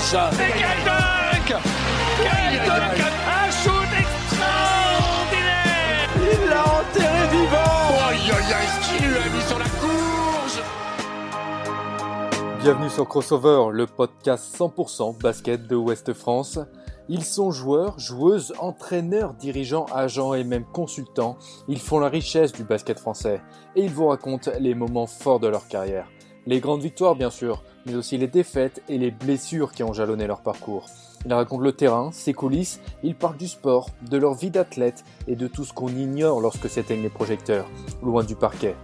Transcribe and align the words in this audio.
décollage. 0.00 0.34
Et 0.34 0.52
quel 0.58 0.84
dunk 0.84 1.54
Quel 2.18 2.58
dunk 2.66 3.00
Un 3.26 3.50
shoot 3.50 3.90
extraordinaire 3.98 6.10
Il 6.16 6.40
l'a 6.48 6.62
enterré 6.62 7.28
vivant. 7.30 8.08
Aïe 8.08 8.30
aïe 8.30 8.52
aïe, 8.52 8.66
ce 8.66 8.78
qu'il 8.88 9.00
lui 9.08 9.16
a 9.16 9.28
mis 9.28 9.42
sur 9.42 9.58
la 9.58 9.64
courge 9.64 10.62
Bienvenue 12.62 12.90
sur 12.90 13.08
Crossover, 13.08 13.70
le 13.72 13.86
podcast 13.86 14.54
100% 14.58 15.16
basket 15.20 15.66
de 15.66 15.76
Ouest 15.76 16.12
France. 16.12 16.58
Ils 17.08 17.24
sont 17.24 17.50
joueurs, 17.50 17.98
joueuses, 17.98 18.52
entraîneurs, 18.60 19.32
dirigeants, 19.34 19.86
agents 19.92 20.34
et 20.34 20.44
même 20.44 20.64
consultants. 20.64 21.36
Ils 21.66 21.80
font 21.80 21.98
la 21.98 22.08
richesse 22.08 22.52
du 22.52 22.62
basket 22.62 23.00
français 23.00 23.40
et 23.74 23.82
ils 23.82 23.90
vous 23.90 24.06
racontent 24.06 24.52
les 24.60 24.74
moments 24.74 25.08
forts 25.08 25.40
de 25.40 25.48
leur 25.48 25.66
carrière. 25.66 26.06
Les 26.50 26.58
grandes 26.58 26.82
victoires 26.82 27.14
bien 27.14 27.30
sûr, 27.30 27.62
mais 27.86 27.94
aussi 27.94 28.18
les 28.18 28.26
défaites 28.26 28.82
et 28.88 28.98
les 28.98 29.12
blessures 29.12 29.70
qui 29.70 29.84
ont 29.84 29.92
jalonné 29.92 30.26
leur 30.26 30.40
parcours. 30.40 30.86
Ils 31.24 31.32
racontent 31.32 31.62
le 31.62 31.70
terrain, 31.70 32.10
ses 32.10 32.32
coulisses, 32.32 32.80
ils 33.04 33.14
parlent 33.14 33.36
du 33.36 33.46
sport, 33.46 33.88
de 34.10 34.16
leur 34.16 34.34
vie 34.34 34.50
d'athlète 34.50 35.04
et 35.28 35.36
de 35.36 35.46
tout 35.46 35.62
ce 35.62 35.72
qu'on 35.72 35.90
ignore 35.90 36.40
lorsque 36.40 36.68
s'éteignent 36.68 37.04
les 37.04 37.08
projecteurs, 37.08 37.70
loin 38.02 38.24
du 38.24 38.34
parquet. 38.34 38.74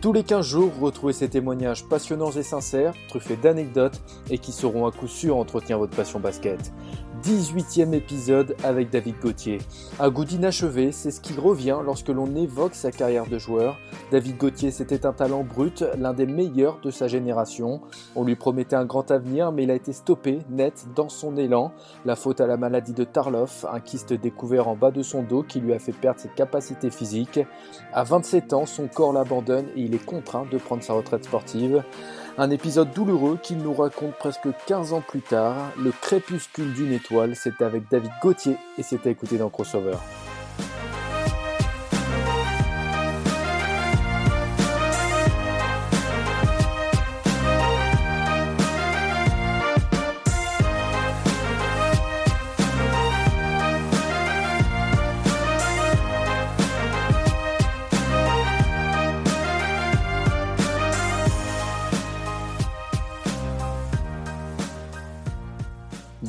Tous 0.00 0.12
les 0.12 0.24
15 0.24 0.44
jours, 0.44 0.72
retrouvez 0.80 1.12
ces 1.12 1.28
témoignages 1.28 1.84
passionnants 1.84 2.32
et 2.32 2.42
sincères, 2.42 2.92
truffés 3.06 3.36
d'anecdotes 3.36 4.02
et 4.28 4.38
qui 4.38 4.50
sauront 4.50 4.88
à 4.88 4.90
coup 4.90 5.06
sûr 5.06 5.36
entretenir 5.36 5.78
votre 5.78 5.94
passion 5.94 6.18
basket. 6.18 6.72
18e 7.22 7.94
épisode 7.94 8.56
avec 8.64 8.90
David 8.90 9.14
Gauthier. 9.20 9.58
Un 10.00 10.10
goût 10.10 10.24
d'inachevé, 10.24 10.90
c'est 10.90 11.12
ce 11.12 11.20
qui 11.20 11.34
revient 11.34 11.78
lorsque 11.84 12.08
l'on 12.08 12.34
évoque 12.34 12.74
sa 12.74 12.90
carrière 12.90 13.26
de 13.26 13.38
joueur. 13.38 13.78
David 14.10 14.38
Gauthier, 14.38 14.72
c'était 14.72 15.06
un 15.06 15.12
talent 15.12 15.44
brut, 15.44 15.84
l'un 15.96 16.14
des 16.14 16.26
meilleurs 16.26 16.80
de 16.80 16.90
sa 16.90 17.06
génération. 17.06 17.80
On 18.16 18.24
lui 18.24 18.34
promettait 18.34 18.74
un 18.74 18.84
grand 18.84 19.08
avenir, 19.12 19.52
mais 19.52 19.62
il 19.62 19.70
a 19.70 19.74
été 19.74 19.92
stoppé 19.92 20.40
net 20.50 20.86
dans 20.96 21.08
son 21.08 21.36
élan. 21.36 21.72
La 22.04 22.16
faute 22.16 22.40
à 22.40 22.48
la 22.48 22.56
maladie 22.56 22.92
de 22.92 23.04
Tarloff, 23.04 23.64
un 23.72 23.78
kyste 23.78 24.12
découvert 24.12 24.66
en 24.66 24.74
bas 24.74 24.90
de 24.90 25.02
son 25.02 25.22
dos 25.22 25.44
qui 25.44 25.60
lui 25.60 25.72
a 25.74 25.78
fait 25.78 25.92
perdre 25.92 26.18
ses 26.18 26.28
capacités 26.28 26.90
physiques. 26.90 27.38
À 27.92 28.02
27 28.02 28.52
ans, 28.52 28.66
son 28.66 28.88
corps 28.88 29.12
l'abandonne 29.12 29.66
et 29.76 29.82
il 29.82 29.94
est 29.94 30.04
contraint 30.04 30.46
de 30.50 30.58
prendre 30.58 30.82
sa 30.82 30.94
retraite 30.94 31.24
sportive. 31.24 31.84
Un 32.38 32.50
épisode 32.50 32.92
douloureux 32.92 33.38
qu'il 33.42 33.58
nous 33.58 33.74
raconte 33.74 34.14
presque 34.14 34.48
15 34.66 34.94
ans 34.94 35.02
plus 35.06 35.20
tard. 35.20 35.54
Le 35.78 35.92
crépuscule 35.92 36.72
d'une 36.72 36.92
étoile, 36.92 37.36
c'était 37.36 37.64
avec 37.64 37.82
David 37.90 38.10
Gauthier 38.22 38.56
et 38.78 38.82
c'était 38.82 39.10
écouté 39.10 39.36
dans 39.36 39.50
Crossover. 39.50 39.98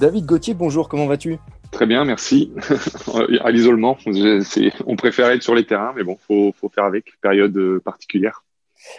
David 0.04 0.26
Gauthier, 0.26 0.54
bonjour, 0.54 0.90
comment 0.90 1.08
vas-tu? 1.08 1.38
Très 1.72 1.86
bien, 1.86 2.04
merci. 2.04 2.52
à 3.42 3.52
l'isolement, 3.52 3.98
on 4.86 4.96
préfère 4.98 5.30
être 5.30 5.44
sur 5.44 5.56
les 5.56 5.66
terrains, 5.66 5.94
mais 5.96 6.04
bon, 6.04 6.18
faut, 6.28 6.54
faut 6.60 6.68
faire 6.68 6.84
avec, 6.84 7.14
période 7.22 7.56
euh, 7.56 7.80
particulière. 7.80 8.44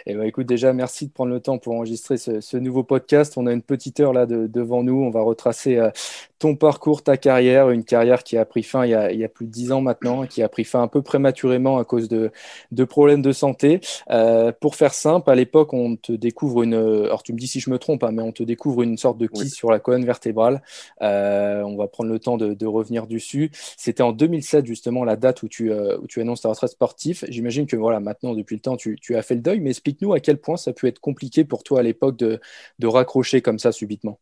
Eh 0.07 0.15
ben, 0.15 0.23
écoute, 0.23 0.47
déjà, 0.47 0.73
merci 0.73 1.05
de 1.05 1.11
prendre 1.11 1.31
le 1.31 1.39
temps 1.39 1.59
pour 1.59 1.75
enregistrer 1.75 2.17
ce, 2.17 2.41
ce 2.41 2.57
nouveau 2.57 2.83
podcast. 2.83 3.35
On 3.37 3.45
a 3.45 3.53
une 3.53 3.61
petite 3.61 3.99
heure 3.99 4.13
là 4.13 4.25
de, 4.25 4.47
devant 4.47 4.81
nous. 4.81 4.95
On 4.95 5.11
va 5.11 5.21
retracer 5.21 5.77
euh, 5.77 5.91
ton 6.39 6.55
parcours, 6.55 7.03
ta 7.03 7.17
carrière, 7.17 7.69
une 7.69 7.83
carrière 7.85 8.23
qui 8.23 8.37
a 8.37 8.45
pris 8.45 8.63
fin 8.63 8.85
il 8.85 8.91
y 8.91 8.93
a, 8.93 9.11
il 9.11 9.19
y 9.19 9.23
a 9.23 9.29
plus 9.29 9.45
de 9.45 9.51
dix 9.51 9.71
ans 9.71 9.81
maintenant, 9.81 10.25
qui 10.27 10.43
a 10.43 10.49
pris 10.49 10.63
fin 10.65 10.81
un 10.81 10.87
peu 10.87 11.01
prématurément 11.01 11.77
à 11.77 11.85
cause 11.85 12.09
de, 12.09 12.31
de 12.71 12.83
problèmes 12.83 13.21
de 13.21 13.31
santé. 13.31 13.79
Euh, 14.09 14.51
pour 14.59 14.75
faire 14.75 14.93
simple, 14.93 15.29
à 15.29 15.35
l'époque, 15.35 15.73
on 15.73 15.95
te 15.95 16.11
découvre 16.11 16.63
une. 16.63 16.73
Alors, 16.73 17.23
tu 17.23 17.33
me 17.33 17.37
dis 17.39 17.47
si 17.47 17.59
je 17.59 17.69
me 17.69 17.77
trompe, 17.79 18.03
hein, 18.03 18.11
mais 18.11 18.21
on 18.21 18.31
te 18.31 18.43
découvre 18.43 18.81
une 18.83 18.97
sorte 18.97 19.17
de 19.17 19.27
kyste 19.27 19.53
Oui. 19.53 19.55
sur 19.55 19.71
la 19.71 19.79
colonne 19.79 20.05
vertébrale. 20.05 20.61
Euh, 21.01 21.61
on 21.63 21.75
va 21.77 21.87
prendre 21.87 22.09
le 22.11 22.19
temps 22.19 22.37
de, 22.37 22.53
de 22.53 22.65
revenir 22.65 23.07
dessus. 23.07 23.51
C'était 23.77 24.03
en 24.03 24.11
2007 24.11 24.65
justement 24.65 25.03
la 25.03 25.15
date 25.15 25.43
où 25.43 25.47
tu, 25.47 25.71
euh, 25.71 25.97
où 26.01 26.07
tu 26.07 26.21
annonces 26.21 26.41
ta 26.41 26.49
retraite 26.49 26.71
sportive. 26.71 27.25
J'imagine 27.29 27.65
que 27.67 27.75
voilà, 27.75 27.99
maintenant 27.99 28.33
depuis 28.33 28.55
le 28.55 28.61
temps, 28.61 28.77
tu, 28.77 28.97
tu 29.01 29.15
as 29.15 29.21
fait 29.21 29.35
le 29.35 29.41
deuil, 29.41 29.59
mais 29.59 29.69
explique-nous 29.71 30.13
à 30.13 30.19
quel 30.19 30.37
point 30.37 30.57
ça 30.57 30.71
a 30.71 30.73
pu 30.73 30.87
être 30.87 30.99
compliqué 30.99 31.45
pour 31.45 31.63
toi 31.63 31.79
à 31.79 31.83
l'époque 31.83 32.17
de, 32.17 32.39
de 32.79 32.87
raccrocher 32.87 33.41
comme 33.41 33.59
ça 33.59 33.71
subitement. 33.71 34.19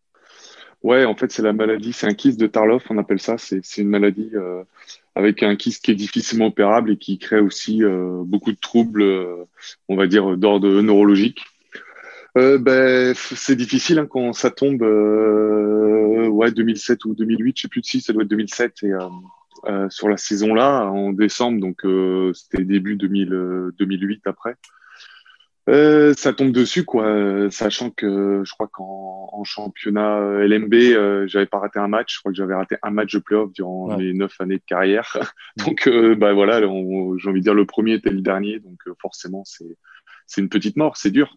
Ouais, 0.83 1.05
en 1.05 1.15
fait, 1.15 1.31
c'est 1.31 1.41
la 1.41 1.53
maladie, 1.53 1.93
c'est 1.93 2.07
un 2.07 2.13
kyste 2.13 2.39
de 2.39 2.47
Tarloff, 2.47 2.83
on 2.89 2.97
appelle 2.97 3.21
ça. 3.21 3.37
C'est 3.37 3.61
une 3.77 3.87
maladie 3.87 4.31
euh, 4.33 4.63
avec 5.15 5.41
un 5.41 5.55
kyste 5.55 5.85
qui 5.85 5.91
est 5.91 5.95
difficilement 5.95 6.47
opérable 6.47 6.91
et 6.91 6.97
qui 6.97 7.17
crée 7.17 7.39
aussi 7.39 7.83
euh, 7.83 8.23
beaucoup 8.25 8.51
de 8.51 8.57
troubles, 8.59 9.01
euh, 9.01 9.45
on 9.87 9.95
va 9.95 10.07
dire, 10.07 10.35
d'ordre 10.35 10.81
neurologique. 10.81 11.45
Euh, 12.37 12.57
ben, 12.57 13.13
c'est 13.15 13.55
difficile 13.55 13.99
hein, 13.99 14.07
quand 14.07 14.33
ça 14.33 14.51
tombe, 14.51 14.81
euh, 14.83 16.27
ouais, 16.27 16.51
2007 16.51 17.05
ou 17.05 17.15
2008, 17.15 17.57
je 17.57 17.61
sais 17.61 17.67
plus 17.69 17.81
de 17.81 17.85
si, 17.85 18.01
ça 18.01 18.11
doit 18.11 18.23
être 18.23 18.29
2007 18.29 18.83
et 18.83 18.91
sur 19.89 20.09
la 20.09 20.17
saison 20.17 20.53
là, 20.53 20.85
en 20.87 21.13
décembre, 21.13 21.61
donc 21.61 21.85
c'était 22.33 22.65
début 22.65 22.97
2000, 22.97 23.33
euh, 23.33 23.71
2008 23.79 24.23
après. 24.25 24.57
Euh, 25.69 26.13
ça 26.17 26.33
tombe 26.33 26.51
dessus, 26.51 26.83
quoi, 26.83 27.05
euh, 27.05 27.49
sachant 27.49 27.89
que 27.89 28.41
je 28.43 28.51
crois 28.51 28.67
qu'en 28.67 29.29
en 29.31 29.43
championnat 29.45 30.17
euh, 30.19 30.45
LMB, 30.45 30.73
euh, 30.73 31.25
j'avais 31.27 31.45
pas 31.45 31.59
raté 31.59 31.79
un 31.79 31.87
match. 31.87 32.15
Je 32.15 32.19
crois 32.19 32.31
que 32.33 32.35
j'avais 32.35 32.53
raté 32.53 32.75
un 32.83 32.91
match 32.91 33.13
de 33.13 33.19
playoff 33.19 33.53
durant 33.53 33.87
Ouais. 33.87 33.97
mes 33.97 34.13
neuf 34.13 34.39
années 34.41 34.57
de 34.57 34.63
carrière. 34.65 35.33
donc, 35.65 35.89
bah 36.17 36.33
voilà, 36.33 36.59
j'ai 36.59 36.65
envie 36.67 37.39
de 37.39 37.43
dire 37.43 37.53
le 37.53 37.65
premier 37.65 37.93
était 37.93 38.09
le 38.09 38.21
dernier, 38.21 38.59
donc 38.59 38.79
forcément 39.01 39.43
c'est 39.45 40.41
une 40.41 40.49
petite 40.49 40.75
mort, 40.75 40.97
c'est 40.97 41.11
dur. 41.11 41.35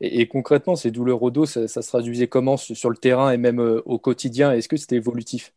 Et, 0.00 0.20
et 0.20 0.26
concrètement, 0.26 0.74
ces 0.74 0.90
douleurs 0.90 1.22
au 1.22 1.30
dos, 1.30 1.46
ça, 1.46 1.68
ça 1.68 1.82
se 1.82 1.88
traduisait 1.88 2.26
comment 2.26 2.56
sur 2.56 2.90
le 2.90 2.96
terrain 2.96 3.30
et 3.30 3.36
même 3.36 3.60
au 3.60 3.98
quotidien? 3.98 4.52
Est-ce 4.52 4.68
que 4.68 4.76
c'était 4.76 4.96
évolutif? 4.96 5.52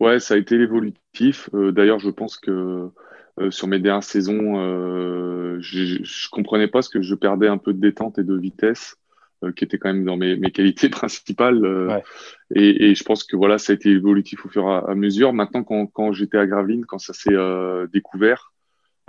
Ouais, 0.00 0.20
ça 0.20 0.34
a 0.34 0.36
été 0.36 0.56
évolutif. 0.56 1.48
D'ailleurs, 1.54 2.00
je 2.00 2.10
pense 2.10 2.36
que 2.36 2.90
euh, 3.40 3.50
sur 3.50 3.66
mes 3.68 3.78
dernières 3.80 4.02
saisons, 4.04 4.58
euh, 4.58 5.58
je, 5.60 6.02
je 6.04 6.28
comprenais 6.30 6.68
pas 6.68 6.82
ce 6.82 6.88
que 6.88 7.02
je 7.02 7.14
perdais 7.14 7.48
un 7.48 7.58
peu 7.58 7.72
de 7.72 7.80
détente 7.80 8.18
et 8.18 8.24
de 8.24 8.36
vitesse, 8.36 8.96
euh, 9.44 9.52
qui 9.52 9.64
était 9.64 9.78
quand 9.78 9.92
même 9.92 10.04
dans 10.04 10.16
mes, 10.16 10.36
mes 10.36 10.50
qualités 10.52 10.88
principales. 10.90 11.64
euh, 11.64 11.88
Ouais. 11.88 12.02
et, 12.54 12.90
et 12.90 12.94
je 12.94 13.04
pense 13.04 13.24
que 13.24 13.36
voilà, 13.36 13.58
ça 13.58 13.72
a 13.72 13.74
été 13.76 13.90
évolutif 13.90 14.44
au 14.46 14.48
fur 14.48 14.62
et 14.68 14.90
à 14.90 14.94
mesure. 14.94 15.32
Maintenant, 15.32 15.64
quand, 15.64 15.86
quand 15.86 16.12
j'étais 16.12 16.38
à 16.38 16.46
Gravelines, 16.46 16.84
quand 16.86 16.98
ça 16.98 17.12
s'est 17.12 17.32
euh, 17.34 17.86
découvert, 17.92 18.52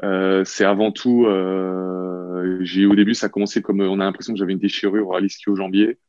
euh, 0.03 0.43
c'est 0.45 0.65
avant 0.65 0.91
tout. 0.91 1.25
Euh, 1.27 2.57
j'ai 2.61 2.85
au 2.85 2.95
début, 2.95 3.13
ça 3.13 3.27
a 3.27 3.29
commencé 3.29 3.61
comme 3.61 3.81
on 3.81 3.99
a 3.99 4.05
l'impression 4.05 4.33
que 4.33 4.39
j'avais 4.39 4.53
une 4.53 4.59
déchirure 4.59 5.15
à 5.15 5.19
l'ischio-jambier. 5.21 5.99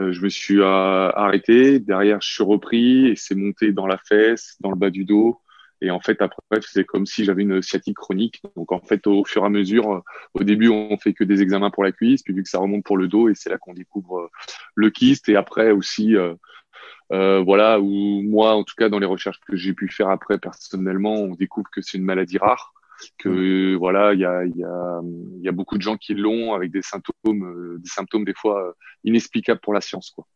Euh, 0.00 0.12
je 0.12 0.22
me 0.22 0.28
suis 0.28 0.62
arrêté. 0.62 1.78
Derrière, 1.80 2.20
je 2.20 2.32
suis 2.32 2.44
repris 2.44 3.08
et 3.08 3.16
c'est 3.16 3.34
monté 3.34 3.72
dans 3.72 3.86
la 3.86 3.98
fesse, 3.98 4.56
dans 4.60 4.70
le 4.70 4.76
bas 4.76 4.90
du 4.90 5.04
dos. 5.04 5.40
Et 5.84 5.90
en 5.90 6.00
fait, 6.00 6.20
après, 6.22 6.60
c'est 6.62 6.84
comme 6.84 7.06
si 7.06 7.24
j'avais 7.24 7.42
une 7.42 7.62
sciatique 7.62 7.96
chronique. 7.96 8.42
Donc, 8.56 8.72
en 8.72 8.80
fait, 8.80 9.06
au 9.06 9.24
fur 9.24 9.42
et 9.42 9.46
à 9.46 9.50
mesure, 9.50 9.92
euh, 9.92 10.00
au 10.34 10.44
début, 10.44 10.68
on 10.68 10.96
fait 10.98 11.12
que 11.12 11.24
des 11.24 11.42
examens 11.42 11.70
pour 11.70 11.84
la 11.84 11.92
cuisse, 11.92 12.22
puis 12.22 12.34
vu 12.34 12.42
que 12.42 12.48
ça 12.48 12.58
remonte 12.58 12.84
pour 12.84 12.96
le 12.96 13.08
dos, 13.08 13.28
et 13.28 13.34
c'est 13.34 13.50
là 13.50 13.58
qu'on 13.58 13.74
découvre 13.74 14.20
euh, 14.20 14.28
le 14.74 14.90
kyste. 14.90 15.28
Et 15.28 15.36
après 15.36 15.70
aussi, 15.72 16.16
euh, 16.16 16.34
euh, 17.12 17.42
voilà, 17.42 17.80
où 17.80 18.22
moi, 18.22 18.54
en 18.54 18.64
tout 18.64 18.74
cas, 18.76 18.88
dans 18.88 18.98
les 18.98 19.06
recherches 19.06 19.40
que 19.46 19.56
j'ai 19.56 19.74
pu 19.74 19.88
faire 19.88 20.08
après 20.08 20.38
personnellement, 20.38 21.14
on 21.14 21.34
découvre 21.34 21.68
que 21.70 21.80
c'est 21.82 21.98
une 21.98 22.04
maladie 22.04 22.38
rare, 22.38 22.72
que 23.18 23.74
voilà, 23.74 24.14
il 24.14 24.20
y 24.20 24.24
a, 24.24 24.44
y 24.44 24.64
a, 24.64 25.00
y 25.42 25.48
a 25.48 25.52
beaucoup 25.52 25.76
de 25.76 25.82
gens 25.82 25.96
qui 25.96 26.14
l'ont 26.14 26.54
avec 26.54 26.70
des 26.72 26.82
symptômes, 26.82 27.44
euh, 27.44 27.78
des 27.78 27.88
symptômes 27.88 28.24
des 28.24 28.34
fois 28.34 28.68
euh, 28.68 28.72
inexplicables 29.04 29.60
pour 29.60 29.74
la 29.74 29.80
science, 29.80 30.10
quoi. 30.10 30.26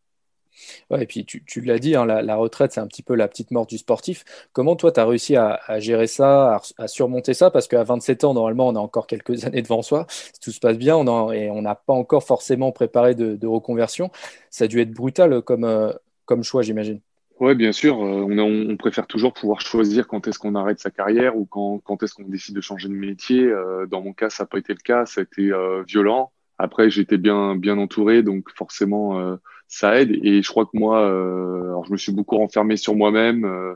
Ouais, 0.91 1.03
et 1.03 1.07
puis 1.07 1.25
tu, 1.25 1.61
l'as 1.61 1.79
dit, 1.79 1.95
hein, 1.95 2.07
la, 2.07 2.37
retraite, 2.37 2.73
c'est 2.73 2.81
un 2.81 2.87
petit 2.87 3.03
peu 3.03 3.15
la 3.15 3.29
petite 3.29 3.51
mort 3.51 3.67
du 3.67 3.79
sportif. 3.79 4.25
Comment 4.53 4.77
toi, 4.77 4.93
tu 4.93 5.01
as 5.01 5.07
réussi 5.07 5.37
à, 5.37 5.61
gérer 5.79 6.07
ça, 6.07 6.61
à, 6.79 6.89
surmonter 6.89 7.35
ça? 7.35 7.51
Parce 7.51 7.69
qu'à 7.69 7.85
27 7.85 8.25
ans, 8.25 8.35
normalement, 8.35 8.69
on 8.69 8.77
a 8.77 8.81
encore 8.81 9.07
quelques 9.07 9.45
années 9.47 9.63
devant 9.63 9.83
soi. 9.83 10.07
Si 10.09 10.41
tout 10.41 10.51
se 10.51 10.61
passe 10.61 10.79
bien, 10.79 10.97
on 10.97 11.33
et 11.33 11.51
on 11.51 11.63
n'a 11.63 11.75
pas 11.75 11.93
encore 11.93 12.25
forcément 12.25 12.73
préparé 12.73 13.15
de, 13.15 13.47
reconversion. 13.47 14.11
Ça 14.51 14.65
a 14.65 14.69
dû 14.69 14.81
être 14.81 14.93
brutal 14.93 15.43
comme, 15.43 15.65
euh, 15.65 15.93
choix, 16.43 16.63
j'imagine. 16.63 17.01
Ouais, 17.41 17.55
bien 17.55 17.73
sûr. 17.73 18.03
euh, 18.03 18.27
on, 18.69 18.77
préfère 18.77 19.07
toujours 19.07 19.33
pouvoir 19.33 19.61
choisir 19.61 20.09
quand 20.09 20.27
est-ce 20.27 20.39
qu'on 20.39 20.55
arrête 20.55 20.81
sa 20.81 20.91
carrière 20.91 21.37
ou 21.37 21.47
quand, 21.47 22.03
est-ce 22.03 22.15
qu'on 22.15 22.25
décide 22.25 22.55
de 22.55 22.61
changer 22.61 22.89
de 22.89 22.95
métier. 22.95 23.45
Euh, 23.45 23.87
dans 23.87 24.03
mon 24.03 24.13
cas, 24.13 24.29
ça 24.29 24.43
n'a 24.43 24.49
pas 24.49 24.59
été 24.59 24.73
le 24.73 24.81
cas. 24.81 25.07
Ça 25.07 25.21
a 25.21 25.25
été 25.25 25.51
violent. 25.87 26.33
Après, 26.59 26.91
j'étais 26.91 27.19
bien, 27.19 27.55
bien 27.55 27.79
entouré, 27.79 28.25
donc 28.25 28.51
forcément, 28.51 29.39
ça 29.69 30.01
aide. 30.01 30.13
Et 30.25 30.43
je 30.43 30.49
crois 30.49 30.65
que 30.67 30.77
moi, 30.77 31.03
euh, 31.03 31.65
alors 31.69 31.85
je 31.87 31.93
me 31.93 31.97
suis 31.97 32.13
beaucoup 32.13 32.37
renfermé 32.39 32.77
sur 32.77 32.95
moi-même. 32.97 33.45
euh, 33.45 33.75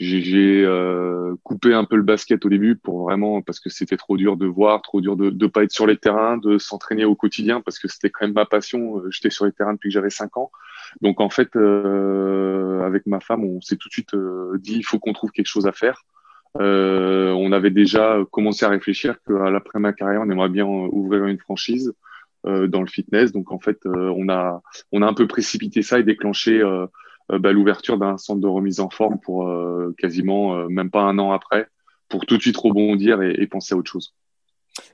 j'ai 0.00 0.62
euh, 0.64 1.34
coupé 1.42 1.74
un 1.74 1.84
peu 1.84 1.96
le 1.96 2.04
basket 2.04 2.44
au 2.46 2.48
début 2.48 2.76
pour 2.76 3.02
vraiment 3.02 3.42
parce 3.42 3.58
que 3.58 3.68
c'était 3.68 3.96
trop 3.96 4.16
dur 4.16 4.36
de 4.36 4.46
voir, 4.46 4.80
trop 4.80 5.00
dur 5.00 5.16
de 5.16 5.30
ne 5.30 5.46
pas 5.48 5.64
être 5.64 5.72
sur 5.72 5.88
les 5.88 5.96
terrains, 5.96 6.36
de 6.38 6.56
s'entraîner 6.58 7.04
au 7.04 7.16
quotidien 7.16 7.60
parce 7.60 7.80
que 7.80 7.88
c'était 7.88 8.08
quand 8.10 8.24
même 8.26 8.34
ma 8.34 8.46
passion. 8.46 8.98
Euh, 8.98 9.10
J'étais 9.10 9.30
sur 9.30 9.44
les 9.44 9.52
terrains 9.52 9.72
depuis 9.74 9.88
que 9.88 9.94
j'avais 9.94 10.10
cinq 10.10 10.36
ans. 10.36 10.50
Donc 11.02 11.20
en 11.20 11.30
fait, 11.30 11.54
avec 11.56 13.06
ma 13.06 13.20
femme, 13.20 13.44
on 13.44 13.60
s'est 13.60 13.76
tout 13.76 13.88
de 13.88 13.92
suite 13.92 14.14
dit 14.60 14.76
il 14.76 14.84
faut 14.84 14.98
qu'on 14.98 15.12
trouve 15.12 15.32
quelque 15.32 15.46
chose 15.46 15.66
à 15.66 15.72
faire. 15.72 16.04
on 16.54 17.52
avait 17.52 17.70
déjà 17.70 18.18
commencé 18.30 18.64
à 18.64 18.68
réfléchir 18.70 19.16
qu'à 19.26 19.50
l'après 19.50 19.80
ma 19.80 19.92
carrière, 19.92 20.22
on 20.22 20.30
aimerait 20.30 20.48
bien 20.48 20.64
ouvrir 20.66 21.26
une 21.26 21.38
franchise 21.38 21.92
dans 22.44 22.80
le 22.80 22.86
fitness. 22.86 23.32
Donc 23.32 23.52
en 23.52 23.58
fait, 23.58 23.78
on 23.84 24.28
a 24.28 24.62
on 24.92 25.02
a 25.02 25.06
un 25.06 25.14
peu 25.14 25.26
précipité 25.26 25.82
ça 25.82 25.98
et 25.98 26.04
déclenché 26.04 26.62
bah, 27.28 27.52
l'ouverture 27.52 27.98
d'un 27.98 28.16
centre 28.16 28.40
de 28.40 28.46
remise 28.46 28.80
en 28.80 28.90
forme 28.90 29.18
pour 29.20 29.50
quasiment 29.98 30.68
même 30.68 30.90
pas 30.90 31.02
un 31.02 31.18
an 31.18 31.32
après, 31.32 31.68
pour 32.08 32.26
tout 32.26 32.36
de 32.36 32.42
suite 32.42 32.56
rebondir 32.56 33.22
et 33.22 33.46
penser 33.46 33.74
à 33.74 33.76
autre 33.76 33.90
chose. 33.90 34.14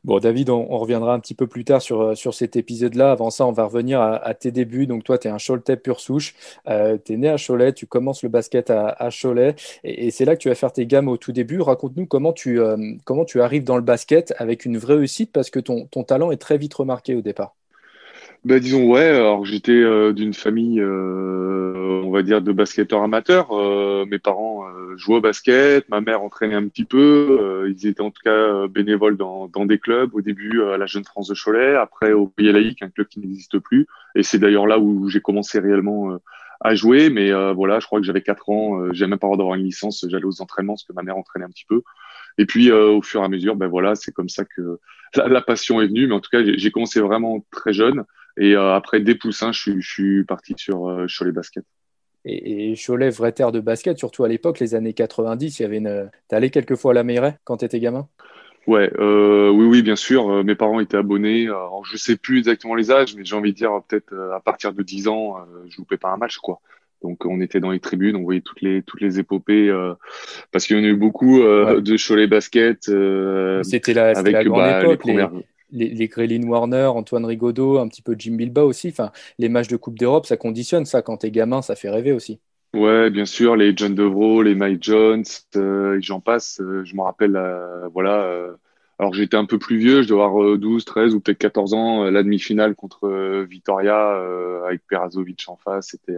Bon, 0.05 0.19
David, 0.19 0.51
on, 0.51 0.79
reviendra 0.79 1.15
un 1.15 1.21
petit 1.21 1.35
peu 1.35 1.47
plus 1.47 1.65
tard 1.65 1.81
sur, 1.81 2.01
euh, 2.01 2.15
sur 2.15 2.35
cet 2.35 2.57
épisode-là. 2.57 3.13
Avant 3.13 3.31
ça, 3.31 3.47
on 3.47 3.53
va 3.53 3.65
revenir 3.65 4.01
à, 4.01 4.35
tes 4.35 4.51
débuts. 4.51 4.87
Donc, 4.87 5.05
toi, 5.05 5.19
tu 5.19 5.29
es 5.29 5.31
un 5.31 5.39
Choletais 5.39 5.77
pur 5.77 6.01
souche. 6.01 6.35
Euh, 6.69 6.99
tu 7.03 7.15
es 7.15 7.17
né 7.17 7.29
à 7.29 7.37
Cholet, 7.37 7.73
tu 7.73 7.87
commences 7.87 8.23
le 8.23 8.29
basket 8.29 8.71
à, 8.71 9.09
Cholet. 9.11 9.55
Et, 9.85 10.11
c'est 10.11 10.25
là 10.25 10.37
que 10.37 10.43
tu 10.43 10.49
vas 10.49 10.55
faire 10.55 10.73
tes 10.73 10.87
gammes 10.87 11.09
au 11.09 11.17
tout 11.17 11.33
début. 11.33 11.61
Raconte-nous 11.61 12.07
comment, 12.07 12.33
tu 12.33 12.61
euh, 12.61 12.77
comment 13.05 13.25
tu 13.25 13.41
arrives 13.41 13.65
dans 13.65 13.77
le 13.77 13.83
basket 13.83 14.35
avec 14.39 14.65
une 14.65 14.79
vraie 14.79 14.95
réussite 14.95 15.33
parce 15.33 15.51
que 15.51 15.61
ton, 15.61 15.87
ton 15.87 16.05
talent 16.05 16.31
est 16.31 16.37
très 16.37 16.59
vite 16.59 16.75
remarqué 16.75 17.15
au 17.15 17.21
départ. 17.21 17.55
Ben 18.45 18.61
disons 18.61 18.87
ouais. 18.91 19.09
Alors 19.09 19.47
j'étais 19.47 19.73
euh, 19.73 20.13
d'une 20.13 20.35
famille, 20.35 20.79
euh, 20.79 22.03
on 22.05 22.11
va 22.11 22.23
dire, 22.23 22.43
de 22.43 22.53
basketteurs 22.53 23.03
amateurs. 23.03 23.53
Euh, 23.53 24.05
mes 24.05 24.19
parents 24.19 24.67
jouaient 24.97 25.17
au 25.17 25.21
basket, 25.23 25.89
ma 25.89 26.03
mère 26.03 26.23
entraînait 26.23 26.55
un 26.55 26.69
petit 26.69 26.85
peu. 26.85 27.67
ils 27.69 27.87
étaient 27.87 28.03
en 28.03 28.11
tout 28.11 28.21
cas 28.23 28.69
bénévoles 28.69 29.17
dans, 29.17 29.49
dans 29.49 29.65
des 29.65 29.79
clubs. 29.79 30.15
Au 30.15 30.21
début 30.21 30.63
à 30.63 30.77
la 30.77 30.85
Jeune 30.85 31.05
France 31.05 31.29
de 31.29 31.35
Cholet, 31.35 31.75
après 31.75 32.13
au 32.13 32.27
Pays 32.27 32.53
Laïque, 32.53 32.83
un 32.83 32.91
club 32.91 33.09
qui 33.09 33.19
n'existe 33.21 33.59
plus. 33.59 33.87
Et 34.15 34.23
c'est 34.23 34.39
d'ailleurs 34.39 34.67
là 34.67 34.79
où 34.79 35.09
j'ai 35.09 35.21
commencé 35.21 35.59
réellement 35.59 36.19
à 36.61 36.75
jouer. 36.75 37.09
Mais 37.09 37.33
voilà, 37.55 37.81
je 37.81 37.87
crois 37.87 37.99
que 37.99 38.07
j'avais 38.07 38.23
quatre 38.23 38.51
ans. 38.51 38.93
J'avais 38.93 39.09
même 39.09 39.19
pas 39.19 39.27
droit 39.27 39.39
d'avoir 39.39 39.57
une 39.57 39.65
licence. 39.65 40.05
J'allais 40.09 40.27
aux 40.27 40.43
entraînements 40.43 40.75
parce 40.75 40.85
que 40.85 40.93
ma 40.93 41.03
mère 41.03 41.17
entraînait 41.17 41.47
un 41.47 41.51
petit 41.51 41.67
peu. 41.67 41.83
Et 42.37 42.45
puis 42.45 42.71
au 42.71 43.01
fur 43.01 43.23
et 43.23 43.25
à 43.25 43.29
mesure, 43.29 43.57
ben 43.57 43.69
voilà, 43.69 43.95
c'est 43.95 44.13
comme 44.13 44.29
ça 44.29 44.45
que 44.45 44.79
la, 45.17 45.29
la, 45.29 45.41
passion 45.41 45.81
est 45.81 45.87
venue. 45.87 46.07
Mais 46.07 46.15
en 46.15 46.21
tout 46.21 46.31
cas, 46.31 46.43
j'ai 46.45 46.71
commencé 46.71 47.01
vraiment 47.01 47.45
très 47.51 47.73
jeune. 47.73 48.05
Et 48.37 48.55
euh, 48.55 48.75
après, 48.75 49.01
des 49.01 49.15
poussins, 49.15 49.53
je, 49.53 49.79
je 49.79 49.89
suis 49.89 50.25
parti 50.25 50.55
sur, 50.57 50.89
euh, 50.89 51.09
sur 51.09 51.25
les 51.25 51.33
baskets. 51.33 51.65
Et, 52.25 52.71
et, 52.71 52.75
Cholet, 52.75 53.11
vraie 53.11 53.33
terre 53.33 53.53
de 53.53 53.61
basket, 53.61 53.99
surtout 53.99 54.25
à 54.25 54.29
l'époque, 54.29 54.59
les 54.59 54.75
années 54.75 54.95
90, 54.95 55.59
il 55.59 55.63
y 55.63 55.67
avait 55.67 55.77
une. 55.77 56.11
T'es 56.29 56.37
allé 56.37 56.51
quelquefois 56.51 56.93
à 56.93 56.95
la 56.95 57.05
Mairie 57.05 57.33
quand 57.45 57.59
t'étais 57.59 57.81
gamin? 57.81 58.09
Ouais, 58.67 58.91
euh, 58.99 59.51
oui, 59.51 59.67
oui, 59.67 59.83
bien 59.83 59.97
sûr. 59.97 60.31
Euh, 60.31 60.43
mes 60.43 60.55
parents 60.55 60.81
étaient 60.81 60.97
abonnés. 60.97 61.47
Alors, 61.47 61.85
je 61.85 61.99
sais 61.99 62.17
plus 62.17 62.39
exactement 62.39 62.75
les 62.75 62.91
âges, 62.91 63.15
mais 63.15 63.25
j'ai 63.25 63.37
envie 63.37 63.53
de 63.53 63.57
dire 63.57 63.71
peut-être 63.87 64.15
à 64.35 64.41
partir 64.41 64.73
de 64.73 64.83
10 64.83 65.07
ans, 65.09 65.37
je 65.69 65.77
loupais 65.77 65.99
pas 65.99 66.09
un 66.09 66.17
match, 66.17 66.39
quoi. 66.39 66.61
Donc, 67.03 67.27
on 67.27 67.43
était 67.43 67.61
dans 67.61 67.71
les 67.71 67.81
tribunes, 67.81 68.17
on 68.17 68.23
voyait 68.23 68.41
toutes 68.41 68.63
les 68.63 68.81
toutes 68.81 69.03
les 69.03 69.19
épopées 69.19 69.71
parce 70.51 70.65
qu'il 70.67 70.79
y 70.79 70.81
en 70.81 70.85
a 70.85 70.87
eu 70.87 70.97
beaucoup 70.97 71.41
de 71.41 71.97
Cholet 71.99 72.27
basket. 72.27 72.85
C'était 73.63 73.93
la, 73.93 74.17
avec, 74.17 74.33
la 74.33 74.45
grande 74.45 74.61
bah, 74.61 74.81
époque. 74.81 75.05
Les 75.05 75.13
les, 75.13 75.27
les 75.75 76.45
Warner, 76.45 76.87
Antoine 76.87 77.25
Rigaudot, 77.25 77.79
un 77.79 77.89
petit 77.89 78.03
peu 78.03 78.15
Jim 78.19 78.35
Bilba 78.37 78.65
aussi. 78.65 78.89
Enfin, 78.89 79.11
les 79.39 79.49
matchs 79.49 79.69
de 79.69 79.77
Coupe 79.77 79.99
d'Europe, 79.99 80.27
ça 80.27 80.37
conditionne 80.37 80.87
ça. 80.87 81.03
Quand 81.03 81.19
t'es 81.19 81.31
gamin, 81.31 81.63
ça 81.63 81.77
fait 81.77 81.91
rêver 81.91 82.13
aussi. 82.13 82.41
Ouais, 82.75 83.09
bien 83.09 83.25
sûr, 83.25 83.55
les 83.55 83.73
John 83.77 83.95
Devro, 83.95 84.43
les 84.43 84.57
Mike 84.57 84.83
Jones, 84.83 85.23
euh, 85.55 85.97
j'en 86.01 86.21
passe. 86.21 86.61
Euh, 86.61 86.85
je 86.85 86.97
me 86.97 87.03
rappelle, 87.03 87.37
euh, 87.37 87.87
voilà. 87.89 88.29
Alors 88.99 89.13
j'étais 89.13 89.37
un 89.37 89.45
peu 89.45 89.59
plus 89.59 89.77
vieux, 89.77 90.03
je 90.03 90.09
dois 90.09 90.25
avoir 90.25 90.57
12, 90.57 90.85
13 90.85 91.15
ou 91.15 91.21
peut-être 91.21 91.39
14 91.39 91.75
ans. 91.75 92.05
la 92.05 92.23
demi-finale 92.23 92.75
contre 92.77 93.09
Vitoria 93.49 94.21
avec 94.67 94.87
Perazovic 94.87 95.45
en 95.49 95.57
face, 95.57 95.89
c'était. 95.91 96.17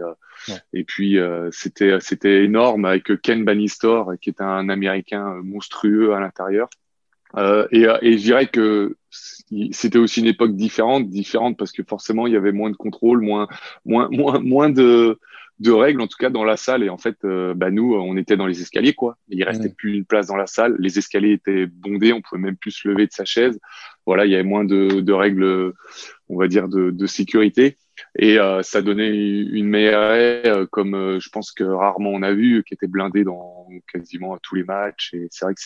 Et 0.73 0.83
puis 0.83 1.17
c'était 1.51 1.99
c'était 1.99 2.43
énorme 2.43 2.85
avec 2.85 3.19
Ken 3.21 3.43
Bannistor 3.43 4.13
qui 4.21 4.29
est 4.29 4.41
un 4.41 4.69
Américain 4.69 5.39
monstrueux 5.43 6.13
à 6.13 6.19
l'intérieur. 6.19 6.69
Et, 7.35 7.87
et 8.01 8.17
je 8.17 8.23
dirais 8.23 8.47
que 8.47 8.95
c'était 9.71 9.97
aussi 9.97 10.19
une 10.19 10.27
époque 10.27 10.55
différente, 10.55 11.09
différente 11.09 11.57
parce 11.57 11.71
que 11.71 11.83
forcément 11.83 12.27
il 12.27 12.33
y 12.33 12.37
avait 12.37 12.51
moins 12.51 12.69
de 12.69 12.75
contrôle, 12.75 13.21
moins, 13.21 13.47
moins, 13.85 14.09
moins, 14.11 14.39
moins 14.39 14.69
de, 14.69 15.19
de 15.59 15.71
règles 15.71 16.01
en 16.01 16.07
tout 16.07 16.17
cas 16.19 16.29
dans 16.29 16.43
la 16.43 16.57
salle. 16.57 16.83
Et 16.83 16.89
en 16.89 16.97
fait, 16.97 17.17
euh, 17.23 17.53
bah 17.53 17.71
nous, 17.71 17.95
on 17.95 18.17
était 18.17 18.37
dans 18.37 18.47
les 18.47 18.61
escaliers 18.61 18.93
quoi. 18.93 19.17
Il 19.29 19.43
restait 19.43 19.69
plus 19.69 19.95
une 19.95 20.05
place 20.05 20.27
dans 20.27 20.35
la 20.35 20.47
salle. 20.47 20.75
Les 20.79 20.97
escaliers 20.97 21.33
étaient 21.33 21.65
bondés, 21.65 22.13
on 22.13 22.21
pouvait 22.21 22.41
même 22.41 22.57
plus 22.57 22.71
se 22.71 22.87
lever 22.87 23.07
de 23.07 23.13
sa 23.13 23.25
chaise. 23.25 23.59
Voilà, 24.05 24.25
il 24.25 24.31
y 24.31 24.35
avait 24.35 24.43
moins 24.43 24.65
de, 24.65 25.01
de 25.01 25.13
règles, 25.13 25.73
on 26.29 26.37
va 26.37 26.47
dire 26.47 26.67
de, 26.67 26.91
de 26.91 27.07
sécurité. 27.07 27.77
Et 28.17 28.39
euh, 28.39 28.63
ça 28.63 28.81
donnait 28.81 29.09
une 29.09 29.67
meilleure 29.67 29.97
euh, 30.45 30.65
comme 30.65 30.95
euh, 30.95 31.19
je 31.19 31.29
pense 31.29 31.51
que 31.51 31.63
rarement 31.63 32.11
on 32.11 32.23
a 32.23 32.33
vu, 32.33 32.63
qui 32.63 32.73
était 32.73 32.87
blindé 32.87 33.23
dans 33.23 33.67
quasiment 33.91 34.37
tous 34.41 34.55
les 34.55 34.63
matchs. 34.63 35.13
Et 35.13 35.27
c'est 35.31 35.45
vrai 35.45 35.53
que 35.53 35.61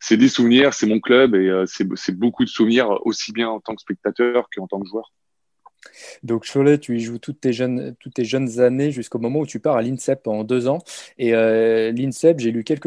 c'est 0.00 0.16
des 0.16 0.28
souvenirs, 0.28 0.74
c'est 0.74 0.86
mon 0.86 1.00
club 1.00 1.34
et 1.34 1.64
c'est 1.66 2.16
beaucoup 2.16 2.44
de 2.44 2.48
souvenirs 2.48 2.98
aussi 3.06 3.32
bien 3.32 3.48
en 3.48 3.60
tant 3.60 3.74
que 3.74 3.80
spectateur 3.80 4.48
qu'en 4.54 4.66
tant 4.66 4.80
que 4.80 4.88
joueur. 4.88 5.12
Donc 6.22 6.46
Cholet, 6.46 6.78
tu 6.78 6.96
y 6.96 7.00
joues 7.00 7.18
toutes 7.18 7.40
tes 7.40 7.52
jeunes, 7.52 8.60
années 8.60 8.92
jusqu'au 8.92 9.18
moment 9.18 9.40
où 9.40 9.46
tu 9.46 9.58
pars 9.58 9.76
à 9.76 9.82
l'INSEP 9.82 10.28
en 10.28 10.44
deux 10.44 10.68
ans. 10.68 10.78
Et 11.18 11.32
l'INSEP, 11.32 12.38
j'ai 12.38 12.52
lu 12.52 12.64
quelques, 12.64 12.86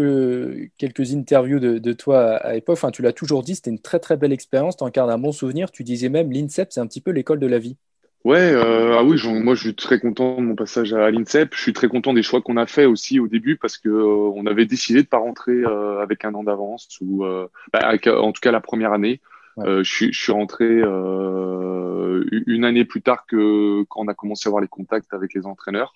interviews 1.13 1.59
de, 1.59 1.93
toi 1.93 2.37
à, 2.37 2.53
l'époque. 2.53 2.77
Enfin, 2.77 2.91
tu 2.91 3.01
l'as 3.01 3.13
toujours 3.13 3.43
dit, 3.43 3.55
c'était 3.55 3.71
une 3.71 3.81
très 3.81 3.99
très 3.99 4.17
belle 4.17 4.33
expérience. 4.33 4.77
Tu 4.77 4.89
gardes 4.91 5.11
un 5.11 5.17
bon 5.17 5.31
souvenir. 5.31 5.71
Tu 5.71 5.83
disais 5.83 6.09
même 6.09 6.31
l'INSEP, 6.31 6.71
c'est 6.71 6.79
un 6.79 6.87
petit 6.87 7.01
peu 7.01 7.11
l'école 7.11 7.39
de 7.39 7.47
la 7.47 7.59
vie. 7.59 7.77
Ouais, 8.25 8.39
euh, 8.39 8.98
ah 8.98 9.04
oui, 9.04 9.22
moi 9.44 9.54
je 9.54 9.62
suis 9.62 9.75
très 9.75 10.00
content 10.00 10.38
de 10.38 10.42
mon 10.42 10.56
passage 10.56 10.92
à 10.94 11.12
l'INSEP. 11.12 11.54
Je 11.54 11.62
suis 11.62 11.74
très 11.74 11.88
content 11.88 12.12
des 12.12 12.24
choix 12.24 12.42
qu'on 12.42 12.57
a 12.57 12.66
fait 12.66 12.86
aussi 12.86 13.19
au 13.19 13.27
début 13.27 13.56
parce 13.56 13.77
que 13.77 13.88
euh, 13.88 14.31
on 14.36 14.48
avait 14.48 14.66
décidé 14.66 15.04
de 15.04 15.07
pas 15.07 15.19
rentrer 15.19 15.54
euh, 15.54 16.01
avec 16.01 16.25
un 16.25 16.33
an 16.33 16.44
d'avance 16.44 16.88
ou 17.01 17.24
euh, 17.24 17.48
bah, 17.72 17.94
en 18.18 18.31
tout 18.31 18.42
cas 18.42 18.51
la 18.51 18.62
première 18.62 18.94
année. 18.94 19.22
je, 19.60 19.83
suis, 19.83 20.12
je 20.12 20.19
suis 20.19 20.31
rentré 20.31 20.66
une 22.47 22.66
année 22.66 22.83
plus 22.83 23.04
tard 23.04 23.28
que 23.28 23.83
quand 23.90 24.02
on 24.02 24.07
a 24.07 24.16
commencé 24.16 24.47
à 24.47 24.49
avoir 24.49 24.61
les 24.61 24.68
contacts 24.68 25.14
avec 25.14 25.35
les 25.35 25.45
entraîneurs. 25.45 25.94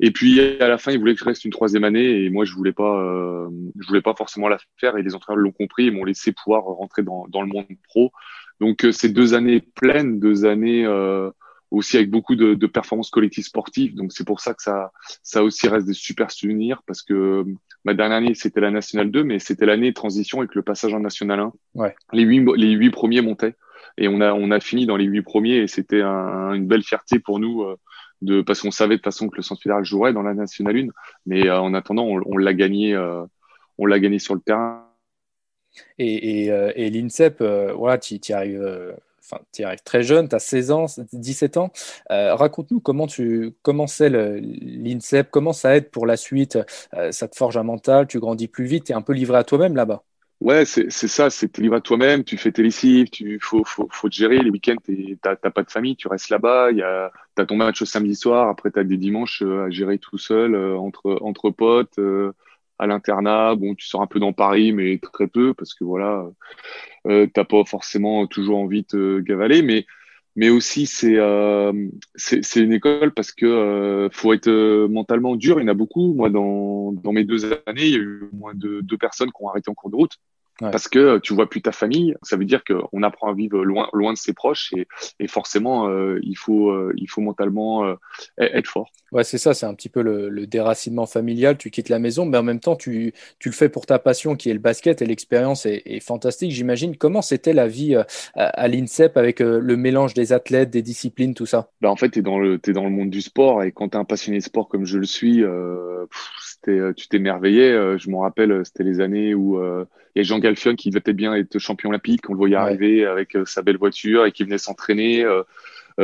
Et 0.00 0.10
puis 0.10 0.40
à 0.40 0.66
la 0.66 0.76
fin, 0.76 0.90
ils 0.90 0.98
voulaient 0.98 1.14
que 1.14 1.20
je 1.20 1.24
reste 1.24 1.44
une 1.44 1.52
troisième 1.52 1.84
année 1.84 2.24
et 2.24 2.30
moi 2.30 2.44
je 2.44 2.52
voulais 2.52 2.72
pas, 2.72 3.46
je 3.78 3.86
voulais 3.86 4.02
pas 4.02 4.14
forcément 4.14 4.48
la 4.48 4.58
faire 4.78 4.96
et 4.96 5.04
les 5.04 5.14
entraîneurs 5.14 5.40
l'ont 5.40 5.52
compris 5.52 5.86
et 5.86 5.92
m'ont 5.92 6.04
laissé 6.04 6.32
pouvoir 6.32 6.64
rentrer 6.64 7.04
dans, 7.04 7.28
dans 7.28 7.42
le 7.42 7.48
monde 7.48 7.66
pro. 7.84 8.10
Donc 8.58 8.84
ces 8.90 9.08
deux 9.08 9.34
années 9.34 9.60
pleines, 9.60 10.18
deux 10.18 10.44
années 10.46 10.84
aussi 11.70 11.96
avec 11.96 12.10
beaucoup 12.10 12.34
de, 12.34 12.54
de 12.54 12.66
performances 12.66 13.10
collectives 13.10 13.44
sportives. 13.44 13.94
Donc 13.94 14.12
c'est 14.12 14.26
pour 14.26 14.40
ça 14.40 14.54
que 14.54 14.62
ça, 14.62 14.92
ça 15.22 15.42
aussi 15.42 15.68
reste 15.68 15.86
des 15.86 15.92
super 15.92 16.30
souvenirs 16.30 16.82
parce 16.86 17.02
que 17.02 17.44
ma 17.84 17.94
dernière 17.94 18.18
année 18.18 18.34
c'était 18.34 18.60
la 18.60 18.70
Nationale 18.70 19.10
2, 19.10 19.24
mais 19.24 19.38
c'était 19.38 19.66
l'année 19.66 19.92
transition 19.92 20.38
avec 20.38 20.54
le 20.54 20.62
passage 20.62 20.94
en 20.94 21.00
National 21.00 21.40
1. 21.40 21.52
Ouais. 21.74 21.94
Les 22.12 22.22
huit, 22.22 22.44
les 22.56 22.70
huit 22.72 22.90
premiers 22.90 23.20
montaient 23.20 23.54
et 23.98 24.08
on 24.08 24.20
a, 24.20 24.32
on 24.32 24.50
a 24.50 24.60
fini 24.60 24.86
dans 24.86 24.96
les 24.96 25.04
huit 25.04 25.22
premiers 25.22 25.56
et 25.56 25.66
c'était 25.66 26.02
un, 26.02 26.52
une 26.52 26.66
belle 26.66 26.82
fierté 26.82 27.18
pour 27.18 27.38
nous. 27.38 27.62
Euh, 27.62 27.76
de, 28.22 28.42
parce 28.42 28.60
qu'on 28.60 28.70
savait 28.70 28.96
de 28.96 28.98
toute 28.98 29.04
façon 29.04 29.30
que 29.30 29.36
le 29.36 29.42
centre 29.42 29.62
fédéral 29.62 29.82
jouerait 29.82 30.12
dans 30.12 30.20
la 30.20 30.34
Nationale 30.34 30.76
1, 30.76 30.88
mais 31.24 31.48
euh, 31.48 31.58
en 31.58 31.72
attendant, 31.72 32.04
on, 32.04 32.20
on 32.26 32.36
l'a 32.36 32.52
gagné, 32.52 32.94
euh, 32.94 33.24
on 33.78 33.86
l'a 33.86 33.98
gagné 33.98 34.18
sur 34.18 34.34
le 34.34 34.42
terrain. 34.42 34.86
Et, 35.96 36.44
et, 36.44 36.72
et 36.74 36.90
l'INSEP, 36.90 37.42
voilà, 37.74 37.96
tu 37.96 38.16
y 38.16 38.32
arrives 38.34 38.94
enfin, 39.30 39.42
tu 39.52 39.62
arrives 39.64 39.82
très 39.84 40.02
jeune, 40.02 40.28
tu 40.28 40.34
as 40.34 40.38
16 40.38 40.70
ans, 40.70 40.86
17 41.12 41.56
ans. 41.56 41.72
Euh, 42.10 42.34
raconte-nous 42.34 42.80
comment 42.80 43.06
tu 43.06 43.52
comment 43.62 43.86
c'est 43.86 44.10
l'INSEP, 44.10 45.30
comment 45.30 45.52
ça 45.52 45.76
aide 45.76 45.90
pour 45.90 46.06
la 46.06 46.16
suite. 46.16 46.58
Euh, 46.94 47.12
ça 47.12 47.28
te 47.28 47.36
forge 47.36 47.56
un 47.56 47.62
mental, 47.62 48.06
tu 48.06 48.18
grandis 48.18 48.48
plus 48.48 48.66
vite, 48.66 48.84
tu 48.84 48.92
es 48.92 48.94
un 48.94 49.02
peu 49.02 49.12
livré 49.12 49.38
à 49.38 49.44
toi-même 49.44 49.76
là-bas. 49.76 50.02
Ouais, 50.40 50.64
c'est 50.64 50.90
ça, 50.90 51.28
c'est 51.28 51.58
livré 51.58 51.76
à 51.76 51.80
toi-même, 51.82 52.24
tu 52.24 52.38
fais 52.38 52.50
tes 52.50 52.62
lessives, 52.62 53.10
tu 53.10 53.38
faut, 53.42 53.62
faut, 53.62 53.88
faut 53.90 54.08
te 54.08 54.14
gérer. 54.14 54.38
Les 54.38 54.48
week-ends, 54.48 54.76
t'as 55.20 55.36
pas 55.36 55.62
de 55.62 55.70
famille, 55.70 55.96
tu 55.96 56.08
restes 56.08 56.30
là-bas, 56.30 56.70
tu 56.72 56.82
as 56.82 57.46
ton 57.46 57.56
match 57.56 57.82
au 57.82 57.84
samedi 57.84 58.14
soir, 58.14 58.48
après 58.48 58.70
tu 58.70 58.78
as 58.78 58.84
des 58.84 58.96
dimanches 58.96 59.42
euh, 59.42 59.66
à 59.66 59.70
gérer 59.70 59.98
tout 59.98 60.16
seul, 60.16 60.56
entre, 60.56 61.18
entre 61.20 61.50
potes 61.50 62.00
à 62.80 62.86
l'internat. 62.86 63.54
Bon, 63.54 63.74
tu 63.74 63.86
sors 63.86 64.02
un 64.02 64.06
peu 64.06 64.18
dans 64.18 64.32
Paris, 64.32 64.72
mais 64.72 64.98
très 64.98 65.26
peu 65.26 65.54
parce 65.54 65.74
que 65.74 65.84
voilà, 65.84 66.26
euh, 67.06 67.26
t'as 67.32 67.44
pas 67.44 67.64
forcément 67.64 68.26
toujours 68.26 68.58
envie 68.58 68.82
de 68.82 68.86
te 68.86 69.20
gavaler, 69.20 69.62
mais 69.62 69.86
mais 70.36 70.48
aussi 70.48 70.86
c'est 70.86 71.16
euh, 71.18 71.72
c'est 72.14 72.56
une 72.56 72.72
école 72.72 73.12
parce 73.12 73.32
que 73.32 73.46
euh, 73.46 74.08
faut 74.10 74.32
être 74.32 74.48
euh, 74.48 74.88
mentalement 74.88 75.36
dur. 75.36 75.60
Il 75.60 75.64
y 75.64 75.66
en 75.66 75.68
a 75.68 75.74
beaucoup. 75.74 76.14
Moi, 76.14 76.30
dans 76.30 76.92
dans 76.92 77.12
mes 77.12 77.24
deux 77.24 77.44
années, 77.44 77.86
il 77.86 77.90
y 77.90 77.96
a 77.96 77.98
eu 77.98 78.28
moins 78.32 78.54
de 78.54 78.80
deux 78.80 78.96
personnes 78.96 79.30
qui 79.30 79.42
ont 79.42 79.48
arrêté 79.48 79.70
en 79.70 79.74
cours 79.74 79.90
de 79.90 79.96
route. 79.96 80.16
Parce 80.58 80.88
que 80.88 81.16
tu 81.20 81.32
vois 81.32 81.48
plus 81.48 81.62
ta 81.62 81.72
famille, 81.72 82.14
ça 82.20 82.36
veut 82.36 82.44
dire 82.44 82.62
qu'on 82.64 83.02
apprend 83.02 83.30
à 83.30 83.34
vivre 83.34 83.64
loin, 83.64 83.88
loin 83.94 84.12
de 84.12 84.18
ses 84.18 84.34
proches 84.34 84.74
et, 84.76 84.86
et 85.18 85.26
forcément 85.26 85.88
il 86.22 86.36
faut 86.36 86.92
il 86.92 87.08
faut 87.08 87.22
mentalement 87.22 87.96
être 88.36 88.68
fort. 88.68 88.92
Ouais, 89.12 89.24
c'est 89.24 89.38
ça, 89.38 89.54
c'est 89.54 89.66
un 89.66 89.74
petit 89.74 89.88
peu 89.88 90.02
le, 90.02 90.46
déracinement 90.46 91.06
familial. 91.06 91.56
Tu 91.58 91.70
quittes 91.70 91.88
la 91.88 91.98
maison, 91.98 92.24
mais 92.26 92.38
en 92.38 92.42
même 92.42 92.60
temps, 92.60 92.76
tu, 92.76 93.12
le 93.44 93.52
fais 93.52 93.68
pour 93.68 93.86
ta 93.86 93.98
passion 93.98 94.36
qui 94.36 94.50
est 94.50 94.52
le 94.52 94.58
basket 94.58 95.02
et 95.02 95.06
l'expérience 95.06 95.66
est, 95.66 96.00
fantastique, 96.00 96.50
j'imagine. 96.52 96.96
Comment 96.96 97.22
c'était 97.22 97.52
la 97.52 97.66
vie 97.66 97.94
euh, 97.94 98.04
à, 98.34 98.68
l'INSEP 98.68 99.16
avec 99.16 99.40
euh, 99.40 99.60
le 99.60 99.76
mélange 99.76 100.14
des 100.14 100.32
athlètes, 100.32 100.70
des 100.70 100.82
disciplines, 100.82 101.34
tout 101.34 101.46
ça? 101.46 101.70
Bah, 101.80 101.90
En 101.90 101.96
fait, 101.96 102.10
tu 102.10 102.20
es, 102.20 102.22
dans 102.22 102.38
le, 102.38 102.58
dans 102.58 102.84
le 102.84 102.90
monde 102.90 103.10
du 103.10 103.20
sport 103.20 103.62
et 103.62 103.72
quand 103.72 103.90
tu 103.90 103.96
es 103.96 104.00
un 104.00 104.04
passionné 104.04 104.38
de 104.38 104.44
sport 104.44 104.68
comme 104.68 104.86
je 104.86 104.98
le 104.98 105.06
suis, 105.06 105.42
euh, 105.42 106.06
tu 106.64 107.08
t'émerveillais. 107.08 107.98
je 107.98 108.10
me 108.10 108.16
rappelle, 108.16 108.62
c'était 108.64 108.84
les 108.84 109.00
années 109.00 109.34
où 109.34 109.60
il 110.14 110.18
y 110.18 110.20
a 110.20 110.22
Jean 110.22 110.38
Galfion 110.38 110.74
qui 110.74 110.90
devait 110.90 111.12
bien 111.12 111.34
être 111.34 111.58
champion 111.58 111.90
olympique. 111.90 112.28
On 112.28 112.32
le 112.32 112.38
voyait 112.38 112.56
arriver 112.56 113.06
avec 113.06 113.36
sa 113.46 113.62
belle 113.62 113.78
voiture 113.78 114.26
et 114.26 114.32
qui 114.32 114.44
venait 114.44 114.58
s'entraîner. 114.58 115.24
Euh, 115.24 115.42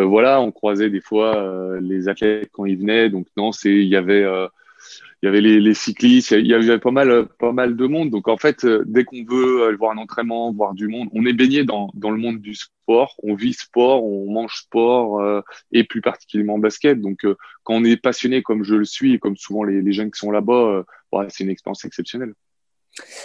voilà, 0.04 0.40
on 0.40 0.52
croisait 0.52 0.90
des 0.90 1.00
fois 1.00 1.36
euh, 1.36 1.80
les 1.80 2.08
athlètes 2.08 2.50
quand 2.52 2.64
ils 2.64 2.78
venaient. 2.78 3.10
Donc 3.10 3.26
non, 3.36 3.52
c'est 3.52 3.72
il 3.72 3.88
y 3.88 3.96
avait 3.96 4.24
euh, 4.24 4.48
il 5.22 5.26
y 5.26 5.28
avait 5.28 5.40
les, 5.40 5.74
cyclistes, 5.74 6.32
il 6.32 6.46
y 6.46 6.54
avait 6.54 6.78
pas 6.78 6.90
mal, 6.90 7.26
pas 7.38 7.52
mal 7.52 7.74
de 7.74 7.86
monde. 7.86 8.10
Donc 8.10 8.28
en 8.28 8.36
fait, 8.36 8.66
dès 8.66 9.04
qu'on 9.04 9.24
veut 9.24 9.74
voir 9.76 9.92
un 9.92 9.96
entraînement, 9.96 10.52
voir 10.52 10.74
du 10.74 10.88
monde, 10.88 11.08
on 11.12 11.24
est 11.24 11.32
baigné 11.32 11.64
dans, 11.64 11.90
dans 11.94 12.10
le 12.10 12.18
monde 12.18 12.40
du 12.40 12.54
sport, 12.54 13.14
on 13.22 13.34
vit 13.34 13.54
sport, 13.54 14.04
on 14.04 14.30
mange 14.30 14.54
sport 14.54 15.42
et 15.72 15.84
plus 15.84 16.02
particulièrement 16.02 16.58
basket. 16.58 17.00
Donc 17.00 17.26
quand 17.64 17.74
on 17.74 17.84
est 17.84 17.96
passionné 17.96 18.42
comme 18.42 18.62
je 18.62 18.74
le 18.74 18.84
suis, 18.84 19.18
comme 19.18 19.36
souvent 19.36 19.64
les, 19.64 19.80
les 19.80 19.92
jeunes 19.92 20.10
qui 20.10 20.18
sont 20.18 20.30
là-bas, 20.30 20.84
c'est 21.28 21.44
une 21.44 21.50
expérience 21.50 21.84
exceptionnelle. 21.86 22.34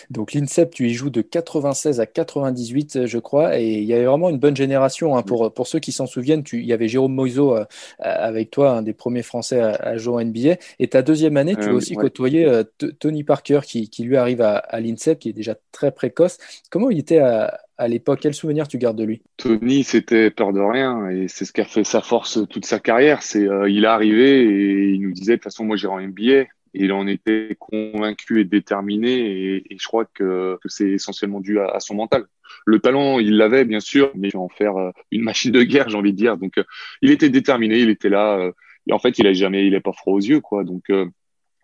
Donc 0.10 0.34
l'INSEP, 0.34 0.74
tu 0.74 0.88
y 0.88 0.94
joues 0.94 1.10
de 1.10 1.22
96 1.22 2.00
à 2.00 2.06
98, 2.06 3.06
je 3.06 3.18
crois, 3.18 3.60
et 3.60 3.78
il 3.80 3.84
y 3.84 3.94
avait 3.94 4.06
vraiment 4.06 4.30
une 4.30 4.40
bonne 4.40 4.56
génération. 4.56 5.16
Hein. 5.16 5.24
Pour, 5.24 5.54
pour 5.54 5.68
ceux 5.68 5.80
qui 5.80 5.92
s'en 5.92 6.06
souviennent, 6.06 6.44
tu, 6.44 6.60
il 6.60 6.66
y 6.66 6.74
avait 6.74 6.88
Jérôme 6.88 7.14
Moiseau 7.14 7.56
euh, 7.56 7.66
avec 8.00 8.52
toi, 8.52 8.72
un 8.72 8.82
des 8.82 8.94
premiers 8.94 9.24
Français 9.24 9.60
à, 9.60 9.98
jouer 9.98 10.24
en 10.24 10.26
NBA. 10.26 10.56
Et 10.80 10.88
ta 10.88 11.02
deuxième 11.02 11.38
année, 11.38 11.56
tu 11.56 11.64
as 11.64 11.68
euh, 11.68 11.76
aussi 11.76 11.96
côtoyé 11.96 12.46
euh, 12.46 12.64
Tony 13.00 13.24
Parker, 13.24 13.62
qui, 13.64 13.90
qui, 13.90 14.04
lui 14.04 14.18
arrive 14.18 14.42
à, 14.42 14.58
à 14.58 14.80
l'INSEP, 14.80 15.20
qui 15.20 15.30
est 15.30 15.34
déjà 15.34 15.56
très 15.72 15.92
précoce. 15.92 16.38
Comment 16.70 16.90
il 16.90 17.00
était 17.00 17.20
à, 17.20 17.62
à 17.78 17.88
l'époque? 17.88 18.20
Quel 18.22 18.34
souvenir 18.34 18.68
tu 18.68 18.78
gardes 18.78 18.98
de 18.98 19.04
lui? 19.04 19.22
Tony, 19.38 19.84
c'était 19.84 20.30
peur 20.30 20.52
de 20.54 20.60
rien 20.60 21.10
et 21.10 21.28
c'est 21.28 21.46
ce 21.46 21.54
qui 21.54 21.62
a 21.62 21.66
fait 21.66 21.84
sa 21.84 22.02
force 22.02 22.40
toute 22.50 22.66
sa 22.66 22.80
carrière. 22.80 23.24
C'est 23.24 23.48
il 23.68 23.84
est 23.84 23.88
arrivé 23.88 24.44
et 24.44 24.90
il 24.90 25.02
nous 25.02 25.12
disait 25.12 25.34
de 25.34 25.38
toute 25.38 25.46
façon 25.46 25.64
moi 25.66 25.78
j'irai 25.78 25.94
en 25.94 26.00
NBA 26.00 26.46
il 26.74 26.92
en 26.94 27.08
était 27.08 27.56
convaincu 27.60 28.40
et 28.42 28.46
déterminé 28.46 29.64
et, 29.70 29.78
je 29.78 29.88
crois 29.88 30.06
que, 30.06 30.58
c'est 30.66 30.90
essentiellement 30.90 31.40
dû 31.42 31.60
à, 31.60 31.80
son 31.80 31.96
mental. 31.96 32.26
Le 32.66 32.80
talent, 32.80 33.20
il 33.20 33.38
l'avait 33.38 33.66
bien 33.66 33.80
sûr, 33.80 34.12
mais 34.16 34.36
en 34.36 34.50
faire 34.50 34.78
euh, 34.78 34.92
une 35.12 35.24
machine 35.24 35.52
de 35.52 35.64
guerre, 35.64 35.90
j'ai 35.90 35.98
envie 35.98 36.12
de 36.12 36.18
dire. 36.18 36.38
Donc, 36.38 36.58
euh, 36.58 36.64
il 37.02 37.12
était 37.12 37.30
déterminé, 37.30 37.80
il 37.80 37.90
était 37.90 38.10
là. 38.10 38.38
Euh, 38.38 38.52
et 38.88 38.94
en 38.94 39.00
fait, 39.00 39.18
il 39.20 39.28
a 39.28 39.34
jamais, 39.34 39.66
il 39.68 39.74
est 39.74 39.80
pas 39.80 39.94
froid 39.94 40.14
aux 40.14 40.20
yeux, 40.20 40.42
quoi. 40.42 40.64
Donc, 40.64 40.92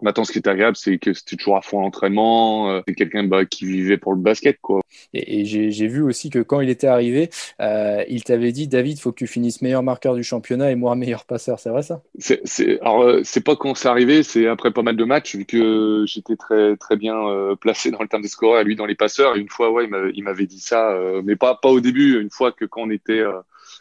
Maintenant, 0.01 0.23
ce 0.23 0.31
qui 0.31 0.37
est 0.37 0.47
agréable, 0.47 0.77
c'est 0.77 0.99
que 0.99 1.13
c'était 1.13 1.35
toujours 1.35 1.57
à 1.57 1.61
fond 1.61 1.81
l'entraînement. 1.81 2.69
Euh, 2.69 2.81
c'est 2.87 2.93
quelqu'un 2.93 3.23
bah, 3.23 3.45
qui 3.45 3.65
vivait 3.65 3.97
pour 3.97 4.13
le 4.13 4.19
basket, 4.19 4.59
quoi. 4.61 4.81
Et, 5.13 5.45
j'ai 5.45 5.87
vu 5.87 6.01
aussi 6.03 6.29
que 6.29 6.39
quand 6.39 6.61
il 6.61 6.69
était 6.69 6.87
arrivé, 6.87 7.29
euh, 7.61 8.03
il 8.07 8.23
t'avait 8.23 8.51
dit, 8.51 8.67
David, 8.67 8.97
il 8.97 9.01
faut 9.01 9.11
que 9.11 9.17
tu 9.17 9.27
finisses 9.27 9.61
meilleur 9.61 9.81
marqueur 9.81 10.15
du 10.15 10.23
championnat 10.23 10.71
et 10.71 10.75
moi 10.75 10.95
meilleur 11.07 11.25
passeur. 11.25 11.59
C'est 11.59 11.69
vrai 11.69 11.81
ça? 11.81 12.01
C'est, 12.19 12.79
Alors, 12.81 13.01
euh, 13.01 13.21
c'est 13.23 13.43
pas 13.43 13.55
quand 13.55 13.75
c'est 13.75 13.87
arrivé, 13.87 14.23
c'est 14.23 14.47
après 14.47 14.71
pas 14.71 14.83
mal 14.83 14.95
de 14.95 15.03
matchs, 15.03 15.35
vu 15.35 15.45
que 15.45 16.03
j'étais 16.07 16.35
très 16.35 16.77
très 16.77 16.95
bien 16.95 17.15
placé 17.59 17.91
dans 17.91 18.01
le 18.01 18.07
terme 18.07 18.21
des 18.21 18.27
scoreurs 18.27 18.61
et 18.61 18.63
lui 18.63 18.75
dans 18.75 18.85
les 18.85 18.95
passeurs. 18.95 19.35
Et 19.35 19.39
une 19.39 19.49
fois, 19.49 19.71
ouais, 19.71 19.89
il 20.13 20.23
m'avait 20.23 20.45
dit 20.45 20.59
ça, 20.59 20.95
mais 21.23 21.35
pas 21.35 21.55
pas 21.55 21.69
au 21.69 21.79
début. 21.79 22.21
Une 22.21 22.29
fois 22.29 22.51
que 22.51 22.65
quand 22.65 22.81
on 22.81 22.89
était 22.89 23.23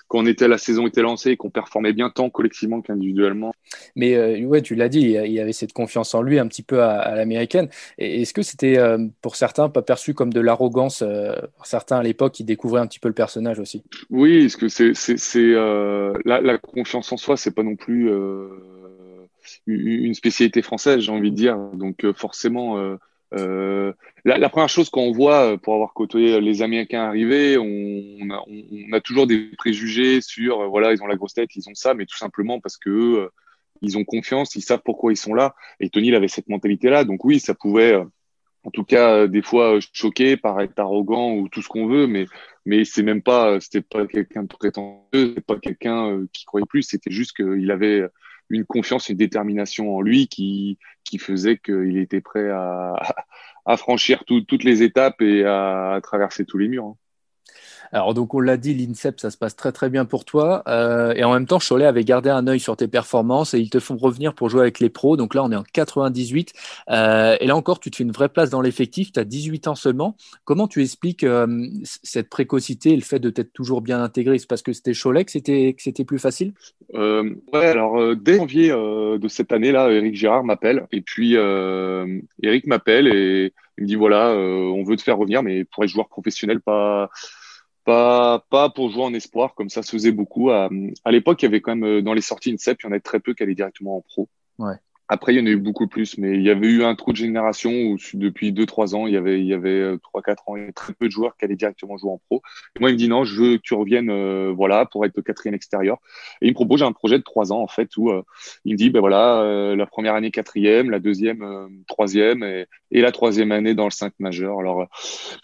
quand 0.08 0.20
on 0.20 0.26
était 0.26 0.48
la 0.48 0.58
saison 0.58 0.86
était 0.86 1.02
lancée 1.02 1.30
et 1.30 1.36
qu'on 1.36 1.50
performait 1.50 1.92
bien 1.92 2.10
tant 2.10 2.30
collectivement 2.30 2.80
qu'individuellement. 2.80 3.52
Mais 3.96 4.14
euh, 4.14 4.40
ouais, 4.44 4.62
tu 4.62 4.74
l'as 4.74 4.88
dit, 4.88 5.00
il 5.00 5.32
y 5.32 5.40
avait 5.40 5.52
cette 5.52 5.72
confiance 5.72 6.14
en 6.14 6.22
lui 6.22 6.38
un 6.38 6.46
petit 6.46 6.62
peu 6.62 6.82
à, 6.82 7.14
l'américaine. 7.16 7.68
Est-ce 7.98 8.32
que 8.32 8.42
c'était 8.42 8.78
euh, 8.78 8.98
pour 9.22 9.36
certains 9.36 9.68
pas 9.68 9.82
perçu 9.82 10.14
comme 10.14 10.32
de 10.32 10.40
l'arrogance, 10.40 11.02
euh, 11.02 11.34
certains 11.64 11.98
à 11.98 12.02
l'époque 12.02 12.34
qui 12.34 12.44
découvraient 12.44 12.80
un 12.80 12.86
petit 12.86 13.00
peu 13.00 13.08
le 13.08 13.14
personnage 13.14 13.58
aussi? 13.58 13.82
Oui, 14.10 14.42
parce 14.42 14.56
que 14.56 14.68
c'est 14.68 14.94
c'est 14.94 15.52
la, 15.52 16.40
la, 16.40 16.58
confiance 16.58 17.10
en 17.12 17.16
soi, 17.16 17.36
c'est 17.36 17.54
pas 17.54 17.62
non 17.62 17.76
plus 17.76 18.10
une 19.66 20.14
spécialité 20.14 20.62
française, 20.62 21.00
j'ai 21.00 21.12
envie 21.12 21.30
de 21.30 21.36
dire. 21.36 21.56
Donc 21.74 22.10
forcément 22.12 22.96
euh, 23.37 23.93
la, 24.25 24.49
première 24.49 24.69
chose 24.69 24.90
qu'on 24.90 25.12
voit 25.12 25.52
euh, 25.52 25.57
pour 25.57 25.75
avoir 25.75 25.93
côtoyé 25.95 26.40
les 26.40 26.62
Américains 26.62 27.05
arrivés, 27.05 27.57
on, 27.59 28.93
a, 28.93 29.00
toujours 29.00 29.26
des 29.26 29.50
préjugés 29.57 30.21
sur 30.21 30.62
euh, 30.62 30.66
voilà 30.66 30.93
ils 30.93 31.02
ont 31.02 31.07
la 31.07 31.16
grosse 31.16 31.35
tête, 31.35 31.55
ils 31.55 31.69
ont 31.69 31.75
ça, 31.75 31.95
mais 31.95 32.07
tout 32.07 32.16
simplement 32.16 32.61
parce 32.61 32.76
que 32.76 32.90
euh, 32.90 33.28
ils 33.83 33.97
ont 33.99 34.05
confiance, 34.05 34.55
ils 34.57 34.62
savent 34.62 34.83
pourquoi 34.85 35.12
ils 35.12 35.16
sont 35.16 35.35
là. 35.35 35.55
Et 35.81 35.90
Tony 35.90 36.09
il 36.09 36.14
avait 36.14 36.28
cette 36.28 36.49
mentalité 36.49 36.90
là, 36.90 37.05
donc 37.05 37.25
oui 37.25 37.38
ça 37.38 37.55
pouvait 37.55 37.95
en 38.64 38.71
tout 38.73 38.85
cas 38.85 39.28
des 39.28 39.43
fois 39.43 39.78
choquer, 39.93 40.37
paraître 40.37 40.75
arrogant 40.78 41.33
ou 41.35 41.49
tout 41.49 41.62
ce 41.62 41.69
qu'on 41.69 41.87
veut, 41.87 42.07
mais 42.07 42.26
mais 42.64 42.85
c'est 42.85 43.05
même 43.05 43.23
pas 43.23 43.61
c'était 43.61 43.83
pas 43.83 44.07
quelqu'un 44.07 44.43
de 44.43 44.49
prétentieux, 44.49 45.35
c'est 45.37 45.47
pas 45.47 45.59
quelqu'un 45.61 46.26
qui 46.33 46.45
croyait 46.47 46.66
plus, 46.66 46.83
c'était 46.83 47.12
juste 47.12 47.37
qu'il 47.37 47.71
avait 47.71 48.02
une 48.50 48.64
confiance, 48.64 49.08
une 49.08 49.16
détermination 49.16 49.96
en 49.96 50.00
lui 50.00 50.28
qui, 50.28 50.78
qui 51.04 51.18
faisait 51.18 51.58
qu'il 51.58 51.98
était 51.98 52.20
prêt 52.20 52.50
à, 52.50 52.94
à 53.66 53.76
franchir 53.76 54.24
toutes 54.24 54.64
les 54.64 54.82
étapes 54.82 55.20
et 55.20 55.44
à, 55.44 56.00
traverser 56.02 56.44
tous 56.44 56.58
les 56.58 56.68
murs. 56.68 56.86
Hein. 56.86 56.96
Alors 57.93 58.14
donc 58.14 58.35
on 58.35 58.40
l'a 58.40 58.57
dit, 58.57 58.75
l'INSEP, 58.75 59.21
ça 59.21 59.31
se 59.31 59.37
passe 59.37 59.57
très 59.57 59.73
très 59.73 59.88
bien 59.88 60.05
pour 60.05 60.25
toi. 60.25 60.62
Euh, 60.69 61.14
et 61.14 61.25
en 61.25 61.33
même 61.33 61.47
temps, 61.47 61.59
Cholet 61.59 61.87
avait 61.87 62.05
gardé 62.05 62.31
un 62.31 62.47
œil 62.47 62.61
sur 62.61 62.76
tes 62.76 62.88
performances 62.88 63.55
et 63.55 63.59
ils 63.59 63.71
te 63.71 63.81
font 63.81 63.97
revenir 63.97 64.35
pour 64.35 64.49
jouer 64.49 64.62
avec 64.62 64.81
les 64.81 64.88
pros. 64.88 65.16
Donc 65.16 65.35
là, 65.35 65.45
on 65.45 65.52
est 65.52 65.57
en 65.57 65.64
98. 65.64 66.52
Euh, 66.90 67.37
et 67.40 67.47
là 67.47 67.57
encore, 67.57 67.81
tu 67.81 67.90
te 67.90 67.97
fais 67.97 68.05
une 68.05 68.12
vraie 68.12 68.28
place 68.28 68.50
dans 68.50 68.61
l'effectif. 68.61 69.12
Tu 69.12 69.21
as 69.21 69.25
18 69.25 69.69
ans 69.69 69.75
seulement. 69.75 70.16
Comment 70.45 70.69
tu 70.69 70.83
expliques 70.83 71.25
euh, 71.25 71.66
cette 71.85 72.28
précocité 72.28 72.90
et 72.90 72.97
le 72.97 73.02
fait 73.02 73.19
de 73.19 73.31
t'être 73.31 73.52
toujours 73.52 73.81
bien 73.81 74.02
intégré? 74.02 74.38
C'est 74.38 74.49
parce 74.49 74.62
que 74.62 74.73
c'était 74.73 74.93
Cholet 74.93 75.25
que 75.25 75.31
c'était, 75.31 76.05
plus 76.07 76.19
facile? 76.19 76.52
Ouais, 76.93 77.66
alors 77.66 78.14
dès 78.16 78.37
janvier 78.37 78.69
de 78.69 79.28
cette 79.28 79.52
année-là, 79.52 79.90
Eric 79.90 80.14
Gérard 80.14 80.45
m'appelle. 80.45 80.87
Et 80.93 81.00
puis 81.00 81.35
Eric 81.35 82.66
m'appelle 82.66 83.09
et 83.09 83.52
il 83.78 83.85
me 83.85 83.88
dit 83.88 83.97
voilà, 83.97 84.31
on 84.31 84.85
veut 84.85 84.97
te 84.97 85.02
faire 85.02 85.19
revenir, 85.19 85.43
mais 85.43 85.64
pour 85.64 85.85
être 85.85 85.90
joueur 85.90 86.09
professionnel, 86.09 86.61
pas 86.61 87.11
pas, 87.87 88.45
pas 88.50 88.69
pour 88.69 88.90
jouer 88.90 89.05
en 89.05 89.14
espoir, 89.14 89.55
comme 89.55 89.71
ça 89.71 89.83
se 89.83 89.93
faisait 89.93 90.12
beaucoup. 90.12 90.50
À, 90.50 90.69
à 91.05 91.12
l'époque, 91.12 91.40
il 91.40 91.47
y 91.47 91.49
avait 91.49 91.61
quand 91.61 91.75
même, 91.75 91.85
euh, 91.85 92.02
dans 92.02 92.12
les 92.12 92.21
sorties 92.21 92.52
INSEP, 92.52 92.78
il 92.83 92.87
y 92.87 92.88
en 92.88 92.90
avait 92.90 93.00
très 93.00 93.21
peu 93.21 93.33
qui 93.33 93.45
allaient 93.45 93.55
directement 93.55 93.97
en 93.97 94.00
pro. 94.00 94.28
Ouais. 94.59 94.75
Après, 95.08 95.32
il 95.32 95.38
y 95.38 95.40
en 95.40 95.46
a 95.46 95.50
eu 95.50 95.56
beaucoup 95.56 95.86
plus, 95.86 96.18
mais 96.18 96.34
il 96.34 96.42
y 96.42 96.50
avait 96.50 96.66
eu 96.66 96.82
un 96.82 96.96
trou 96.96 97.12
de 97.12 97.16
génération 97.16 97.70
où 97.70 97.96
depuis 98.14 98.50
deux 98.50 98.66
trois 98.66 98.96
ans, 98.96 99.06
il 99.06 99.14
y 99.14 99.16
avait 99.16 99.40
il 99.40 99.46
y 99.46 99.54
avait 99.54 99.68
euh, 99.68 99.98
trois 100.02 100.20
quatre 100.20 100.48
ans, 100.48 100.56
il 100.56 100.60
y 100.60 100.62
avait 100.64 100.72
très 100.72 100.94
peu 100.94 101.06
de 101.06 101.12
joueurs 101.12 101.36
qui 101.36 101.44
allaient 101.44 101.54
directement 101.54 101.96
jouer 101.96 102.10
en 102.10 102.18
pro. 102.18 102.42
Et 102.75 102.80
moi, 102.80 102.90
il 102.90 102.94
me 102.94 102.98
dit 102.98 103.08
non, 103.08 103.22
je 103.22 103.40
veux 103.40 103.56
que 103.56 103.62
tu 103.62 103.75
reviennes, 103.75 104.10
euh, 104.10 104.52
voilà, 104.56 104.84
pour 104.84 105.04
être 105.04 105.20
quatrième 105.20 105.54
extérieur. 105.54 105.98
Et 106.42 106.46
il 106.46 106.50
me 106.50 106.54
propose 106.54 106.82
un 106.82 106.90
projet 106.90 107.18
de 107.18 107.22
trois 107.22 107.52
ans 107.52 107.60
en 107.60 107.68
fait 107.68 107.96
où 107.96 108.10
euh, 108.10 108.22
il 108.64 108.72
me 108.72 108.78
dit 108.78 108.90
ben 108.90 108.98
voilà, 108.98 109.75
la 109.76 109.86
première 109.86 110.14
année 110.14 110.32
quatrième, 110.32 110.90
la 110.90 110.98
deuxième 110.98 111.68
troisième 111.86 112.42
et, 112.42 112.66
et, 112.90 113.00
la 113.00 113.12
troisième 113.12 113.52
année 113.52 113.75
dans 113.75 113.84
le 113.84 113.90
5 113.90 114.12
majeur. 114.18 114.58
Alors, 114.58 114.86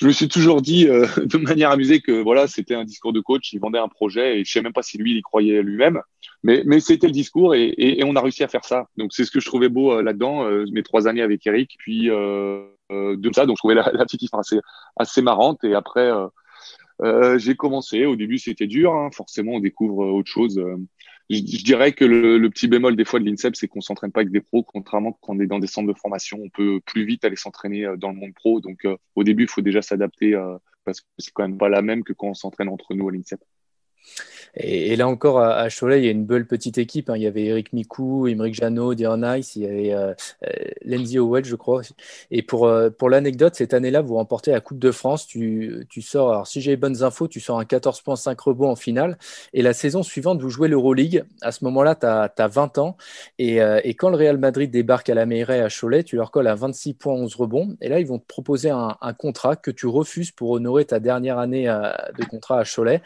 je 0.00 0.06
me 0.06 0.12
suis 0.12 0.28
toujours 0.28 0.60
dit 0.60 0.86
de 0.86 1.38
manière 1.38 1.70
amusée 1.70 2.00
que 2.00 2.20
voilà, 2.20 2.48
c'était 2.48 2.74
un 2.74 2.84
discours 2.84 3.12
de 3.12 3.20
coach, 3.20 3.52
il 3.52 3.60
vendait 3.60 3.78
un 3.78 3.88
projet 3.88 4.40
et 4.40 4.44
je 4.44 4.50
sais 4.50 4.60
même 4.60 4.72
pas 4.72 4.82
si 4.82 4.98
lui 4.98 5.12
il 5.12 5.18
y 5.18 5.22
croyait 5.22 5.62
lui-même, 5.62 6.00
mais 6.42 6.62
mais 6.66 6.80
c'était 6.80 7.06
le 7.06 7.12
discours 7.12 7.54
et, 7.54 7.64
et, 7.64 8.00
et 8.00 8.04
on 8.04 8.16
a 8.16 8.20
réussi 8.20 8.42
à 8.42 8.48
faire 8.48 8.64
ça. 8.64 8.88
Donc 8.96 9.12
c'est 9.12 9.24
ce 9.24 9.30
que 9.30 9.40
je 9.40 9.51
trouvais 9.52 9.68
beau 9.68 9.92
euh, 9.92 10.02
là-dedans, 10.02 10.46
euh, 10.46 10.64
mes 10.72 10.82
trois 10.82 11.06
années 11.06 11.20
avec 11.20 11.46
Eric, 11.46 11.76
puis 11.78 12.10
euh, 12.10 12.64
de 12.90 13.30
ça, 13.34 13.46
donc 13.46 13.56
je 13.56 13.60
trouvais 13.60 13.74
la, 13.74 14.04
petite 14.04 14.22
histoire 14.22 14.40
assez, 14.40 14.58
assez 14.96 15.22
marrante. 15.22 15.62
Et 15.64 15.74
après, 15.74 16.10
j'ai 17.36 17.54
commencé. 17.54 18.06
Au 18.06 18.16
début, 18.16 18.38
c'était 18.38 18.66
dur. 18.66 18.94
Hein. 18.94 19.10
Forcément, 19.12 19.52
on 19.52 19.60
découvre 19.60 20.06
autre 20.06 20.30
chose. 20.30 20.62
Je, 21.30 21.64
dirais 21.64 21.92
que 21.92 22.04
le, 22.04 22.48
petit 22.48 22.68
bémol 22.68 22.96
des 22.96 23.04
fois 23.04 23.20
de 23.20 23.24
l'INSEP, 23.24 23.56
c'est 23.56 23.68
qu'on 23.68 23.80
s'entraîne 23.80 24.12
pas 24.12 24.20
avec 24.20 24.32
des 24.32 24.40
pros, 24.40 24.62
contrairement 24.62 25.18
quand 25.20 25.34
on 25.34 25.40
est 25.40 25.46
dans 25.46 25.58
des 25.58 25.66
centres 25.66 25.88
de 25.88 25.98
formation, 25.98 26.38
on 26.42 26.50
peut 26.50 26.80
plus 26.84 27.04
vite 27.04 27.24
aller 27.24 27.36
s'entraîner 27.36 27.86
dans 27.96 28.10
le 28.10 28.16
monde 28.16 28.34
pro. 28.34 28.60
Donc, 28.60 28.86
au 29.14 29.24
début, 29.24 29.44
il 29.44 29.48
faut 29.48 29.62
déjà 29.62 29.82
s'adapter 29.82 30.38
parce 30.84 31.00
que 31.00 31.06
c'est 31.18 31.32
quand 31.32 31.44
même 31.44 31.58
pas 31.58 31.68
la 31.68 31.82
même 31.82 32.04
que 32.04 32.12
quand 32.12 32.28
on 32.28 32.34
s'entraîne 32.34 32.68
entre 32.68 32.94
nous 32.94 33.08
à 33.08 33.12
l'INSEP. 33.12 33.40
Et, 34.54 34.96
là 34.96 35.08
encore, 35.08 35.40
à, 35.40 35.68
Cholet, 35.68 36.00
il 36.00 36.04
y 36.04 36.08
a 36.08 36.10
une 36.10 36.24
belle 36.24 36.46
petite 36.46 36.78
équipe. 36.78 37.10
Hein. 37.10 37.16
Il 37.16 37.22
y 37.22 37.26
avait 37.26 37.44
Eric 37.44 37.72
Mikou, 37.72 38.26
Imric 38.26 38.54
Janot, 38.54 38.94
Dion 38.94 39.22
Ice, 39.34 39.56
il 39.56 39.62
y 39.62 39.66
avait 39.66 39.94
euh, 39.94 40.14
euh 40.46 40.52
Lenzi 40.84 41.18
Howell, 41.18 41.44
je 41.44 41.56
crois. 41.56 41.82
Et 42.30 42.42
pour, 42.42 42.66
euh, 42.66 42.90
pour 42.90 43.10
l'anecdote, 43.10 43.54
cette 43.54 43.74
année-là, 43.74 44.00
vous 44.00 44.14
remportez 44.14 44.50
la 44.50 44.60
Coupe 44.60 44.78
de 44.78 44.90
France. 44.90 45.26
Tu, 45.26 45.86
tu 45.88 46.02
sors, 46.02 46.46
si 46.46 46.60
j'ai 46.60 46.72
les 46.72 46.76
bonnes 46.76 47.02
infos, 47.02 47.28
tu 47.28 47.40
sors 47.40 47.58
un 47.58 47.64
14,5 47.64 48.36
rebonds 48.40 48.70
en 48.70 48.76
finale. 48.76 49.18
Et 49.52 49.62
la 49.62 49.72
saison 49.72 50.02
suivante, 50.02 50.40
vous 50.40 50.50
jouez 50.50 50.68
l'Euroleague. 50.68 51.24
À 51.40 51.52
ce 51.52 51.64
moment-là, 51.64 51.94
tu 51.94 52.06
as, 52.06 52.48
20 52.48 52.78
ans. 52.78 52.96
Et, 53.38 53.62
euh, 53.62 53.80
et, 53.84 53.94
quand 53.94 54.10
le 54.10 54.16
Real 54.16 54.38
Madrid 54.38 54.70
débarque 54.70 55.08
à 55.08 55.14
la 55.14 55.26
Meiret 55.26 55.60
à 55.60 55.68
Cholet, 55.68 56.02
tu 56.02 56.16
leur 56.16 56.30
colles 56.30 56.48
à 56.48 56.54
26 56.54 56.94
points, 56.94 57.14
11 57.14 57.34
rebonds. 57.36 57.76
Et 57.80 57.88
là, 57.88 58.00
ils 58.00 58.06
vont 58.06 58.18
te 58.18 58.26
proposer 58.26 58.70
un, 58.70 58.96
un 59.00 59.12
contrat 59.12 59.56
que 59.56 59.70
tu 59.70 59.86
refuses 59.86 60.30
pour 60.30 60.50
honorer 60.50 60.84
ta 60.84 61.00
dernière 61.00 61.38
année 61.38 61.64
de 61.64 62.24
contrat 62.24 62.58
à 62.58 62.64
Cholet. 62.64 63.00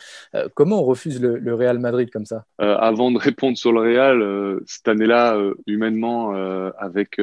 comment 0.55 0.81
on 0.81 0.85
refuse 0.85 1.21
le 1.21 1.26
le, 1.27 1.55
Real 1.55 1.79
Madrid 1.79 2.11
comme 2.11 2.27
ça 2.27 2.45
Avant 2.59 3.11
de 3.11 3.19
répondre 3.19 3.57
sur 3.57 3.73
le 3.73 3.81
Real, 3.81 4.61
cette 4.67 4.89
année-là, 4.89 5.39
humainement, 5.67 6.33
avec 6.79 7.21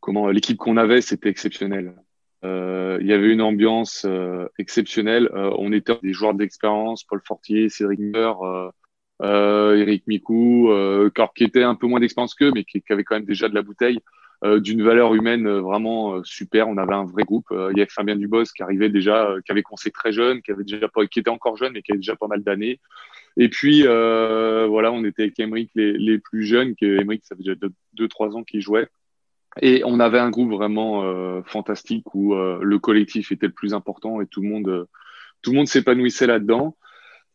comment 0.00 0.28
l'équipe 0.28 0.58
qu'on 0.58 0.76
avait, 0.76 1.00
c'était 1.00 1.28
exceptionnel. 1.28 1.94
il 2.42 3.06
y 3.06 3.12
avait 3.12 3.32
une 3.32 3.42
ambiance 3.42 4.06
exceptionnelle. 4.58 5.30
on 5.32 5.72
était 5.72 5.98
des 6.02 6.12
joueurs 6.12 6.34
d'expérience, 6.34 7.04
Paul 7.04 7.20
Fortier, 7.24 7.68
Cédric 7.68 8.00
Meur, 8.00 8.72
Eric 9.22 10.04
Mikou, 10.06 10.70
qui 11.34 11.44
était 11.44 11.62
un 11.62 11.74
peu 11.74 11.86
moins 11.86 12.00
d'expérience 12.00 12.34
qu'eux, 12.34 12.52
mais 12.54 12.64
qui, 12.64 12.82
qui, 12.82 12.92
avait 12.92 13.04
quand 13.04 13.16
même 13.16 13.24
déjà 13.24 13.48
de 13.48 13.54
la 13.54 13.62
bouteille. 13.62 14.00
Euh, 14.44 14.58
d'une 14.58 14.82
valeur 14.82 15.14
humaine 15.14 15.46
euh, 15.46 15.60
vraiment 15.60 16.16
euh, 16.16 16.22
super. 16.24 16.68
On 16.68 16.76
avait 16.76 16.94
un 16.94 17.04
vrai 17.04 17.22
groupe. 17.22 17.46
il 17.52 17.78
y 17.78 17.80
avait 17.80 17.86
Fabien 17.86 18.16
Dubos 18.16 18.44
qui 18.56 18.62
arrivait 18.64 18.88
déjà, 18.88 19.36
qui 19.44 19.52
avait 19.52 19.62
commencé 19.62 19.92
très 19.92 20.12
jeune, 20.12 20.42
qui 20.42 20.50
avait 20.50 20.64
déjà 20.64 20.88
pas, 20.88 21.06
qui 21.06 21.20
était 21.20 21.30
encore 21.30 21.56
jeune, 21.56 21.74
mais 21.74 21.82
qui 21.82 21.92
avait 21.92 22.00
déjà 22.00 22.16
pas 22.16 22.26
mal 22.26 22.42
d'années. 22.42 22.80
Et 23.36 23.48
puis 23.48 23.82
voilà, 23.82 24.92
on 24.92 25.04
était 25.04 25.22
avec 25.22 25.38
Emeric 25.38 25.70
les, 25.74 26.18
plus 26.18 26.44
jeunes, 26.44 26.74
que 26.74 27.00
Emeric 27.00 27.24
ça 27.24 27.36
fait 27.36 27.42
déjà 27.42 27.54
deux 27.92 28.08
trois 28.08 28.36
ans 28.36 28.42
qu'il 28.42 28.60
jouait. 28.60 28.88
Et 29.60 29.82
on 29.84 30.00
avait 30.00 30.18
un 30.18 30.30
groupe 30.30 30.50
vraiment 30.50 31.42
fantastique 31.44 32.14
où 32.14 32.34
le 32.34 32.78
collectif 32.78 33.32
était 33.32 33.46
le 33.46 33.52
plus 33.52 33.74
important 33.74 34.20
et 34.20 34.26
tout 34.26 34.42
le 34.42 34.48
monde, 34.48 34.88
tout 35.42 35.52
le 35.52 35.56
monde 35.56 35.68
s'épanouissait 35.68 36.26
là-dedans. 36.26 36.76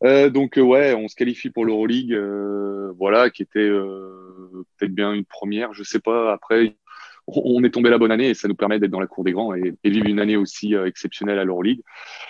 Donc 0.02 0.56
ouais, 0.56 0.94
on 0.94 1.08
se 1.08 1.16
qualifie 1.16 1.50
pour 1.50 1.64
l'Euroleague, 1.64 2.14
voilà, 2.98 3.30
qui 3.30 3.42
était 3.42 3.68
peut-être 3.68 4.94
bien 4.94 5.12
une 5.12 5.24
première, 5.24 5.72
je 5.74 5.82
sais 5.82 6.00
pas. 6.00 6.32
Après, 6.32 6.76
on 7.28 7.62
est 7.62 7.70
tombé 7.70 7.90
la 7.90 7.98
bonne 7.98 8.10
année 8.10 8.30
et 8.30 8.34
ça 8.34 8.48
nous 8.48 8.54
permet 8.54 8.78
d'être 8.78 8.90
dans 8.90 9.00
la 9.00 9.06
cour 9.06 9.22
des 9.22 9.32
grands 9.32 9.54
et, 9.54 9.76
vivre 9.84 10.06
une 10.06 10.20
année 10.20 10.36
aussi 10.36 10.74
euh, 10.74 10.86
exceptionnelle 10.86 11.38
à 11.38 11.44
l'Euroleague. 11.44 11.82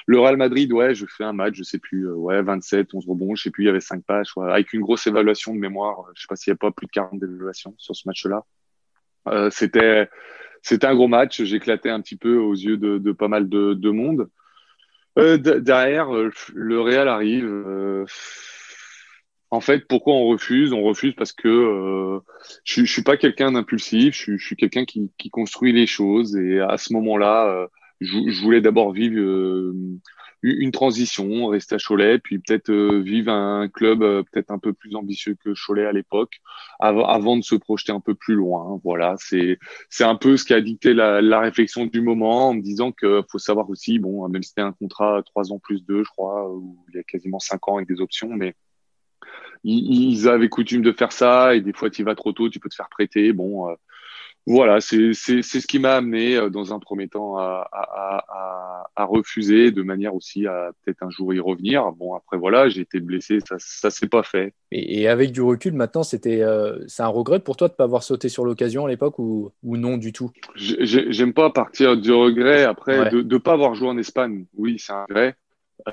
Le 0.06 0.18
Real 0.18 0.36
Madrid, 0.36 0.72
ouais, 0.72 0.94
je 0.94 1.06
fais 1.06 1.24
un 1.24 1.32
match, 1.32 1.54
je 1.56 1.62
sais 1.62 1.78
plus, 1.78 2.08
euh, 2.08 2.14
ouais, 2.14 2.42
27, 2.42 2.92
11 2.92 3.06
rebonds, 3.06 3.34
je 3.34 3.44
sais 3.44 3.50
plus, 3.50 3.64
il 3.64 3.66
y 3.66 3.70
avait 3.70 3.80
5 3.80 4.04
pages, 4.04 4.28
avec 4.36 4.72
une 4.72 4.80
grosse 4.80 5.06
évaluation 5.06 5.54
de 5.54 5.60
mémoire. 5.60 6.04
Je 6.14 6.22
sais 6.22 6.26
pas 6.28 6.36
s'il 6.36 6.52
n'y 6.52 6.56
a 6.56 6.58
pas 6.58 6.70
plus 6.70 6.86
de 6.86 6.92
40 6.92 7.20
d'évaluation 7.20 7.74
sur 7.78 7.94
ce 7.94 8.02
match-là. 8.06 8.44
Euh, 9.28 9.50
c'était, 9.50 10.08
c'était 10.62 10.86
un 10.86 10.94
gros 10.94 11.08
match. 11.08 11.42
J'éclatais 11.42 11.90
un 11.90 12.00
petit 12.00 12.16
peu 12.16 12.36
aux 12.36 12.54
yeux 12.54 12.76
de, 12.76 12.98
de 12.98 13.12
pas 13.12 13.28
mal 13.28 13.48
de, 13.48 13.74
de 13.74 13.90
monde. 13.90 14.28
derrière, 15.16 16.10
le 16.12 16.80
Real 16.80 17.08
arrive 17.08 18.06
en 19.50 19.60
fait, 19.60 19.86
pourquoi 19.88 20.14
on 20.14 20.26
refuse? 20.26 20.72
On 20.72 20.82
refuse 20.82 21.14
parce 21.14 21.32
que 21.32 21.48
euh, 21.48 22.20
je, 22.64 22.84
je 22.84 22.92
suis 22.92 23.02
pas 23.02 23.16
quelqu'un 23.16 23.52
d'impulsif, 23.52 24.14
je, 24.14 24.36
je, 24.36 24.44
suis 24.44 24.56
quelqu'un 24.56 24.84
qui, 24.84 25.10
qui, 25.16 25.30
construit 25.30 25.72
les 25.72 25.86
choses. 25.86 26.36
Et 26.36 26.60
à 26.60 26.76
ce 26.76 26.92
moment-là, 26.92 27.46
euh, 27.48 27.66
je, 28.00 28.18
je, 28.28 28.42
voulais 28.42 28.60
d'abord 28.60 28.92
vivre 28.92 29.18
euh, 29.18 29.74
une 30.42 30.70
transition, 30.70 31.46
rester 31.46 31.76
à 31.76 31.78
Cholet, 31.78 32.18
puis 32.18 32.38
peut-être 32.38 32.70
vivre 32.98 33.32
un 33.32 33.68
club 33.68 34.00
peut-être 34.00 34.50
un 34.50 34.58
peu 34.58 34.72
plus 34.72 34.94
ambitieux 34.94 35.34
que 35.42 35.52
Cholet 35.66 35.86
à 35.86 35.92
l'époque, 35.92 36.40
avant, 36.78 37.36
de 37.36 37.42
se 37.42 37.54
projeter 37.56 37.92
un 37.92 38.00
peu 38.00 38.14
plus 38.14 38.34
loin. 38.34 38.78
Voilà, 38.84 39.16
c'est 39.18 39.58
c'est 39.88 40.04
un 40.04 40.14
peu 40.14 40.36
ce 40.36 40.44
qui 40.44 40.54
a 40.54 40.60
dicté 40.60 40.94
la, 40.94 41.22
la 41.22 41.40
réflexion 41.40 41.86
du 41.86 42.02
moment, 42.02 42.50
en 42.50 42.54
me 42.54 42.62
disant 42.62 42.92
que 42.92 43.22
faut 43.30 43.38
savoir 43.38 43.68
aussi, 43.70 43.98
bon, 43.98 44.28
même 44.28 44.42
si 44.42 44.50
c'était 44.50 44.60
un 44.60 44.72
contrat 44.72 45.22
trois 45.24 45.52
ans 45.52 45.58
plus 45.58 45.84
deux, 45.84 46.04
je 46.04 46.10
crois, 46.10 46.48
où 46.52 46.76
il 46.90 46.96
y 46.96 47.00
a 47.00 47.02
quasiment 47.02 47.38
cinq 47.40 47.66
ans 47.68 47.76
avec 47.76 47.88
des 47.88 48.00
options, 48.00 48.28
mais 48.28 48.54
ils, 49.64 50.28
avaient 50.28 50.48
coutume 50.48 50.82
de 50.82 50.92
faire 50.92 51.12
ça 51.12 51.54
et 51.54 51.60
des 51.60 51.72
fois 51.72 51.90
tu 51.90 52.04
vas 52.04 52.14
trop 52.14 52.32
tôt, 52.32 52.48
tu 52.48 52.60
peux 52.60 52.68
te 52.68 52.74
faire 52.74 52.88
prêter. 52.88 53.32
Bon, 53.32 53.68
euh, 53.68 53.74
voilà, 54.46 54.80
c'est 54.80 55.12
ce 55.12 55.66
qui 55.66 55.78
m'a 55.78 55.96
amené 55.96 56.36
euh, 56.36 56.48
dans 56.48 56.72
un 56.72 56.78
premier 56.78 57.06
temps 57.06 57.36
à, 57.36 57.68
à, 57.70 58.24
à, 58.28 58.90
à 58.96 59.04
refuser, 59.04 59.72
de 59.72 59.82
manière 59.82 60.14
aussi 60.14 60.46
à 60.46 60.70
peut-être 60.82 61.02
un 61.02 61.10
jour 61.10 61.34
y 61.34 61.38
revenir. 61.38 61.92
Bon, 61.92 62.14
après 62.14 62.38
voilà, 62.38 62.70
j'ai 62.70 62.80
été 62.80 63.00
blessé, 63.00 63.40
ça 63.46 63.56
ça 63.58 63.90
s'est 63.90 64.06
pas 64.06 64.22
fait. 64.22 64.54
Et, 64.72 65.02
et, 65.02 65.08
avec 65.08 65.32
du 65.32 65.42
recul, 65.42 65.74
maintenant, 65.74 66.02
c'était 66.02 66.40
euh, 66.40 66.78
c'est 66.86 67.02
un 67.02 67.08
regret 67.08 67.40
pour 67.40 67.58
toi 67.58 67.68
de 67.68 67.74
pas 67.74 67.84
avoir 67.84 68.02
sauté 68.02 68.30
sur 68.30 68.46
l'occasion 68.46 68.86
à 68.86 68.88
l'époque 68.88 69.18
ou, 69.18 69.52
ou 69.62 69.76
non 69.76 69.98
du 69.98 70.14
tout? 70.14 70.30
J'aime 70.56 71.34
pas 71.34 71.50
partir 71.50 71.98
du 71.98 72.12
regret 72.12 72.64
après 72.64 73.10
de 73.10 73.20
ne 73.20 73.38
pas 73.38 73.52
avoir 73.52 73.74
joué 73.74 73.88
en 73.88 73.98
Espagne. 73.98 74.46
Oui, 74.56 74.76
c'est 74.78 74.92
un 74.92 75.04
regret. 75.10 75.36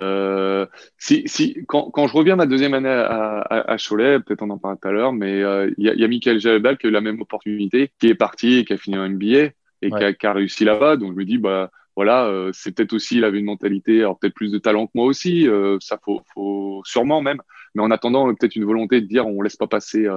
Euh, 0.02 0.66
si, 0.98 1.24
si, 1.28 1.64
quand, 1.68 1.90
quand, 1.92 2.08
je 2.08 2.14
reviens 2.14 2.36
ma 2.36 2.46
deuxième 2.46 2.74
année 2.74 2.90
à, 2.90 3.40
à, 3.42 3.72
à 3.72 3.78
Cholet, 3.78 4.20
peut-être 4.20 4.42
on 4.42 4.50
en 4.50 4.58
parlera 4.58 4.80
tout 4.82 4.88
à 4.88 4.92
l'heure, 4.92 5.14
mais 5.14 5.42
euh, 5.42 5.72
il 5.78 5.86
y, 5.86 5.90
a, 5.90 5.94
y 5.94 6.04
a 6.04 6.08
Michael 6.08 6.40
Jalebal 6.40 6.78
qui 6.78 6.88
a 6.88 6.90
eu 6.90 6.94
la 6.94 7.02
même 7.02 7.22
opportunité, 7.22 7.92
qui 8.00 8.08
est 8.08 8.16
parti 8.16 8.58
et 8.58 8.66
qui 8.66 8.74
a 8.74 8.78
fini 8.78 8.98
en 8.98 9.08
NBA 9.08 9.50
et 9.82 9.90
qui, 9.90 10.04
a, 10.04 10.14
qui, 10.14 10.26
a, 10.26 10.34
réussi 10.34 10.66
là-bas. 10.66 10.98
Donc 10.98 11.14
je 11.14 11.18
me 11.18 11.26
dis, 11.26 11.38
bah 11.38 11.70
voilà, 11.96 12.26
euh, 12.26 12.52
c'est 12.54 12.76
peut-être 12.76 12.94
aussi, 12.94 13.18
il 13.18 13.24
avait 13.24 13.40
une 13.40 13.46
mentalité, 13.46 14.00
alors 14.00 14.20
peut-être 14.20 14.34
plus 14.34 14.52
de 14.52 14.58
talent 14.58 14.88
que 14.88 14.92
moi 14.96 15.06
aussi, 15.06 15.48
euh, 15.48 15.78
ça 15.80 16.00
faut, 16.04 16.22
faut 16.34 16.82
sûrement 16.84 17.22
même, 17.22 17.42
mais 17.74 17.84
en 17.84 17.92
attendant 17.92 18.34
peut-être 18.34 18.56
une 18.56 18.66
volonté 18.66 19.02
de 19.02 19.06
dire 19.06 19.28
on 19.28 19.42
laisse 19.42 19.56
pas 19.56 19.68
passer, 19.68 20.08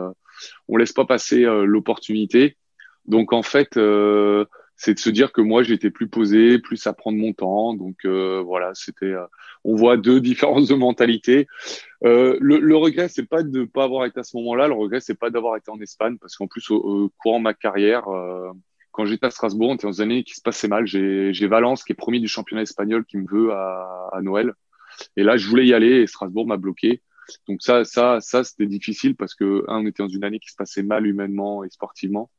on 0.69 0.77
laisse 0.77 0.93
pas 0.93 1.05
passer 1.05 1.43
l'opportunité. 1.43 2.57
Donc 3.07 3.33
en 3.33 3.43
fait, 3.43 3.79
c'est 4.79 4.95
de 4.95 4.99
se 5.01 5.11
dire 5.11 5.33
que 5.33 5.41
moi 5.41 5.65
j'étais 5.65 5.91
plus 5.91 6.09
posé, 6.09 6.59
plus 6.61 6.87
à 6.87 6.93
prendre 6.93 7.19
mon 7.19 7.33
temps. 7.33 7.75
Donc 7.75 7.97
euh, 8.05 8.41
voilà, 8.47 8.71
c'était. 8.75 9.07
Euh, 9.07 9.27
on 9.65 9.75
voit 9.75 9.97
deux 9.97 10.21
différences 10.31 10.69
de 10.69 10.75
mentalité. 10.75 11.49
Euh, 12.05 12.39
le, 12.41 12.59
le, 12.61 12.77
regret, 12.77 13.09
c'est 13.09 13.27
pas 13.27 13.43
de 13.43 13.65
pas 13.65 13.85
avoir 13.85 14.07
été 14.07 14.21
à 14.21 14.23
ce 14.23 14.37
moment-là. 14.39 14.69
Le 14.69 14.75
regret, 14.75 15.01
c'est 15.01 15.19
pas 15.19 15.31
d'avoir 15.31 15.57
été 15.57 15.71
en 15.71 15.81
Espagne, 15.81 16.17
parce 16.19 16.37
qu'en 16.37 16.47
plus 16.47 16.71
au, 16.71 17.11
courant 17.19 17.39
de 17.39 17.45
ma 17.45 17.55
carrière, 17.55 18.05
quand 18.93 19.05
j'étais 19.05 19.27
à 19.27 19.31
Strasbourg, 19.31 19.71
on 19.71 19.75
était 19.75 19.87
dans 19.89 19.93
une 19.93 20.03
année 20.03 20.23
qui 20.25 20.35
se 20.35 20.43
passait 20.43 20.69
mal. 20.69 20.87
J'ai 20.87 21.47
Valence 21.49 21.83
qui 21.83 21.93
est 21.93 21.97
premier 21.97 22.21
du 22.21 22.29
championnat 22.29 22.63
espagnol 22.63 23.05
qui 23.05 23.19
me 23.19 23.27
veut 23.29 23.53
à, 23.53 24.11
à 24.13 24.23
Noël. 24.23 24.53
Et 25.17 25.25
là, 25.25 25.37
je 25.37 25.49
voulais 25.49 25.67
y 25.67 25.75
aller 25.75 26.03
et 26.03 26.07
Strasbourg 26.07 26.47
m'a 26.47 26.57
bloqué. 26.57 27.03
Donc 27.49 27.63
ça, 27.63 27.85
ça, 27.85 28.21
ça, 28.21 28.45
c'était 28.45 28.67
difficile 28.67 29.17
parce 29.17 29.35
que 29.35 29.65
un, 29.69 29.81
on 29.81 29.87
était 29.87 30.03
dans 30.03 30.09
une 30.09 30.25
année 30.25 30.39
qui 30.39 30.51
se 30.51 30.57
passait 30.57 30.83
mal 30.83 31.07
humainement 31.07 31.65
et 31.65 31.71
sportivement. 31.71 32.31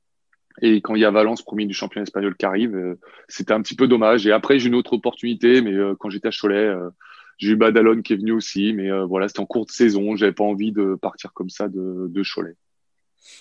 Et 0.61 0.81
quand 0.81 0.95
il 0.95 1.01
y 1.01 1.05
a 1.05 1.11
Valence, 1.11 1.41
premier 1.41 1.65
du 1.65 1.73
championnat 1.73 2.03
espagnol 2.03 2.35
qui 2.35 2.45
arrive, 2.45 2.75
euh, 2.75 2.99
c'était 3.27 3.53
un 3.53 3.61
petit 3.61 3.75
peu 3.75 3.87
dommage. 3.87 4.27
Et 4.27 4.31
après, 4.31 4.59
j'ai 4.59 4.67
une 4.67 4.75
autre 4.75 4.93
opportunité, 4.93 5.61
mais 5.61 5.73
euh, 5.73 5.95
quand 5.97 6.09
j'étais 6.09 6.27
à 6.27 6.31
Cholet, 6.31 6.55
euh, 6.57 6.89
j'ai 7.37 7.51
eu 7.51 7.55
Badalone 7.55 8.03
qui 8.03 8.13
est 8.13 8.17
venu 8.17 8.31
aussi. 8.31 8.73
Mais 8.73 8.89
voilà, 9.05 9.27
c'était 9.27 9.39
en 9.39 9.45
cours 9.45 9.65
de 9.65 9.71
saison. 9.71 10.15
J'avais 10.15 10.33
pas 10.33 10.43
envie 10.43 10.71
de 10.73 10.95
partir 10.95 11.31
comme 11.33 11.49
ça 11.49 11.69
de 11.69 12.23
Cholet. 12.23 12.55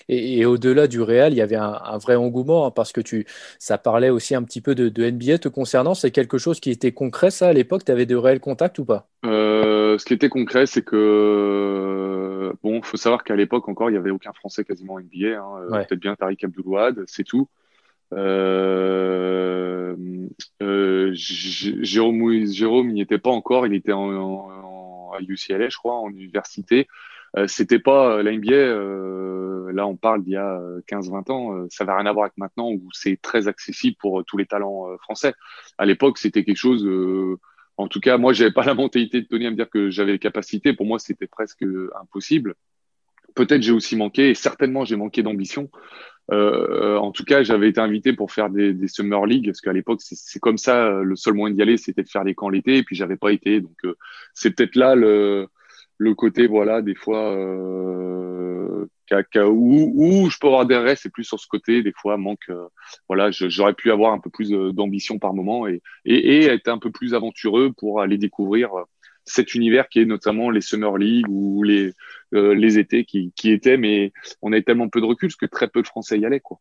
Et, 0.07 0.45
au-delà 0.45 0.87
du 0.87 1.01
Real, 1.01 1.33
il 1.33 1.37
y 1.37 1.41
avait 1.41 1.55
un, 1.55 1.97
vrai 1.97 2.15
engouement 2.15 2.65
hein, 2.65 2.71
parce 2.71 2.91
que 2.91 3.01
tu, 3.01 3.25
ça 3.59 3.77
parlait 3.77 4.09
aussi 4.09 4.35
un 4.35 4.43
petit 4.43 4.61
peu 4.61 4.75
de, 4.75 4.89
de 4.89 5.09
NBA 5.09 5.39
te 5.39 5.49
concernant. 5.49 5.93
C'est 5.93 6.11
quelque 6.11 6.37
chose 6.37 6.59
qui 6.59 6.71
était 6.71 6.91
concret, 6.91 7.31
ça, 7.31 7.47
à 7.47 7.53
l'époque? 7.53 7.85
Tu 7.85 7.91
avais 7.91 8.05
de 8.05 8.15
réels 8.15 8.39
contacts 8.39 8.79
ou 8.79 8.85
pas? 8.85 9.07
Ce 9.23 10.05
qui 10.05 10.13
était 10.13 10.29
concret, 10.29 10.65
c'est 10.65 10.83
que 10.83 12.53
bon, 12.63 12.81
faut 12.81 12.97
savoir 12.97 13.23
qu'à 13.23 13.35
l'époque 13.35 13.67
encore, 13.69 13.89
il 13.89 13.93
n'y 13.93 13.99
avait 13.99 14.11
aucun 14.11 14.33
Français 14.33 14.63
quasiment 14.63 14.93
en 14.95 14.99
NBA. 14.99 15.39
Hein. 15.39 15.67
Euh, 15.71 15.83
peut-être 15.83 15.99
bien 15.99 16.15
Tariq 16.15 16.45
Abdoulouad, 16.45 17.03
c'est 17.07 17.23
tout. 17.23 17.47
Euh, 18.13 19.95
euh, 20.61 21.11
Jérôme, 21.13 22.45
Jérôme, 22.45 22.89
il 22.89 22.95
n'y 22.95 23.01
était 23.01 23.19
pas 23.19 23.29
encore. 23.29 23.67
Il 23.67 23.73
était 23.73 23.91
en, 23.91 25.11
à 25.13 25.19
UCLA, 25.21 25.69
je 25.69 25.77
crois, 25.77 25.95
en 25.95 26.09
université. 26.09 26.87
Euh, 27.37 27.47
c'était 27.47 27.79
pas 27.79 28.21
la 28.23 28.31
NBA. 28.31 28.53
Euh, 28.53 29.71
là, 29.71 29.85
on 29.87 29.95
parle 29.95 30.23
d'il 30.23 30.33
y 30.33 30.37
a 30.37 30.59
15-20 30.87 31.31
ans. 31.31 31.67
ça 31.69 31.85
n'a 31.85 31.95
rien 31.95 32.05
à 32.05 32.11
voir 32.11 32.25
avec 32.25 32.37
maintenant 32.37 32.71
où 32.71 32.89
c'est 32.91 33.19
très 33.21 33.47
accessible 33.47 33.97
pour 33.99 34.23
tous 34.25 34.37
les 34.37 34.45
talents 34.45 34.87
français. 34.97 35.33
À 35.77 35.85
l'époque, 35.85 36.17
c'était 36.17 36.43
quelque 36.43 36.57
chose 36.57 36.85
en 37.79 37.87
tout 37.87 38.01
cas, 38.01 38.17
moi, 38.17 38.33
j'avais 38.33 38.51
pas 38.51 38.65
la 38.65 38.73
mentalité 38.73 39.21
de 39.21 39.25
Tony 39.25 39.47
à 39.47 39.51
me 39.51 39.55
dire 39.55 39.69
que 39.69 39.89
j'avais 39.89 40.11
les 40.11 40.19
capacités. 40.19 40.73
Pour 40.73 40.85
moi, 40.85 40.99
c'était 40.99 41.27
presque 41.27 41.63
impossible. 42.01 42.55
Peut-être 43.35 43.61
j'ai 43.61 43.71
aussi 43.71 43.95
manqué, 43.95 44.31
et 44.31 44.33
certainement 44.33 44.83
j'ai 44.83 44.97
manqué 44.97 45.23
d'ambition. 45.23 45.69
Euh, 46.31 46.97
en 46.97 47.13
tout 47.13 47.23
cas, 47.23 47.41
j'avais 47.41 47.69
été 47.69 47.79
invité 47.79 48.11
pour 48.11 48.33
faire 48.33 48.49
des, 48.49 48.73
des 48.73 48.89
Summer 48.89 49.25
League, 49.25 49.45
parce 49.45 49.61
qu'à 49.61 49.71
l'époque, 49.71 50.01
c'est 50.01 50.39
comme 50.41 50.57
ça, 50.57 50.89
le 51.01 51.15
seul 51.15 51.35
moyen 51.35 51.55
d'y 51.55 51.61
aller, 51.61 51.77
c'était 51.77 52.03
de 52.03 52.09
faire 52.09 52.25
les 52.25 52.35
camps 52.35 52.49
l'été, 52.49 52.79
et 52.79 52.83
puis 52.83 52.97
j'avais 52.97 53.15
pas 53.15 53.31
été. 53.31 53.61
Donc, 53.61 53.77
euh, 53.85 53.95
c'est 54.33 54.51
peut-être 54.51 54.75
là 54.75 54.95
le, 54.95 55.47
le 55.99 56.15
côté, 56.15 56.47
voilà, 56.47 56.81
des 56.81 56.95
fois, 56.95 57.35
euh, 57.35 58.87
où, 59.35 59.91
où, 59.95 60.29
je 60.29 60.37
peux 60.39 60.47
avoir 60.47 60.65
des 60.65 60.77
regrets, 60.77 60.95
c'est 60.95 61.11
plus 61.11 61.25
sur 61.25 61.39
ce 61.39 61.47
côté, 61.47 61.83
des 61.83 61.91
fois, 61.91 62.17
manque, 62.17 62.49
euh, 62.49 62.67
voilà, 63.07 63.29
j'aurais 63.31 63.73
pu 63.73 63.91
avoir 63.91 64.13
un 64.13 64.19
peu 64.19 64.29
plus 64.29 64.49
d'ambition 64.49 65.19
par 65.19 65.33
moment 65.33 65.67
et, 65.67 65.81
et, 66.05 66.43
et, 66.43 66.45
être 66.45 66.69
un 66.69 66.77
peu 66.77 66.89
plus 66.89 67.13
aventureux 67.13 67.73
pour 67.77 68.01
aller 68.01 68.17
découvrir 68.17 68.73
euh, 68.75 68.83
cet 69.25 69.55
univers 69.55 69.89
qui 69.89 69.99
est 69.99 70.05
notamment 70.05 70.49
les 70.49 70.61
Summer 70.61 70.97
League 70.97 71.27
ou 71.29 71.63
les, 71.63 71.93
euh, 72.33 72.55
les 72.55 72.79
étés 72.79 73.03
qui, 73.05 73.33
qui 73.35 73.51
étaient, 73.51 73.77
mais 73.77 74.13
on 74.41 74.53
avait 74.53 74.63
tellement 74.63 74.89
peu 74.89 75.01
de 75.01 75.05
recul 75.05 75.27
parce 75.29 75.35
que 75.35 75.45
très 75.45 75.67
peu 75.67 75.81
de 75.81 75.87
Français 75.87 76.17
y 76.17 76.25
allaient, 76.25 76.39
quoi. 76.39 76.59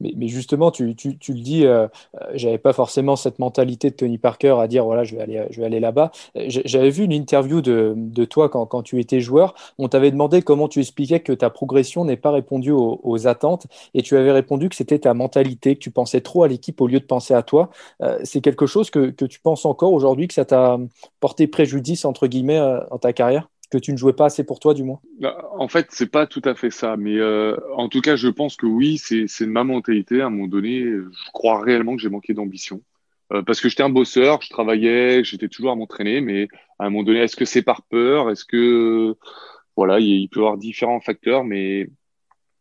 Mais, 0.00 0.12
mais 0.16 0.28
justement, 0.28 0.70
tu, 0.70 0.94
tu, 0.94 1.18
tu, 1.18 1.32
le 1.32 1.40
dis, 1.40 1.64
euh, 1.64 1.88
j'avais 2.34 2.58
pas 2.58 2.72
forcément 2.72 3.16
cette 3.16 3.38
mentalité 3.38 3.90
de 3.90 3.96
Tony 3.96 4.18
Parker 4.18 4.56
à 4.60 4.68
dire 4.68 4.84
voilà, 4.84 5.04
je 5.04 5.16
vais 5.16 5.22
aller, 5.22 5.46
je 5.50 5.60
vais 5.60 5.66
aller 5.66 5.80
là-bas. 5.80 6.10
J'avais 6.34 6.90
vu 6.90 7.04
une 7.04 7.12
interview 7.12 7.60
de, 7.60 7.94
de 7.96 8.24
toi 8.24 8.48
quand, 8.48 8.66
quand, 8.66 8.82
tu 8.82 9.00
étais 9.00 9.20
joueur. 9.20 9.54
On 9.78 9.88
t'avait 9.88 10.10
demandé 10.10 10.42
comment 10.42 10.68
tu 10.68 10.80
expliquais 10.80 11.20
que 11.20 11.32
ta 11.32 11.50
progression 11.50 12.04
n'est 12.04 12.16
pas 12.16 12.30
répondue 12.30 12.72
aux, 12.72 13.00
aux, 13.02 13.26
attentes 13.26 13.66
et 13.94 14.02
tu 14.02 14.16
avais 14.16 14.32
répondu 14.32 14.68
que 14.68 14.76
c'était 14.76 14.98
ta 14.98 15.14
mentalité, 15.14 15.74
que 15.74 15.80
tu 15.80 15.90
pensais 15.90 16.20
trop 16.20 16.42
à 16.42 16.48
l'équipe 16.48 16.80
au 16.80 16.86
lieu 16.86 17.00
de 17.00 17.04
penser 17.04 17.34
à 17.34 17.42
toi. 17.42 17.70
C'est 18.24 18.40
quelque 18.40 18.66
chose 18.66 18.90
que, 18.90 19.10
que 19.10 19.24
tu 19.24 19.40
penses 19.40 19.64
encore 19.64 19.92
aujourd'hui, 19.92 20.28
que 20.28 20.34
ça 20.34 20.44
t'a 20.44 20.78
porté 21.20 21.46
préjudice, 21.46 22.04
entre 22.04 22.26
guillemets, 22.26 22.60
dans 22.90 22.98
ta 22.98 23.12
carrière? 23.12 23.48
Que 23.70 23.78
tu 23.78 23.92
ne 23.92 23.96
jouais 23.96 24.12
pas 24.12 24.26
assez 24.26 24.44
pour 24.44 24.60
toi, 24.60 24.74
du 24.74 24.84
moins 24.84 25.00
bah, 25.20 25.48
En 25.58 25.68
fait, 25.68 25.88
c'est 25.90 26.10
pas 26.10 26.26
tout 26.26 26.42
à 26.44 26.54
fait 26.54 26.70
ça, 26.70 26.96
mais 26.96 27.16
euh, 27.16 27.56
en 27.74 27.88
tout 27.88 28.00
cas, 28.00 28.16
je 28.16 28.28
pense 28.28 28.56
que 28.56 28.66
oui, 28.66 28.98
c'est 28.98 29.46
ma 29.46 29.64
mentalité. 29.64 30.20
À 30.20 30.26
un 30.26 30.30
moment 30.30 30.46
donné, 30.46 30.82
je 30.82 31.30
crois 31.32 31.60
réellement 31.60 31.96
que 31.96 32.02
j'ai 32.02 32.08
manqué 32.08 32.34
d'ambition. 32.34 32.82
Euh, 33.32 33.42
parce 33.42 33.60
que 33.60 33.68
j'étais 33.68 33.82
un 33.82 33.90
bosseur, 33.90 34.40
je 34.42 34.50
travaillais, 34.50 35.24
j'étais 35.24 35.48
toujours 35.48 35.72
à 35.72 35.74
m'entraîner, 35.74 36.20
mais 36.20 36.48
à 36.78 36.86
un 36.86 36.90
moment 36.90 37.02
donné, 37.02 37.20
est-ce 37.20 37.36
que 37.36 37.44
c'est 37.44 37.62
par 37.62 37.82
peur? 37.82 38.30
Est-ce 38.30 38.44
que 38.44 39.16
voilà, 39.76 39.98
il, 40.00 40.28
peut 40.28 40.40
y 40.40 40.42
avoir 40.42 40.58
différents 40.58 41.00
facteurs, 41.00 41.44
mais 41.44 41.88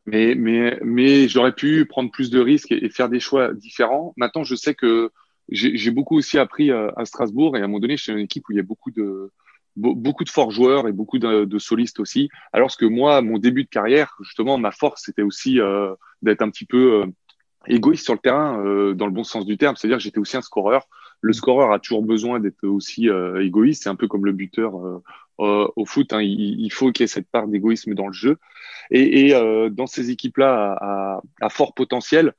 mais 0.05 0.35
mais 0.35 0.79
mais 0.83 1.27
j'aurais 1.27 1.53
pu 1.53 1.85
prendre 1.85 2.11
plus 2.11 2.29
de 2.31 2.39
risques 2.39 2.71
et, 2.71 2.89
faire 2.89 3.09
des 3.09 3.19
choix 3.19 3.53
différents. 3.53 4.13
Maintenant, 4.17 4.43
je 4.43 4.55
sais 4.55 4.73
que 4.75 5.11
j'ai 5.49 5.91
beaucoup 5.91 6.17
aussi 6.17 6.39
appris 6.39 6.71
à, 6.71 6.91
à 6.97 7.05
Strasbourg 7.05 7.55
et 7.55 7.61
à 7.61 7.65
un 7.65 7.67
moment 7.67 7.79
donné, 7.79 7.97
chez 7.97 8.11
une 8.11 8.19
équipe 8.19 8.49
où 8.49 8.53
il 8.53 8.57
y 8.57 8.59
a 8.59 8.63
beaucoup 8.63 8.91
de 8.91 9.31
beaucoup 9.75 10.23
de 10.23 10.29
forts 10.29 10.51
joueurs 10.51 10.87
et 10.87 10.91
beaucoup 10.91 11.19
de, 11.19 11.45
de, 11.45 11.59
solistes 11.59 11.99
aussi. 11.99 12.29
Alors 12.53 12.75
que 12.77 12.85
moi, 12.85 13.21
mon 13.21 13.37
début 13.37 13.63
de 13.63 13.69
carrière, 13.69 14.15
justement, 14.21 14.57
ma 14.57 14.71
force, 14.71 15.03
c'était 15.05 15.21
aussi 15.21 15.59
euh, 15.59 15.93
d'être 16.21 16.41
un 16.41 16.49
petit 16.49 16.65
peu 16.65 17.03
euh, 17.03 17.05
égoïste 17.67 18.05
sur 18.05 18.13
le 18.13 18.19
terrain, 18.19 18.63
euh, 18.65 18.93
dans 18.93 19.05
le 19.05 19.11
bon 19.11 19.23
sens 19.23 19.45
du 19.45 19.57
terme. 19.57 19.75
C'est-à-dire 19.75 19.97
que 19.97 20.03
j'étais 20.03 20.19
aussi 20.19 20.37
un 20.37 20.41
scoreur. 20.41 20.87
Le 21.21 21.33
scoreur 21.33 21.71
a 21.71 21.79
toujours 21.79 22.03
besoin 22.03 22.39
d'être 22.39 22.65
aussi 22.65 23.09
égoïste. 23.39 23.83
C'est 23.83 23.89
un 23.89 23.95
peu 23.95 24.07
comme 24.07 24.25
le 24.25 24.31
buteur 24.31 24.73
au 25.39 25.85
foot. 25.85 26.13
Hein. 26.13 26.21
Il, 26.21 26.59
il, 26.61 26.71
faut 26.71 26.91
qu'il 26.91 27.03
y 27.03 27.05
ait 27.05 27.07
cette 27.07 27.29
part 27.31 27.47
d'égoïsme 27.47 27.95
dans 27.95 28.07
le 28.07 28.13
jeu. 28.13 28.37
Et, 28.91 29.29
et 29.29 29.69
dans 29.71 29.87
ces 29.87 30.11
équipes-là 30.11 30.77
à, 30.79 31.21
à, 31.41 31.49
fort 31.49 31.73
potentiel, 31.73 32.33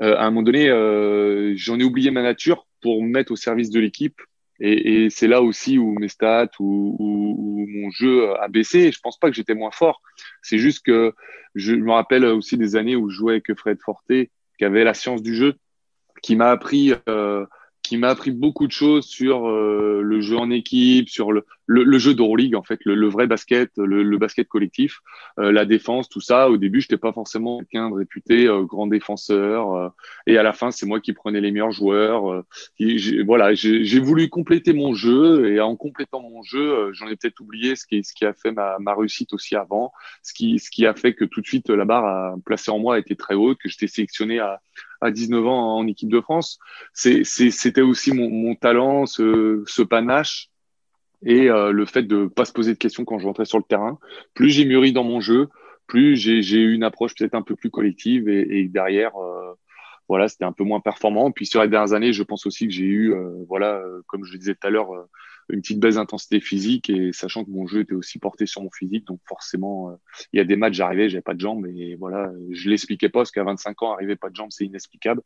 à 0.00 0.24
un 0.24 0.30
moment 0.30 0.44
donné, 0.44 0.68
j'en 1.56 1.78
ai 1.78 1.84
oublié 1.84 2.10
ma 2.12 2.22
nature 2.22 2.66
pour 2.80 3.02
me 3.02 3.08
mettre 3.08 3.32
au 3.32 3.36
service 3.36 3.68
de 3.68 3.80
l'équipe 3.80 4.22
et, 4.60 5.08
c'est 5.10 5.26
là 5.26 5.42
aussi 5.42 5.78
où 5.78 5.98
mes 5.98 6.08
stats, 6.08 6.50
où, 6.58 6.96
où, 6.98 7.66
mon 7.68 7.90
jeu 7.90 8.34
a 8.40 8.48
baissé. 8.48 8.92
je 8.92 9.00
pense 9.00 9.18
pas 9.18 9.28
que 9.28 9.36
j'étais 9.36 9.54
moins 9.54 9.70
fort. 9.70 10.02
C'est 10.42 10.58
juste 10.58 10.84
que 10.84 11.14
je 11.54 11.74
me 11.74 11.92
rappelle 11.92 12.24
aussi 12.24 12.56
des 12.56 12.76
années 12.76 12.96
où 12.96 13.08
je 13.08 13.16
jouais 13.16 13.32
avec 13.34 13.54
Fred 13.56 13.78
Forte, 13.82 14.06
qui 14.58 14.64
avait 14.64 14.84
la 14.84 14.94
science 14.94 15.22
du 15.22 15.34
jeu, 15.34 15.54
qui 16.22 16.36
m'a 16.36 16.50
appris 16.50 16.92
euh, 17.08 17.46
qui 17.90 17.96
m'a 17.96 18.10
appris 18.10 18.30
beaucoup 18.30 18.68
de 18.68 18.72
choses 18.72 19.04
sur 19.04 19.48
euh, 19.48 20.00
le 20.00 20.20
jeu 20.20 20.36
en 20.36 20.48
équipe, 20.52 21.08
sur 21.08 21.32
le, 21.32 21.44
le, 21.66 21.82
le 21.82 21.98
jeu 21.98 22.14
d'Euroleague 22.14 22.54
en 22.54 22.62
fait, 22.62 22.78
le, 22.84 22.94
le, 22.94 23.08
vrai 23.08 23.26
basket, 23.26 23.72
le, 23.78 24.16
basket 24.16 24.46
collectif, 24.46 25.00
euh, 25.40 25.50
la 25.50 25.64
défense, 25.64 26.08
tout 26.08 26.20
ça. 26.20 26.48
Au 26.50 26.56
début, 26.56 26.80
j'étais 26.80 26.98
pas 26.98 27.12
forcément 27.12 27.58
quelqu'un 27.58 27.90
de 27.90 27.96
réputé 27.96 28.46
euh, 28.46 28.62
grand 28.62 28.86
défenseur, 28.86 29.92
et 30.28 30.38
à 30.38 30.44
la 30.44 30.52
fin, 30.52 30.70
c'est 30.70 30.86
moi 30.86 31.00
qui 31.00 31.12
prenais 31.12 31.40
les 31.40 31.50
meilleurs 31.50 31.72
joueurs. 31.72 32.44
voilà, 33.26 33.54
j'ai 33.54 33.98
voulu 33.98 34.28
compléter 34.28 34.72
mon 34.72 34.94
jeu, 34.94 35.52
et 35.52 35.58
en 35.58 35.74
complétant 35.74 36.20
mon 36.20 36.44
jeu, 36.44 36.92
j'en 36.92 37.08
ai 37.08 37.16
peut-être 37.16 37.40
oublié 37.40 37.74
ce 37.74 37.86
qui, 37.86 38.04
ce 38.04 38.14
qui 38.14 38.24
a 38.24 38.32
fait 38.34 38.52
ma, 38.52 38.78
ma 38.78 38.94
réussite 38.94 39.32
aussi 39.32 39.56
avant, 39.56 39.90
ce 40.22 40.32
qui, 40.32 40.60
ce 40.60 40.70
qui 40.70 40.86
a 40.86 40.94
fait 40.94 41.14
que 41.14 41.24
tout 41.24 41.40
de 41.40 41.46
suite 41.46 41.70
la 41.70 41.84
barre 41.84 42.36
placée 42.46 42.70
en 42.70 42.78
moi 42.78 43.00
était 43.00 43.16
très 43.16 43.34
haute, 43.34 43.58
que 43.58 43.68
j'étais 43.68 43.88
sélectionné 43.88 44.38
à 44.38 44.60
à 45.00 45.10
19 45.10 45.46
ans 45.46 45.76
en 45.76 45.86
équipe 45.86 46.10
de 46.10 46.20
France. 46.20 46.58
C'était 46.92 47.80
aussi 47.80 48.12
mon, 48.12 48.28
mon, 48.30 48.54
talent, 48.54 49.06
ce, 49.06 49.62
ce 49.66 49.82
panache 49.82 50.50
et 51.24 51.50
euh, 51.50 51.72
le 51.72 51.84
fait 51.84 52.02
de 52.02 52.26
pas 52.26 52.44
se 52.44 52.52
poser 52.52 52.72
de 52.72 52.78
questions 52.78 53.04
quand 53.04 53.18
je 53.18 53.26
rentrais 53.26 53.44
sur 53.44 53.58
le 53.58 53.64
terrain. 53.64 53.98
Plus 54.34 54.50
j'ai 54.50 54.64
mûri 54.64 54.92
dans 54.92 55.04
mon 55.04 55.20
jeu, 55.20 55.48
plus 55.86 56.16
j'ai 56.16 56.58
eu 56.58 56.72
une 56.72 56.84
approche 56.84 57.14
peut-être 57.14 57.34
un 57.34 57.42
peu 57.42 57.56
plus 57.56 57.70
collective 57.70 58.28
et, 58.28 58.60
et 58.60 58.68
derrière, 58.68 59.16
euh, 59.16 59.54
voilà, 60.08 60.28
c'était 60.28 60.44
un 60.44 60.52
peu 60.52 60.64
moins 60.64 60.80
performant. 60.80 61.30
Puis 61.30 61.46
sur 61.46 61.62
les 61.62 61.68
dernières 61.68 61.92
années, 61.92 62.12
je 62.12 62.22
pense 62.22 62.46
aussi 62.46 62.66
que 62.66 62.72
j'ai 62.72 62.84
eu, 62.84 63.12
euh, 63.12 63.44
voilà, 63.48 63.82
comme 64.06 64.24
je 64.24 64.32
le 64.32 64.38
disais 64.38 64.54
tout 64.54 64.66
à 64.66 64.70
l'heure, 64.70 64.90
une 65.52 65.60
petite 65.60 65.80
baisse 65.80 65.96
d'intensité 65.96 66.40
physique 66.40 66.90
et 66.90 67.12
sachant 67.12 67.44
que 67.44 67.50
mon 67.50 67.66
jeu 67.66 67.80
était 67.80 67.94
aussi 67.94 68.18
porté 68.18 68.46
sur 68.46 68.62
mon 68.62 68.70
physique, 68.70 69.06
donc 69.06 69.20
forcément, 69.26 69.90
euh, 69.90 69.94
il 70.32 70.38
y 70.38 70.40
a 70.40 70.44
des 70.44 70.56
matchs, 70.56 70.74
j'arrivais, 70.74 71.08
j'avais 71.08 71.22
pas 71.22 71.34
de 71.34 71.40
jambes 71.40 71.66
et 71.66 71.96
voilà, 71.96 72.32
je 72.50 72.68
l'expliquais 72.68 73.08
pas 73.08 73.20
parce 73.20 73.30
qu'à 73.30 73.44
25 73.44 73.82
ans, 73.82 73.92
arriver 73.92 74.16
pas 74.16 74.30
de 74.30 74.36
jambes, 74.36 74.50
c'est 74.50 74.64
inexplicable. 74.64 75.22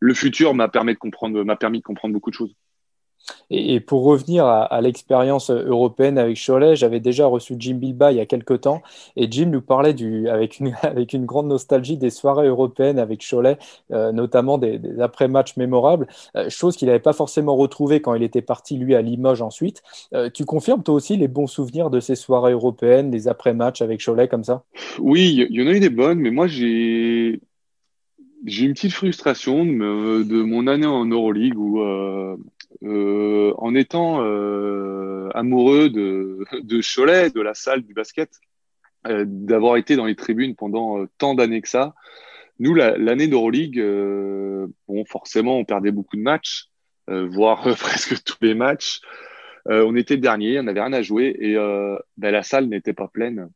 Le 0.00 0.14
futur 0.14 0.54
m'a 0.54 0.68
permis 0.68 0.94
de 0.94 0.98
comprendre, 0.98 1.42
m'a 1.44 1.56
permis 1.56 1.78
de 1.78 1.84
comprendre 1.84 2.12
beaucoup 2.12 2.30
de 2.30 2.34
choses. 2.34 2.54
Et, 3.50 3.80
pour 3.80 4.04
revenir 4.04 4.46
à, 4.46 4.80
l'expérience 4.80 5.50
européenne 5.50 6.18
avec 6.18 6.38
Cholet, 6.44 6.76
j'avais 6.76 7.00
déjà 7.00 7.26
reçu 7.26 7.54
Jim 7.58 7.74
Bilba 7.74 8.12
il 8.12 8.18
y 8.18 8.20
a 8.20 8.26
quelques 8.26 8.62
temps. 8.62 8.82
Et 9.16 9.30
Jim 9.30 9.46
nous 9.46 9.60
parlait 9.60 9.94
du, 9.94 10.28
avec, 10.28 10.60
une, 10.60 10.74
avec 10.82 11.12
une 11.12 11.24
grande 11.24 11.48
nostalgie 11.48 11.96
des 11.96 12.10
soirées 12.10 12.48
européennes 12.48 12.98
avec 12.98 13.24
Cholet, 13.28 13.58
euh, 13.92 14.12
notamment 14.12 14.58
des, 14.58 14.80
après-matchs 15.00 15.56
mémorables, 15.56 16.06
euh, 16.36 16.48
chose 16.48 16.76
qu'il 16.76 16.88
n'avait 16.88 17.00
pas 17.00 17.12
forcément 17.12 17.56
retrouvée 17.56 18.00
quand 18.00 18.14
il 18.14 18.22
était 18.22 18.42
parti 18.42 18.76
lui 18.76 18.94
à 18.94 19.02
Limoges 19.02 19.42
ensuite. 19.42 19.82
Euh, 20.14 20.30
tu 20.32 20.44
confirmes 20.44 20.82
toi 20.82 20.94
aussi 20.94 21.16
les 21.16 21.28
bons 21.28 21.46
souvenirs 21.46 21.90
de 21.90 22.00
ces 22.00 22.16
soirées 22.16 22.52
européennes, 22.52 23.10
des 23.10 23.28
après-matchs 23.28 23.82
avec 23.82 24.04
Cholet 24.04 24.28
comme 24.28 24.44
ça? 24.44 24.64
Oui, 24.98 25.46
il 25.50 25.56
y 25.56 25.62
en 25.62 25.66
a 25.66 25.72
eu 25.72 25.80
des 25.80 25.90
bonnes, 25.90 26.18
mais 26.18 26.30
moi 26.30 26.46
j'ai 26.46 27.40
j'ai 28.46 28.66
une 28.66 28.74
petite 28.74 28.92
frustration 28.92 29.64
de, 29.64 30.22
de, 30.22 30.42
mon 30.42 30.66
année 30.66 30.86
en 30.86 31.06
Euroleague 31.06 31.56
où 31.56 31.80
en 32.82 33.74
étant 33.74 34.22
euh, 34.22 35.28
amoureux 35.34 35.90
de, 35.90 36.44
de 36.62 36.80
Cholet, 36.80 37.30
de 37.30 37.40
la 37.40 37.54
salle 37.54 37.82
du 37.82 37.94
basket, 37.94 38.30
euh, 39.06 39.24
d'avoir 39.26 39.76
été 39.76 39.96
dans 39.96 40.06
les 40.06 40.16
tribunes 40.16 40.54
pendant 40.54 41.04
tant 41.18 41.34
d'années 41.34 41.60
que 41.60 41.68
ça. 41.68 41.94
Nous, 42.60 42.74
l'année 42.74 43.26
d'Euroleague, 43.26 43.82
bon, 44.86 45.04
forcément, 45.06 45.58
on 45.58 45.64
perdait 45.64 45.90
beaucoup 45.90 46.16
de 46.16 46.22
matchs, 46.22 46.68
voire 47.08 47.62
presque 47.78 48.22
tous 48.22 48.38
les 48.42 48.54
matchs. 48.54 49.00
on 49.66 49.96
était 49.96 50.16
dernier, 50.16 50.60
on 50.60 50.62
n'avait 50.62 50.80
rien 50.80 50.92
à 50.92 51.02
jouer 51.02 51.36
et 51.40 51.54
ben, 52.16 52.30
la 52.30 52.42
salle 52.44 52.68
n'était 52.68 52.92
pas 52.92 53.08
pleine. 53.08 53.50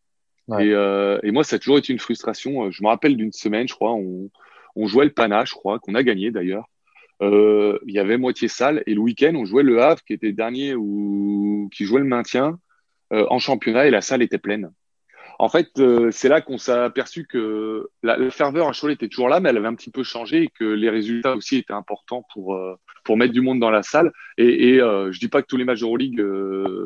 Et, 0.58 0.70
et, 0.70 1.30
moi, 1.30 1.44
ça 1.44 1.56
a 1.56 1.58
toujours 1.60 1.78
été 1.78 1.92
une 1.92 2.00
frustration. 2.00 2.72
Je 2.72 2.82
me 2.82 2.88
rappelle 2.88 3.16
d'une 3.16 3.30
semaine, 3.30 3.68
je 3.68 3.74
crois, 3.74 3.92
on, 3.92 4.30
on 4.74 4.86
jouait 4.86 5.04
le 5.04 5.12
panache, 5.12 5.50
je 5.50 5.54
crois, 5.54 5.78
qu'on 5.78 5.94
a 5.94 6.02
gagné 6.02 6.30
d'ailleurs. 6.30 6.68
Euh, 7.22 7.78
il 7.86 7.94
y 7.94 7.98
avait 7.98 8.16
moitié 8.16 8.48
salle. 8.48 8.82
Et 8.86 8.94
le 8.94 9.00
week-end, 9.00 9.34
on 9.34 9.44
jouait 9.44 9.62
le 9.62 9.82
Havre, 9.82 10.02
qui 10.04 10.12
était 10.12 10.32
dernier 10.32 10.74
ou 10.74 11.68
qui 11.72 11.84
jouait 11.84 12.00
le 12.00 12.06
maintien 12.06 12.58
euh, 13.12 13.26
en 13.30 13.38
championnat, 13.38 13.86
et 13.86 13.90
la 13.90 14.00
salle 14.00 14.22
était 14.22 14.38
pleine. 14.38 14.70
En 15.40 15.48
fait, 15.48 15.68
euh, 15.78 16.10
c'est 16.10 16.28
là 16.28 16.40
qu'on 16.40 16.58
s'est 16.58 16.72
aperçu 16.72 17.24
que 17.24 17.88
la, 18.02 18.30
ferveur 18.30 18.68
à 18.68 18.72
Cholet 18.72 18.94
était 18.94 19.08
toujours 19.08 19.28
là, 19.28 19.38
mais 19.38 19.50
elle 19.50 19.56
avait 19.56 19.68
un 19.68 19.74
petit 19.74 19.90
peu 19.90 20.02
changé 20.02 20.44
et 20.44 20.48
que 20.48 20.64
les 20.64 20.90
résultats 20.90 21.36
aussi 21.36 21.58
étaient 21.58 21.72
importants 21.72 22.24
pour 22.34 22.58
pour 23.04 23.16
mettre 23.16 23.32
du 23.32 23.40
monde 23.40 23.60
dans 23.60 23.70
la 23.70 23.84
salle. 23.84 24.12
Et, 24.36 24.70
et 24.70 24.78
je 24.78 25.18
dis 25.18 25.28
pas 25.28 25.40
que 25.40 25.46
tous 25.46 25.56
les 25.56 25.64
matchs 25.64 25.82
Euroleague, 25.82 26.20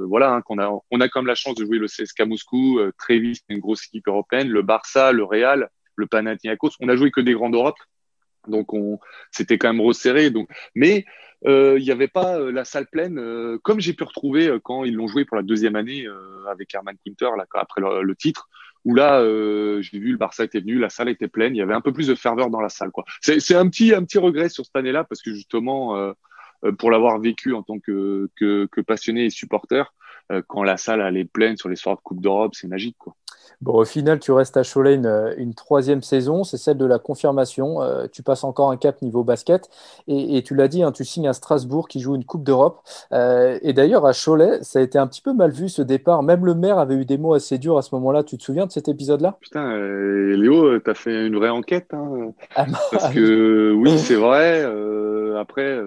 voilà, 0.07 0.35
hein, 0.35 0.42
qu'on 0.42 0.59
a 0.59 0.71
on 0.90 1.01
a 1.01 1.09
même 1.14 1.27
la 1.27 1.35
chance 1.35 1.55
de 1.55 1.64
jouer 1.64 1.79
le 1.79 1.87
CSKA 1.87 2.27
Moscou, 2.27 2.79
Trévis, 2.99 3.40
une 3.49 3.59
grosse 3.59 3.87
équipe 3.87 4.07
européenne, 4.07 4.49
le 4.49 4.61
Barça, 4.61 5.12
le 5.12 5.25
Real, 5.25 5.71
le 5.97 6.07
Panathinaikos. 6.07 6.73
On 6.81 6.90
a 6.90 6.97
joué 6.97 7.11
que 7.11 7.23
des 7.23 7.33
grandes 7.33 7.53
d'Europe. 7.53 7.79
Donc 8.48 8.72
on, 8.72 8.98
c'était 9.31 9.59
quand 9.59 9.72
même 9.72 9.81
resserré. 9.81 10.31
Donc, 10.31 10.48
mais 10.74 11.05
euh, 11.46 11.76
il 11.78 11.85
n'y 11.85 11.90
avait 11.90 12.09
pas 12.09 12.38
euh, 12.38 12.52
la 12.52 12.64
salle 12.64 12.87
pleine 12.87 13.18
euh, 13.18 13.59
comme 13.62 13.81
j'ai 13.81 13.94
pu 13.94 14.05
retrouver 14.05 14.59
quand 14.62 14.85
ils 14.85 14.94
l'ont 14.94 15.09
joué 15.09 15.24
pour 15.24 15.37
la 15.37 15.42
deuxième 15.42 15.74
année 15.74 16.07
avec 16.48 16.72
Herman 16.74 16.96
Kunter 17.05 17.31
là, 17.37 17.46
après 17.55 17.81
le, 17.81 18.16
titre. 18.16 18.48
Où 18.85 18.96
là, 18.96 19.20
j'ai 19.81 19.98
vu 20.00 20.11
le 20.11 20.18
Barça 20.18 20.42
était 20.44 20.59
venu, 20.59 20.78
la 20.78 20.90
salle 20.90 21.09
était 21.09 21.28
pleine, 21.28 21.55
il 21.55 21.59
y 21.59 21.62
avait 21.62 21.74
un 21.74 21.81
peu 21.81 21.92
plus 21.92 22.09
de 22.09 22.16
ferveur 22.16 22.50
dans 22.50 22.61
la 22.61 22.68
salle. 22.68 22.90
C'est, 23.20 23.55
un 23.55 23.68
petit 23.68 23.94
un 23.94 24.02
petit 24.02 24.18
regret 24.18 24.48
sur 24.48 24.64
cette 24.64 24.74
année-là 24.74 25.05
parce 25.05 25.22
que 25.22 25.33
justement, 25.33 26.12
pour 26.78 26.90
l'avoir 26.90 27.20
vécu 27.20 27.55
en 27.55 27.62
tant 27.62 27.78
que, 27.78 28.28
que, 28.35 28.66
que 28.66 28.81
passionné 28.81 29.26
et 29.26 29.31
supporter, 29.31 29.94
quand 30.48 30.64
la 30.64 30.76
salle 30.76 31.16
est 31.16 31.24
pleine 31.24 31.57
sur 31.57 31.68
les 31.68 31.76
soirs 31.76 31.96
de 31.96 32.02
Coupe 32.02 32.20
d'Europe, 32.20 32.57
c'est 32.57 32.66
magique 32.66 32.96
quoi. 32.98 33.14
Bon, 33.62 33.74
au 33.74 33.85
final, 33.85 34.18
tu 34.18 34.33
restes 34.33 34.57
à 34.57 34.62
Cholet 34.64 34.94
une, 34.94 35.55
troisième 35.55 36.02
saison, 36.02 36.42
c'est 36.42 36.57
celle 36.57 36.78
de 36.78 36.85
la 36.85 36.98
confirmation. 36.98 37.81
Euh, 37.81 38.07
tu 38.11 38.22
passes 38.22 38.42
encore 38.42 38.70
un 38.70 38.76
cap 38.76 39.00
niveau 39.02 39.22
basket. 39.22 39.70
Et, 40.09 40.42
tu 40.42 40.55
l'as 40.57 40.66
dit, 40.66 40.83
hein, 40.83 40.90
tu 40.90 41.05
signes 41.05 41.28
à 41.28 41.33
Strasbourg 41.33 41.87
qui 41.87 42.00
joue 42.00 42.16
une 42.16 42.24
Coupe 42.24 42.42
d'Europe. 42.42 42.81
Euh, 43.12 43.59
et 43.62 43.72
d'ailleurs, 43.72 44.05
à 44.05 44.12
Cholet, 44.12 44.59
ça 44.62 44.81
a 44.81 44.83
été 44.83 44.98
un 44.98 45.07
petit 45.07 45.22
peu 45.22 45.33
mal 45.33 45.52
vu 45.52 45.68
ce 45.68 45.81
départ. 45.81 46.24
Même 46.24 46.44
le 46.44 46.55
maire 46.55 46.78
avait 46.78 46.96
eu 46.96 47.05
des 47.05 47.18
mots 47.18 47.35
assez 47.35 47.59
durs 47.59 47.78
à 47.78 47.83
ce 47.83 47.94
moment-là. 47.94 48.24
Tu 48.24 48.37
te 48.37 48.42
souviens 48.42 48.66
de 48.66 48.72
cet 48.72 48.88
épisode-là? 48.88 49.37
Putain, 49.40 49.70
euh, 49.70 50.37
Léo, 50.37 50.81
tu 50.81 50.90
as 50.90 50.94
fait 50.94 51.26
une 51.26 51.37
vraie 51.37 51.50
enquête. 51.50 51.94
Hein. 51.94 52.33
Ah, 52.57 52.66
Parce 52.90 53.14
que 53.14 53.72
oui, 53.72 53.96
c'est 53.98 54.16
vrai. 54.16 54.64
après 55.38 55.78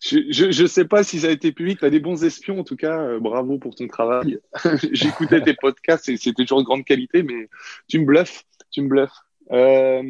je 0.00 0.62
ne 0.62 0.66
sais 0.66 0.86
pas 0.86 1.02
si 1.04 1.20
ça 1.20 1.28
a 1.28 1.30
été 1.30 1.52
public. 1.52 1.78
Tu 1.78 1.90
des 1.90 2.00
bons 2.00 2.24
espions, 2.24 2.60
en 2.60 2.64
tout 2.64 2.76
cas. 2.76 3.00
Euh, 3.00 3.20
bravo 3.20 3.58
pour 3.58 3.74
ton 3.74 3.86
travail. 3.86 4.38
J'écoutais 4.92 5.42
tes 5.42 5.54
podcasts 5.54 6.08
et 6.08 6.16
c'était 6.16 6.44
toujours 6.44 6.60
de 6.60 6.64
grande 6.64 6.84
qualité, 6.84 7.22
mais 7.22 7.48
tu 7.88 7.98
me 8.00 8.06
bluffes. 8.06 8.44
Tu 8.70 8.82
me 8.82 8.88
bluffes. 8.88 9.10
Euh, 9.52 10.02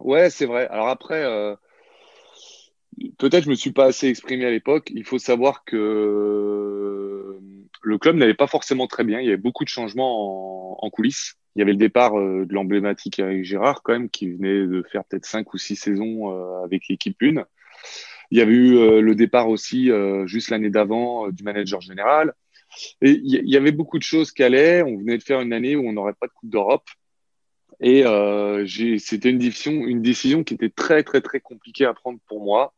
Ouais, 0.00 0.30
c'est 0.30 0.46
vrai. 0.46 0.68
Alors 0.68 0.88
après, 0.88 1.24
euh, 1.24 1.56
peut-être 3.18 3.44
je 3.44 3.50
me 3.50 3.54
suis 3.54 3.72
pas 3.72 3.86
assez 3.86 4.08
exprimé 4.08 4.44
à 4.44 4.50
l'époque. 4.50 4.90
Il 4.94 5.04
faut 5.04 5.18
savoir 5.18 5.64
que 5.64 7.38
le 7.82 7.98
club 7.98 8.16
n'allait 8.16 8.34
pas 8.34 8.46
forcément 8.46 8.86
très 8.86 9.04
bien. 9.04 9.20
Il 9.20 9.26
y 9.26 9.28
avait 9.28 9.36
beaucoup 9.36 9.64
de 9.64 9.68
changements 9.68 10.84
en, 10.84 10.90
coulisses. 10.90 11.34
Il 11.56 11.60
y 11.60 11.62
avait 11.62 11.72
le 11.72 11.78
départ 11.78 12.18
euh, 12.18 12.46
de 12.46 12.54
l'emblématique 12.54 13.18
Eric 13.18 13.44
Gérard 13.44 13.82
quand 13.82 13.92
même, 13.92 14.10
qui 14.10 14.30
venait 14.30 14.66
de 14.66 14.84
faire 14.90 15.04
peut-être 15.04 15.26
cinq 15.26 15.52
ou 15.54 15.58
six 15.58 15.76
saisons 15.76 16.32
euh, 16.32 16.64
avec 16.64 16.86
l'équipe 16.88 17.20
une. 17.20 17.44
Il 18.30 18.38
y 18.38 18.40
avait 18.40 18.52
eu 18.52 19.00
le 19.00 19.14
départ 19.14 19.48
aussi 19.48 19.90
juste 20.26 20.50
l'année 20.50 20.70
d'avant 20.70 21.28
du 21.28 21.42
manager 21.42 21.80
général. 21.80 22.34
Et 23.00 23.12
il 23.12 23.48
y 23.48 23.56
avait 23.56 23.72
beaucoup 23.72 23.98
de 23.98 24.02
choses 24.02 24.32
qui 24.32 24.42
allaient. 24.42 24.82
On 24.82 24.98
venait 24.98 25.18
de 25.18 25.22
faire 25.22 25.40
une 25.40 25.52
année 25.52 25.76
où 25.76 25.88
on 25.88 25.92
n'aurait 25.92 26.12
pas 26.12 26.26
de 26.26 26.32
Coupe 26.32 26.50
d'Europe. 26.50 26.88
Et 27.80 28.04
euh, 28.04 28.66
c'était 28.98 29.30
une 29.30 29.38
décision, 29.38 29.72
une 29.86 30.02
décision 30.02 30.42
qui 30.42 30.54
était 30.54 30.70
très, 30.70 31.02
très, 31.02 31.20
très 31.20 31.40
compliquée 31.40 31.84
à 31.84 31.94
prendre 31.94 32.18
pour 32.26 32.42
moi. 32.42 32.74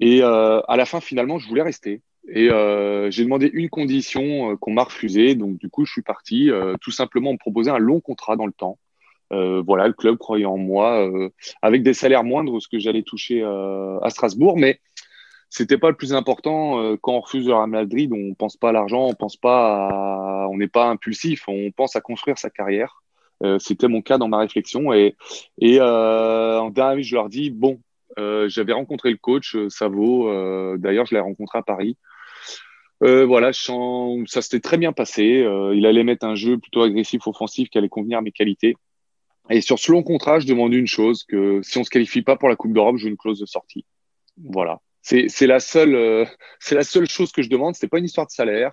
Et 0.00 0.22
euh, 0.22 0.60
à 0.68 0.76
la 0.76 0.84
fin, 0.84 1.00
finalement, 1.00 1.38
je 1.38 1.48
voulais 1.48 1.62
rester. 1.62 2.02
Et 2.28 2.50
euh, 2.50 3.10
j'ai 3.10 3.24
demandé 3.24 3.50
une 3.52 3.70
condition 3.70 4.52
euh, 4.52 4.56
qu'on 4.56 4.72
m'a 4.72 4.84
refusée. 4.84 5.34
Donc, 5.34 5.56
du 5.58 5.70
coup, 5.70 5.86
je 5.86 5.92
suis 5.92 6.02
parti. 6.02 6.50
Euh, 6.50 6.74
tout 6.80 6.90
simplement, 6.90 7.32
me 7.32 7.38
proposer 7.38 7.70
un 7.70 7.78
long 7.78 8.00
contrat 8.00 8.36
dans 8.36 8.46
le 8.46 8.52
temps. 8.52 8.78
Euh, 9.32 9.62
voilà, 9.66 9.86
le 9.86 9.92
club 9.92 10.16
croyait 10.16 10.46
en 10.46 10.56
moi, 10.56 11.08
avec 11.62 11.82
des 11.82 11.94
salaires 11.94 12.24
moindres 12.24 12.60
ce 12.62 12.68
que 12.68 12.78
j'allais 12.78 13.02
toucher 13.02 13.42
à 13.42 14.10
Strasbourg. 14.10 14.56
Mais 14.58 14.80
c'était 15.50 15.78
pas 15.78 15.90
le 15.90 15.96
plus 15.96 16.12
important 16.12 16.96
quand 17.00 17.14
on 17.14 17.20
refuse 17.20 17.46
le 17.46 17.54
Real 17.54 17.68
Madrid. 17.68 18.12
On 18.12 18.34
pense 18.34 18.56
pas 18.56 18.70
à 18.70 18.72
l'argent, 18.72 19.06
on 19.06 19.14
pense 19.14 19.36
pas, 19.36 19.88
à... 19.88 20.48
on 20.50 20.56
n'est 20.56 20.68
pas 20.68 20.88
impulsif. 20.88 21.44
On 21.48 21.70
pense 21.70 21.96
à 21.96 22.00
construire 22.00 22.38
sa 22.38 22.50
carrière. 22.50 23.02
Euh, 23.44 23.58
c'était 23.58 23.88
mon 23.88 24.02
cas 24.02 24.18
dans 24.18 24.28
ma 24.28 24.38
réflexion. 24.38 24.92
Et, 24.92 25.16
et 25.58 25.78
euh, 25.80 26.60
en 26.60 26.70
dernier, 26.70 27.02
je 27.02 27.14
leur 27.14 27.28
dis 27.28 27.50
bon, 27.50 27.80
euh, 28.18 28.48
j'avais 28.48 28.72
rencontré 28.72 29.10
le 29.10 29.16
coach 29.16 29.56
Savo. 29.68 30.28
D'ailleurs, 30.76 31.06
je 31.06 31.14
l'ai 31.14 31.20
rencontré 31.20 31.58
à 31.58 31.62
Paris. 31.62 31.96
Euh, 33.04 33.24
voilà, 33.24 33.52
ça 33.52 34.42
s'était 34.42 34.58
très 34.58 34.76
bien 34.76 34.92
passé. 34.92 35.42
Euh, 35.42 35.72
il 35.74 35.86
allait 35.86 36.02
mettre 36.02 36.26
un 36.26 36.34
jeu 36.34 36.58
plutôt 36.58 36.82
agressif, 36.82 37.28
offensif, 37.28 37.68
qui 37.70 37.78
allait 37.78 37.88
convenir 37.88 38.18
à 38.18 38.22
mes 38.22 38.32
qualités. 38.32 38.76
Et 39.50 39.60
sur 39.60 39.78
ce 39.78 39.90
long 39.92 40.02
contrat, 40.02 40.40
je 40.40 40.46
demande 40.46 40.74
une 40.74 40.86
chose 40.86 41.24
que 41.24 41.60
si 41.62 41.78
on 41.78 41.84
se 41.84 41.90
qualifie 41.90 42.22
pas 42.22 42.36
pour 42.36 42.48
la 42.48 42.56
Coupe 42.56 42.72
d'Europe, 42.72 42.96
j'ai 42.98 43.08
une 43.08 43.16
clause 43.16 43.40
de 43.40 43.46
sortie. 43.46 43.84
Voilà, 44.44 44.80
c'est 45.02 45.46
la 45.46 45.58
seule, 45.58 45.94
euh, 45.94 46.24
c'est 46.60 46.74
la 46.74 46.84
seule 46.84 47.08
chose 47.08 47.32
que 47.32 47.42
je 47.42 47.48
demande. 47.48 47.74
C'est 47.74 47.88
pas 47.88 47.98
une 47.98 48.04
histoire 48.04 48.26
de 48.26 48.32
salaire. 48.32 48.72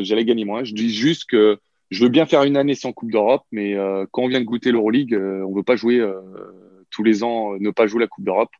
J'allais 0.00 0.24
gagner 0.24 0.44
moins. 0.44 0.64
Je 0.64 0.74
dis 0.74 0.92
juste 0.92 1.26
que 1.26 1.60
je 1.90 2.02
veux 2.02 2.10
bien 2.10 2.26
faire 2.26 2.42
une 2.42 2.56
année 2.56 2.74
sans 2.74 2.92
Coupe 2.92 3.10
d'Europe, 3.10 3.44
mais 3.52 3.74
euh, 3.74 4.06
quand 4.10 4.22
on 4.22 4.28
vient 4.28 4.40
de 4.40 4.44
goûter 4.44 4.72
l'Euroleague, 4.72 5.14
euh, 5.14 5.44
on 5.46 5.54
veut 5.54 5.62
pas 5.62 5.76
jouer 5.76 6.00
euh, 6.00 6.20
tous 6.90 7.02
les 7.02 7.22
ans, 7.22 7.54
ne 7.58 7.70
pas 7.70 7.86
jouer 7.86 8.00
la 8.00 8.08
Coupe 8.08 8.24
d'Europe. 8.24 8.50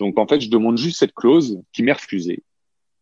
Donc 0.00 0.18
en 0.18 0.26
fait, 0.26 0.40
je 0.40 0.48
demande 0.48 0.78
juste 0.78 0.98
cette 0.98 1.12
clause 1.12 1.60
qui 1.72 1.82
m'est 1.82 1.92
refusée, 1.92 2.42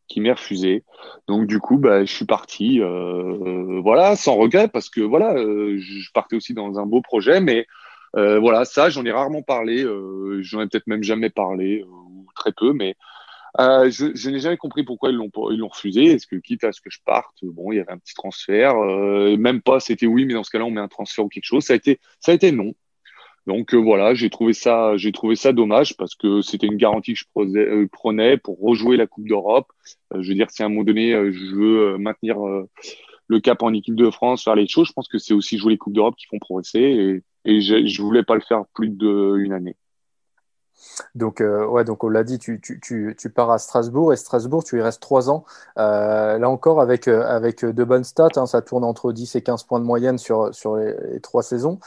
qui 0.08 0.20
m'est 0.20 0.32
refusée. 0.32 0.82
Donc 1.28 1.46
du 1.46 1.60
coup, 1.60 1.78
bah, 1.78 2.04
je 2.04 2.12
suis 2.12 2.24
parti, 2.24 2.80
voilà, 2.80 4.16
sans 4.16 4.34
regret, 4.34 4.66
parce 4.66 4.90
que 4.90 5.00
voilà, 5.00 5.36
je 5.36 6.12
partais 6.12 6.34
aussi 6.34 6.54
dans 6.54 6.80
un 6.80 6.86
beau 6.86 7.00
projet, 7.00 7.40
mais 7.40 7.66
voilà, 8.14 8.64
ça, 8.64 8.90
j'en 8.90 9.04
ai 9.04 9.12
rarement 9.12 9.42
parlé, 9.42 9.82
j'en 10.40 10.60
ai 10.60 10.68
peut-être 10.68 10.86
même 10.86 11.02
jamais 11.02 11.30
parlé 11.30 11.84
ou 11.84 12.26
très 12.34 12.52
peu, 12.52 12.72
mais 12.72 12.96
euh, 13.60 13.90
je, 13.90 14.14
je 14.14 14.30
n'ai 14.30 14.40
jamais 14.40 14.56
compris 14.56 14.82
pourquoi 14.82 15.10
ils 15.10 15.16
l'ont 15.16 15.30
ils 15.50 15.58
l'ont 15.58 15.68
refusé. 15.68 16.04
Est-ce 16.06 16.26
que 16.26 16.36
quitte 16.36 16.64
à 16.64 16.72
ce 16.72 16.80
que 16.80 16.90
je 16.90 16.98
parte, 17.04 17.36
bon, 17.42 17.72
il 17.72 17.76
y 17.76 17.80
avait 17.80 17.92
un 17.92 17.98
petit 17.98 18.14
transfert, 18.14 18.76
euh, 18.76 19.36
même 19.36 19.60
pas, 19.60 19.80
c'était 19.80 20.06
oui, 20.06 20.24
mais 20.24 20.34
dans 20.34 20.42
ce 20.42 20.50
cas-là, 20.50 20.64
on 20.64 20.70
met 20.70 20.80
un 20.80 20.88
transfert 20.88 21.24
ou 21.24 21.28
quelque 21.28 21.44
chose. 21.44 21.64
Ça 21.64 21.74
a 21.74 21.76
été, 21.76 22.00
ça 22.20 22.32
a 22.32 22.34
été 22.34 22.52
non. 22.52 22.72
Donc 23.46 23.74
euh, 23.74 23.78
voilà, 23.78 24.14
j'ai 24.14 24.30
trouvé 24.30 24.52
ça, 24.52 24.96
j'ai 24.96 25.12
trouvé 25.12 25.34
ça 25.36 25.52
dommage 25.52 25.96
parce 25.96 26.14
que 26.14 26.42
c'était 26.42 26.68
une 26.68 26.76
garantie 26.76 27.14
que 27.14 27.20
je 27.20 27.58
euh, 27.58 27.88
prenais 27.90 28.36
pour 28.38 28.58
rejouer 28.60 28.96
la 28.96 29.06
Coupe 29.06 29.28
d'Europe. 29.28 29.66
je 30.14 30.28
veux 30.28 30.34
dire, 30.34 30.50
si 30.50 30.62
à 30.62 30.66
un 30.66 30.68
moment 30.68 30.84
donné, 30.84 31.10
je 31.32 31.54
veux 31.54 31.98
maintenir 31.98 32.36
le 33.26 33.40
cap 33.40 33.62
en 33.62 33.72
équipe 33.74 33.96
de 33.96 34.10
France, 34.10 34.44
faire 34.44 34.54
les 34.54 34.68
choses, 34.68 34.88
je 34.88 34.92
pense 34.92 35.08
que 35.08 35.18
c'est 35.18 35.34
aussi 35.34 35.58
jouer 35.58 35.72
les 35.72 35.78
coupes 35.78 35.92
d'Europe 35.92 36.14
qui 36.16 36.26
font 36.26 36.38
progresser 36.38 36.80
et, 36.80 37.22
et 37.44 37.60
je, 37.60 37.86
je 37.86 38.02
voulais 38.02 38.22
pas 38.22 38.34
le 38.34 38.40
faire 38.40 38.64
plus 38.74 38.88
d'une 38.88 39.52
année. 39.52 39.76
Donc, 41.14 41.40
euh, 41.40 41.66
ouais, 41.66 41.84
donc 41.84 42.04
on 42.04 42.08
l'a 42.08 42.24
dit, 42.24 42.38
tu, 42.38 42.60
tu, 42.60 42.80
tu, 42.80 43.14
tu, 43.18 43.30
pars 43.30 43.50
à 43.50 43.58
Strasbourg 43.58 44.12
et 44.12 44.16
Strasbourg, 44.16 44.64
tu 44.64 44.78
y 44.78 44.82
restes 44.82 45.00
trois 45.00 45.30
ans. 45.30 45.44
Euh, 45.78 46.38
là 46.38 46.48
encore, 46.48 46.80
avec, 46.80 47.08
euh, 47.08 47.24
avec 47.26 47.64
de 47.64 47.84
bonnes 47.84 48.04
stats, 48.04 48.28
hein, 48.36 48.46
ça 48.46 48.62
tourne 48.62 48.84
entre 48.84 49.12
10 49.12 49.36
et 49.36 49.42
15 49.42 49.64
points 49.64 49.80
de 49.80 49.84
moyenne 49.84 50.18
sur, 50.18 50.54
sur 50.54 50.76
les, 50.76 51.20
trois 51.22 51.42
saisons. 51.42 51.78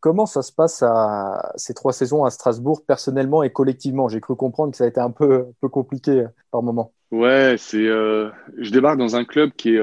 comment 0.00 0.26
ça 0.26 0.42
se 0.42 0.52
passe 0.52 0.82
à 0.82 1.52
ces 1.56 1.74
trois 1.74 1.92
saisons 1.92 2.24
à 2.24 2.30
Strasbourg, 2.30 2.82
personnellement 2.86 3.42
et 3.42 3.50
collectivement? 3.50 4.08
J'ai 4.08 4.20
cru 4.20 4.36
comprendre 4.36 4.70
que 4.70 4.76
ça 4.76 4.84
a 4.84 4.88
été 4.88 5.00
un 5.00 5.10
peu, 5.10 5.46
peu 5.60 5.68
compliqué 5.68 6.26
par 6.50 6.62
moment. 6.62 6.92
Ouais, 7.10 7.56
c'est. 7.58 7.84
je 7.84 8.70
débarque 8.70 8.98
dans 8.98 9.16
un 9.16 9.24
club 9.24 9.52
qui 9.52 9.74
est 9.74 9.80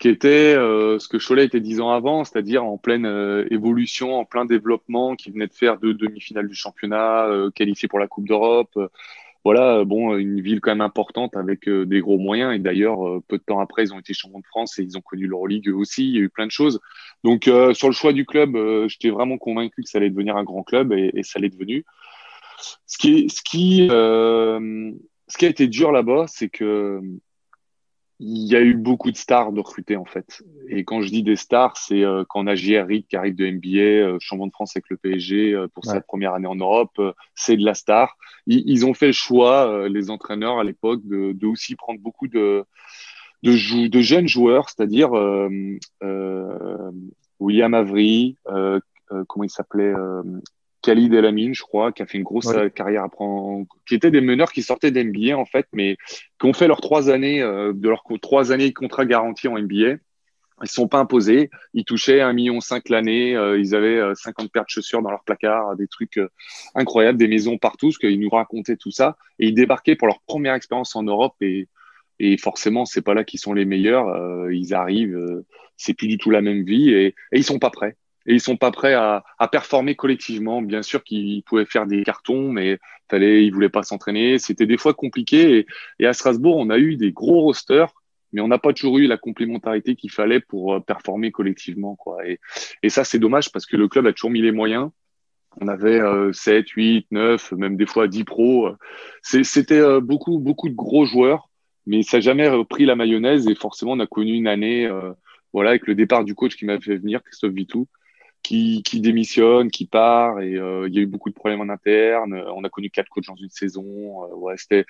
qui 0.00 0.08
était 0.08 0.54
euh, 0.56 0.98
ce 0.98 1.08
que 1.08 1.18
Cholet 1.18 1.44
était 1.44 1.60
dix 1.60 1.78
ans 1.80 1.90
avant, 1.90 2.24
c'est-à-dire 2.24 2.64
en 2.64 2.78
pleine 2.78 3.04
euh, 3.04 3.46
évolution, 3.50 4.14
en 4.14 4.24
plein 4.24 4.46
développement, 4.46 5.14
qui 5.14 5.30
venait 5.30 5.46
de 5.46 5.52
faire 5.52 5.78
deux 5.78 5.92
demi-finales 5.92 6.48
du 6.48 6.54
championnat, 6.54 7.26
euh, 7.26 7.50
qualifié 7.50 7.86
pour 7.86 7.98
la 7.98 8.08
Coupe 8.08 8.26
d'Europe. 8.26 8.76
voilà, 9.44 9.84
bon, 9.84 10.16
une 10.16 10.40
ville 10.40 10.60
quand 10.60 10.70
même 10.70 10.80
importante 10.80 11.36
avec 11.36 11.68
des 11.68 12.00
gros 12.00 12.18
moyens. 12.18 12.54
Et 12.54 12.58
d'ailleurs, 12.58 12.98
peu 13.28 13.38
de 13.38 13.42
temps 13.42 13.60
après, 13.60 13.84
ils 13.84 13.94
ont 13.94 13.98
été 13.98 14.14
champions 14.14 14.40
de 14.40 14.46
France 14.46 14.78
et 14.78 14.82
ils 14.82 14.96
ont 14.96 15.02
connu 15.02 15.26
l'Euroleague 15.26 15.68
aussi. 15.68 16.08
Il 16.08 16.14
y 16.14 16.18
a 16.18 16.22
eu 16.22 16.30
plein 16.30 16.46
de 16.46 16.50
choses. 16.50 16.80
Donc, 17.24 17.44
sur 17.44 17.88
le 17.88 17.94
choix 17.94 18.12
du 18.12 18.26
club, 18.26 18.56
j'étais 18.88 19.10
vraiment 19.10 19.38
convaincu 19.38 19.82
que 19.82 19.88
ça 19.88 19.98
allait 19.98 20.10
devenir 20.10 20.36
un 20.36 20.44
grand 20.44 20.62
club 20.62 20.92
et, 20.92 21.10
et 21.14 21.22
ça 21.22 21.38
l'est 21.38 21.48
devenu. 21.50 21.84
Ce 22.86 22.98
qui, 22.98 23.30
ce 23.30 23.40
qui, 23.42 23.88
ce 23.88 25.38
qui 25.38 25.46
a 25.46 25.48
été 25.48 25.68
dur 25.68 25.90
là-bas, 25.90 26.26
c'est 26.28 26.50
que 26.50 27.00
il 28.22 28.52
y 28.52 28.54
a 28.54 28.60
eu 28.60 28.74
beaucoup 28.74 29.10
de 29.10 29.16
stars 29.16 29.50
de 29.50 29.60
recruter 29.60 29.96
en 29.96 30.04
fait. 30.04 30.42
Et 30.68 30.84
quand 30.84 31.00
je 31.00 31.08
dis 31.08 31.22
des 31.22 31.36
stars, 31.36 31.78
c'est 31.78 32.04
euh, 32.04 32.22
quand 32.28 32.40
on 32.40 32.46
a 32.46 32.54
J.R. 32.54 32.86
qui 33.08 33.16
arrive 33.16 33.34
de 33.34 33.46
NBA, 33.46 33.78
euh, 33.78 34.18
champion 34.20 34.46
de 34.46 34.52
France 34.52 34.76
avec 34.76 34.90
le 34.90 34.98
PSG 34.98 35.54
euh, 35.54 35.68
pour 35.68 35.86
sa 35.86 36.02
première 36.02 36.34
année 36.34 36.46
en 36.46 36.54
Europe, 36.54 36.92
euh, 36.98 37.12
c'est 37.34 37.56
de 37.56 37.64
la 37.64 37.72
star. 37.72 38.18
Ils, 38.46 38.62
ils, 38.66 38.84
ont 38.84 38.92
fait 38.92 39.06
le 39.06 39.12
choix, 39.12 39.88
les 39.88 40.10
entraîneurs 40.10 40.58
à 40.58 40.64
l'époque, 40.64 41.00
de, 41.04 41.32
de, 41.32 41.46
aussi 41.46 41.76
prendre 41.76 42.00
beaucoup 42.00 42.28
de 42.28 42.64
de, 43.42 43.88
de 43.88 44.00
jeunes 44.00 44.28
joueurs, 44.28 44.68
c'est-à-dire 44.68 45.12
William 47.38 47.72
Avery, 47.72 48.36
comment 48.44 49.44
il 49.44 49.50
s'appelait 49.50 49.94
Khalid 50.82 51.12
Elamine, 51.12 51.54
je 51.54 51.62
crois, 51.62 51.92
qui 51.92 52.02
a 52.02 52.06
fait 52.06 52.18
une 52.18 52.24
grosse 52.24 52.48
euh, 52.48 52.68
carrière 52.68 53.04
après, 53.04 53.24
qui 53.86 53.94
étaient 53.94 54.10
des 54.10 54.20
meneurs 54.20 54.52
qui 54.52 54.62
sortaient 54.62 54.90
d'NBA 54.90 55.36
en 55.36 55.44
fait, 55.44 55.66
mais 55.72 55.96
qui 56.38 56.46
ont 56.46 56.52
fait 56.52 56.68
leurs 56.68 56.80
trois 56.80 57.10
années 57.10 57.42
euh, 57.42 57.72
de 57.74 57.88
leurs 57.88 58.02
trois 58.22 58.52
années 58.52 58.68
de 58.68 58.74
contrat 58.74 59.04
garanti 59.04 59.48
en 59.48 59.58
NBA. 59.58 59.96
Ils 60.62 60.68
sont 60.68 60.88
pas 60.88 60.98
imposés. 60.98 61.48
Ils 61.72 61.84
touchaient 61.84 62.20
un 62.20 62.34
million 62.34 62.60
cinq 62.60 62.90
l'année. 62.90 63.34
Euh, 63.34 63.58
ils 63.58 63.74
avaient 63.74 64.14
50 64.14 64.52
paires 64.52 64.64
de 64.64 64.68
chaussures 64.68 65.00
dans 65.00 65.10
leur 65.10 65.24
placard, 65.24 65.74
des 65.76 65.86
trucs 65.86 66.20
incroyables, 66.74 67.18
des 67.18 67.28
maisons 67.28 67.56
partout, 67.56 67.86
parce 67.88 67.96
qu'ils 67.96 68.20
nous 68.20 68.28
racontaient 68.28 68.76
tout 68.76 68.90
ça. 68.90 69.16
Et 69.38 69.48
ils 69.48 69.54
débarquaient 69.54 69.96
pour 69.96 70.06
leur 70.06 70.20
première 70.26 70.54
expérience 70.54 70.94
en 70.96 71.02
Europe 71.02 71.34
et 71.40 71.68
et 72.22 72.36
forcément 72.36 72.84
c'est 72.84 73.00
pas 73.00 73.14
là 73.14 73.24
qu'ils 73.24 73.40
sont 73.40 73.54
les 73.54 73.64
meilleurs. 73.64 74.50
ils 74.50 74.74
arrivent, 74.74 75.42
c'est 75.78 75.94
plus 75.94 76.06
du 76.06 76.18
tout 76.18 76.28
la 76.28 76.42
même 76.42 76.64
vie 76.64 76.90
et, 76.90 77.06
et 77.06 77.14
ils 77.32 77.44
sont 77.44 77.58
pas 77.58 77.70
prêts 77.70 77.96
et 78.26 78.34
ils 78.34 78.40
sont 78.40 78.56
pas 78.56 78.70
prêts 78.70 78.94
à, 78.94 79.24
à 79.38 79.48
performer 79.48 79.94
collectivement. 79.94 80.62
Bien 80.62 80.82
sûr 80.82 81.02
qu'ils 81.04 81.42
pouvaient 81.42 81.64
faire 81.64 81.86
des 81.86 82.02
cartons, 82.02 82.52
mais 82.52 82.78
fallait, 83.08 83.44
ils 83.44 83.52
voulaient 83.52 83.68
pas 83.68 83.82
s'entraîner. 83.82 84.38
C'était 84.38 84.66
des 84.66 84.76
fois 84.76 84.94
compliqué. 84.94 85.66
Et, 85.98 86.06
à 86.06 86.12
Strasbourg, 86.12 86.56
on 86.56 86.70
a 86.70 86.78
eu 86.78 86.96
des 86.96 87.12
gros 87.12 87.40
rosters, 87.40 87.92
mais 88.32 88.40
on 88.40 88.48
n'a 88.48 88.58
pas 88.58 88.72
toujours 88.72 88.98
eu 88.98 89.06
la 89.06 89.16
complémentarité 89.16 89.96
qu'il 89.96 90.10
fallait 90.10 90.40
pour 90.40 90.74
euh, 90.74 90.80
performer 90.80 91.32
collectivement. 91.32 91.96
Quoi. 91.96 92.26
Et, 92.26 92.40
et 92.82 92.90
ça, 92.90 93.04
c'est 93.04 93.18
dommage 93.18 93.50
parce 93.52 93.66
que 93.66 93.76
le 93.76 93.88
club 93.88 94.06
a 94.06 94.12
toujours 94.12 94.30
mis 94.30 94.42
les 94.42 94.52
moyens. 94.52 94.90
On 95.60 95.68
avait 95.68 96.00
euh, 96.00 96.32
7, 96.32 96.68
8, 96.68 97.06
9, 97.10 97.52
même 97.52 97.76
des 97.76 97.86
fois 97.86 98.06
10 98.06 98.24
pros. 98.24 98.70
C'était 99.22 99.80
euh, 99.80 100.00
beaucoup, 100.00 100.38
beaucoup 100.38 100.68
de 100.68 100.74
gros 100.74 101.04
joueurs, 101.06 101.50
mais 101.86 102.02
ça 102.02 102.18
n'a 102.18 102.20
jamais 102.20 102.48
repris 102.48 102.84
la 102.86 102.94
mayonnaise. 102.94 103.48
Et 103.48 103.54
forcément, 103.54 103.92
on 103.92 104.00
a 104.00 104.06
connu 104.06 104.32
une 104.34 104.46
année, 104.46 104.86
euh, 104.86 105.12
voilà, 105.52 105.70
avec 105.70 105.86
le 105.86 105.94
départ 105.94 106.24
du 106.24 106.34
coach 106.34 106.56
qui 106.56 106.66
m'a 106.66 106.80
fait 106.80 106.96
venir, 106.96 107.22
Christophe 107.22 107.52
Vitou, 107.52 107.88
qui, 108.42 108.82
démissionne, 109.00 109.70
qui 109.70 109.86
part, 109.86 110.40
et 110.40 110.56
euh, 110.56 110.88
il 110.88 110.94
y 110.94 110.98
a 110.98 111.02
eu 111.02 111.06
beaucoup 111.06 111.30
de 111.30 111.34
problèmes 111.34 111.60
en 111.60 111.68
interne. 111.68 112.34
On 112.54 112.64
a 112.64 112.68
connu 112.68 112.90
quatre 112.90 113.08
coachs 113.08 113.26
dans 113.26 113.36
une 113.36 113.50
saison. 113.50 113.84
Euh, 114.24 114.34
ouais, 114.34 114.56
c'était. 114.56 114.84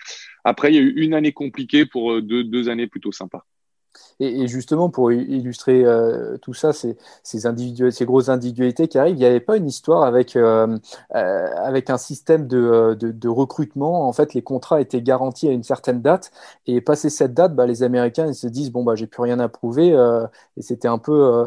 Après, 0.45 0.71
il 0.73 0.75
y 0.77 0.79
a 0.79 0.83
eu 0.83 0.93
une 0.97 1.15
année 1.15 1.33
compliquée 1.33 1.87
pour 1.87 2.13
euh, 2.13 2.23
deux, 2.23 2.69
années 2.69 2.87
plutôt 2.87 3.13
sympas. 3.13 3.45
Et, 4.21 4.47
justement, 4.49 4.91
pour 4.91 5.13
illustrer 5.13 5.83
euh, 5.85 6.37
tout 6.39 6.53
ça, 6.55 6.73
ces, 6.73 6.97
ces, 7.23 8.05
grosses 8.05 8.29
individualités 8.29 8.87
qui 8.87 8.99
arrivent, 8.99 9.17
il 9.17 9.19
n'y 9.19 9.25
avait 9.25 9.41
pas 9.41 9.57
une 9.57 9.67
histoire 9.67 10.05
avec, 10.05 10.37
euh, 10.37 10.79
euh, 11.15 11.49
avec 11.57 11.91
un 11.91 11.97
système 11.99 12.47
de, 12.47 12.97
de, 13.01 13.13
de, 13.13 13.29
recrutement. 13.29 14.07
En 14.07 14.13
fait, 14.13 14.35
les 14.35 14.43
contrats 14.43 14.81
étaient 14.81 15.03
garantis 15.03 15.49
à 15.49 15.53
une 15.53 15.63
certaine 15.63 16.03
date. 16.03 16.33
Et 16.67 16.81
passé 16.81 17.09
cette 17.11 17.35
date, 17.35 17.55
bah, 17.55 17.67
les 17.67 17.83
Américains 17.83 18.27
ils 18.27 18.35
se 18.35 18.47
disent 18.47 18.71
Bon, 18.71 18.85
bah, 18.85 18.95
j'ai 18.95 19.07
plus 19.07 19.23
rien 19.23 19.41
à 19.41 19.49
prouver. 19.49 19.89
et 20.57 20.63
c'était 20.63 20.89
un 20.89 20.99
peu. 20.99 21.47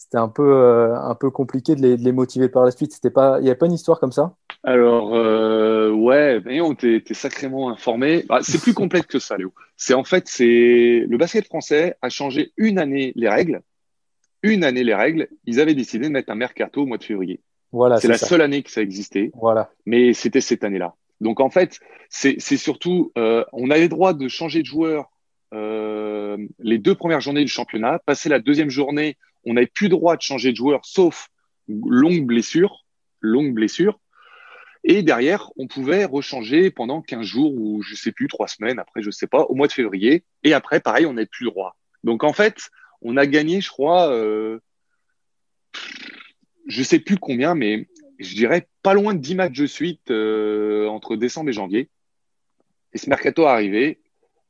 C'était 0.00 0.16
un 0.16 0.28
peu, 0.28 0.54
euh, 0.54 0.98
un 0.98 1.14
peu 1.14 1.30
compliqué 1.30 1.76
de 1.76 1.94
les, 1.94 2.12
motiver 2.12 2.48
par 2.48 2.64
la 2.64 2.70
suite. 2.70 2.92
C'était 2.94 3.10
pas, 3.10 3.36
il 3.38 3.44
n'y 3.44 3.50
a 3.50 3.54
pas 3.54 3.66
une 3.66 3.74
histoire 3.74 4.00
comme 4.00 4.12
ça? 4.12 4.34
Alors, 4.62 5.14
euh, 5.14 5.90
ouais, 5.90 6.40
on 6.62 6.74
t'es 6.74 7.02
sacrément 7.12 7.68
informé. 7.68 8.24
Bah, 8.26 8.38
c'est 8.40 8.62
plus 8.62 8.72
complexe 8.72 9.06
que 9.06 9.18
ça, 9.18 9.36
Léo. 9.36 9.52
C'est 9.76 9.92
en 9.92 10.02
fait, 10.02 10.26
c'est 10.26 11.04
le 11.06 11.16
basket 11.18 11.44
français 11.44 11.96
a 12.00 12.08
changé 12.08 12.52
une 12.56 12.78
année 12.78 13.12
les 13.14 13.28
règles. 13.28 13.60
Une 14.42 14.64
année 14.64 14.84
les 14.84 14.94
règles. 14.94 15.28
Ils 15.44 15.60
avaient 15.60 15.74
décidé 15.74 16.06
de 16.06 16.12
mettre 16.12 16.30
un 16.30 16.34
mercato 16.34 16.80
au 16.80 16.86
mois 16.86 16.96
de 16.96 17.04
février. 17.04 17.42
Voilà, 17.70 17.98
c'est 17.98 18.08
la 18.08 18.16
seule 18.16 18.40
année 18.40 18.62
que 18.62 18.70
ça 18.70 18.80
existait. 18.80 19.30
Voilà. 19.34 19.70
Mais 19.84 20.14
c'était 20.14 20.40
cette 20.40 20.64
année-là. 20.64 20.94
Donc 21.20 21.40
en 21.40 21.50
fait, 21.50 21.78
c'est 22.08 22.40
surtout, 22.40 23.12
euh, 23.18 23.44
on 23.52 23.70
a 23.70 23.76
le 23.76 23.88
droit 23.88 24.14
de 24.14 24.28
changer 24.28 24.62
de 24.62 24.66
joueur 24.66 25.10
euh, 25.52 26.38
les 26.58 26.78
deux 26.78 26.94
premières 26.94 27.20
journées 27.20 27.44
du 27.44 27.50
championnat. 27.50 27.98
Passer 28.06 28.30
la 28.30 28.38
deuxième 28.38 28.70
journée, 28.70 29.18
on 29.44 29.54
n'avait 29.54 29.66
plus 29.66 29.88
droit 29.88 30.16
de 30.16 30.22
changer 30.22 30.52
de 30.52 30.56
joueur, 30.56 30.84
sauf 30.84 31.28
longue 31.68 32.26
blessure, 32.26 32.84
longue 33.20 33.54
blessure. 33.54 34.00
Et 34.82 35.02
derrière, 35.02 35.50
on 35.56 35.66
pouvait 35.66 36.04
rechanger 36.06 36.70
pendant 36.70 37.02
15 37.02 37.26
jours 37.26 37.52
ou 37.54 37.82
je 37.82 37.94
sais 37.94 38.12
plus, 38.12 38.28
trois 38.28 38.48
semaines, 38.48 38.78
après 38.78 39.02
je 39.02 39.10
sais 39.10 39.26
pas, 39.26 39.42
au 39.42 39.54
mois 39.54 39.66
de 39.66 39.72
février. 39.72 40.24
Et 40.42 40.54
après, 40.54 40.80
pareil, 40.80 41.06
on 41.06 41.14
n'avait 41.14 41.26
plus 41.26 41.44
droit. 41.44 41.76
Donc 42.02 42.24
en 42.24 42.32
fait, 42.32 42.70
on 43.02 43.16
a 43.16 43.26
gagné, 43.26 43.60
je 43.60 43.68
crois, 43.68 44.10
euh, 44.10 44.58
je 46.66 46.82
sais 46.82 46.98
plus 46.98 47.18
combien, 47.18 47.54
mais 47.54 47.88
je 48.18 48.34
dirais 48.34 48.68
pas 48.82 48.94
loin 48.94 49.14
de 49.14 49.20
10 49.20 49.34
matchs 49.34 49.58
de 49.58 49.66
suite 49.66 50.10
euh, 50.10 50.86
entre 50.88 51.16
décembre 51.16 51.50
et 51.50 51.54
janvier. 51.54 51.90
Et 52.92 52.98
ce 52.98 53.08
mercato 53.08 53.42
est 53.42 53.46
arrivé, 53.46 54.00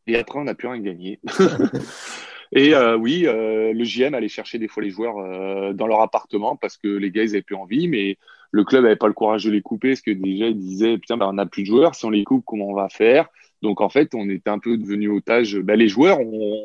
et 0.07 0.17
après, 0.17 0.39
on 0.39 0.45
n'a 0.45 0.55
plus 0.55 0.69
rien 0.69 0.81
gagné. 0.81 1.21
et 2.53 2.75
euh, 2.75 2.97
oui, 2.97 3.27
euh, 3.27 3.73
le 3.73 3.85
JM 3.85 4.15
allait 4.15 4.29
chercher 4.29 4.59
des 4.59 4.67
fois 4.67 4.83
les 4.83 4.91
joueurs 4.91 5.19
euh, 5.19 5.73
dans 5.73 5.87
leur 5.87 6.01
appartement 6.01 6.57
parce 6.57 6.77
que 6.77 6.89
les 6.89 7.11
gars, 7.11 7.23
ils 7.23 7.31
avaient 7.31 7.43
plus 7.43 7.55
envie, 7.55 7.87
mais 7.87 8.19
le 8.51 8.65
club 8.65 8.83
n'avait 8.83 8.97
pas 8.97 9.07
le 9.07 9.13
courage 9.13 9.45
de 9.45 9.51
les 9.51 9.63
couper 9.63 9.91
parce 9.91 10.01
que 10.01 10.11
déjà, 10.11 10.49
ils 10.49 10.59
disaient, 10.59 10.99
putain, 10.99 11.17
ben, 11.17 11.29
on 11.29 11.35
n'a 11.35 11.47
plus 11.47 11.63
de 11.63 11.69
joueurs, 11.69 11.95
si 11.95 12.05
on 12.05 12.11
les 12.11 12.25
coupe, 12.25 12.45
comment 12.45 12.67
on 12.67 12.75
va 12.75 12.89
faire? 12.89 13.29
Donc, 13.63 13.81
en 13.81 13.89
fait, 13.89 14.15
on 14.15 14.29
était 14.29 14.51
un 14.51 14.59
peu 14.59 14.77
devenu 14.77 15.09
otage. 15.11 15.59
Ben, 15.59 15.79
les 15.79 15.89
joueurs, 15.89 16.19
on, 16.21 16.65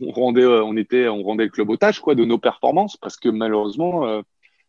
on, 0.00 0.10
rendait, 0.12 0.46
on, 0.46 0.76
était, 0.76 1.08
on 1.08 1.22
rendait 1.22 1.44
le 1.44 1.50
club 1.50 1.70
otage 1.70 1.98
quoi, 2.00 2.14
de 2.14 2.24
nos 2.24 2.38
performances 2.38 2.96
parce 2.96 3.16
que 3.16 3.28
malheureusement, 3.28 4.22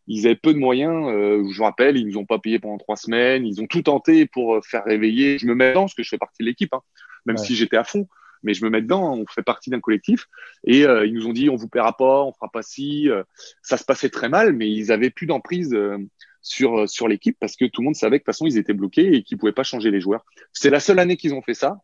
ils 0.07 0.25
avaient 0.25 0.35
peu 0.35 0.53
de 0.53 0.59
moyens. 0.59 1.07
je 1.07 1.55
vous 1.55 1.63
rappelle, 1.63 1.97
ils 1.97 2.07
nous 2.07 2.17
ont 2.17 2.25
pas 2.25 2.39
payé 2.39 2.57
pendant 2.57 2.77
trois 2.79 2.95
semaines. 2.95 3.45
Ils 3.45 3.61
ont 3.61 3.67
tout 3.67 3.83
tenté 3.83 4.25
pour 4.25 4.65
faire 4.65 4.85
réveiller. 4.85 5.37
Je 5.37 5.45
me 5.45 5.53
mets 5.53 5.73
dans 5.73 5.81
parce 5.81 5.93
que 5.93 6.03
je 6.03 6.09
fais 6.09 6.17
partie 6.17 6.41
de 6.41 6.47
l'équipe. 6.47 6.73
Hein 6.73 6.81
même 7.25 7.37
si 7.37 7.55
j'étais 7.55 7.77
à 7.77 7.83
fond. 7.83 8.07
Mais 8.43 8.53
je 8.53 8.63
me 8.63 8.69
mets 8.69 8.81
dedans, 8.81 9.13
on 9.13 9.25
fait 9.27 9.43
partie 9.43 9.69
d'un 9.69 9.79
collectif. 9.79 10.27
Et 10.65 10.85
euh, 10.85 11.05
ils 11.05 11.13
nous 11.13 11.27
ont 11.27 11.33
dit, 11.33 11.49
on 11.49 11.55
vous 11.55 11.67
paiera 11.67 11.95
pas, 11.95 12.23
on 12.23 12.33
fera 12.33 12.49
pas 12.49 12.61
ci. 12.61 13.09
Euh, 13.09 13.23
ça 13.61 13.77
se 13.77 13.83
passait 13.83 14.09
très 14.09 14.29
mal, 14.29 14.53
mais 14.53 14.69
ils 14.69 14.91
avaient 14.91 15.09
plus 15.09 15.25
d'emprise 15.27 15.73
euh, 15.73 15.97
sur 16.41 16.87
sur 16.89 17.07
l'équipe 17.07 17.37
parce 17.39 17.55
que 17.55 17.65
tout 17.65 17.81
le 17.81 17.85
monde 17.85 17.95
savait 17.95 18.19
que 18.19 18.23
de 18.23 18.25
toute 18.25 18.33
façon 18.33 18.45
ils 18.45 18.57
étaient 18.57 18.73
bloqués 18.73 19.13
et 19.13 19.23
qu'ils 19.23 19.37
pouvaient 19.37 19.51
pas 19.51 19.63
changer 19.63 19.91
les 19.91 19.99
joueurs. 19.99 20.25
C'est 20.53 20.69
la 20.69 20.79
seule 20.79 20.99
année 20.99 21.17
qu'ils 21.17 21.33
ont 21.33 21.41
fait 21.41 21.53
ça. 21.53 21.79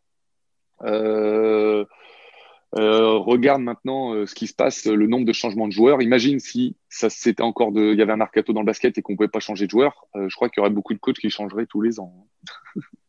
regarde 2.72 3.62
maintenant 3.62 4.26
ce 4.26 4.34
qui 4.34 4.46
se 4.46 4.54
passe, 4.54 4.86
le 4.86 5.06
nombre 5.06 5.26
de 5.26 5.32
changements 5.32 5.68
de 5.68 5.72
joueurs. 5.72 6.00
Imagine 6.00 6.40
si 6.40 6.76
ça 6.88 7.10
c'était 7.10 7.42
encore 7.42 7.72
de, 7.72 7.92
il 7.92 7.98
y 7.98 8.02
avait 8.02 8.12
un 8.12 8.16
mercato 8.16 8.52
dans 8.54 8.60
le 8.60 8.66
basket 8.66 8.96
et 8.96 9.02
qu'on 9.02 9.14
pouvait 9.14 9.28
pas 9.28 9.40
changer 9.40 9.66
de 9.66 9.70
joueur. 9.70 10.06
je 10.14 10.34
crois 10.34 10.48
qu'il 10.48 10.60
y 10.60 10.62
aurait 10.62 10.70
beaucoup 10.70 10.94
de 10.94 10.98
coachs 10.98 11.18
qui 11.18 11.28
changeraient 11.28 11.66
tous 11.66 11.82
les 11.82 12.00
ans. 12.00 12.26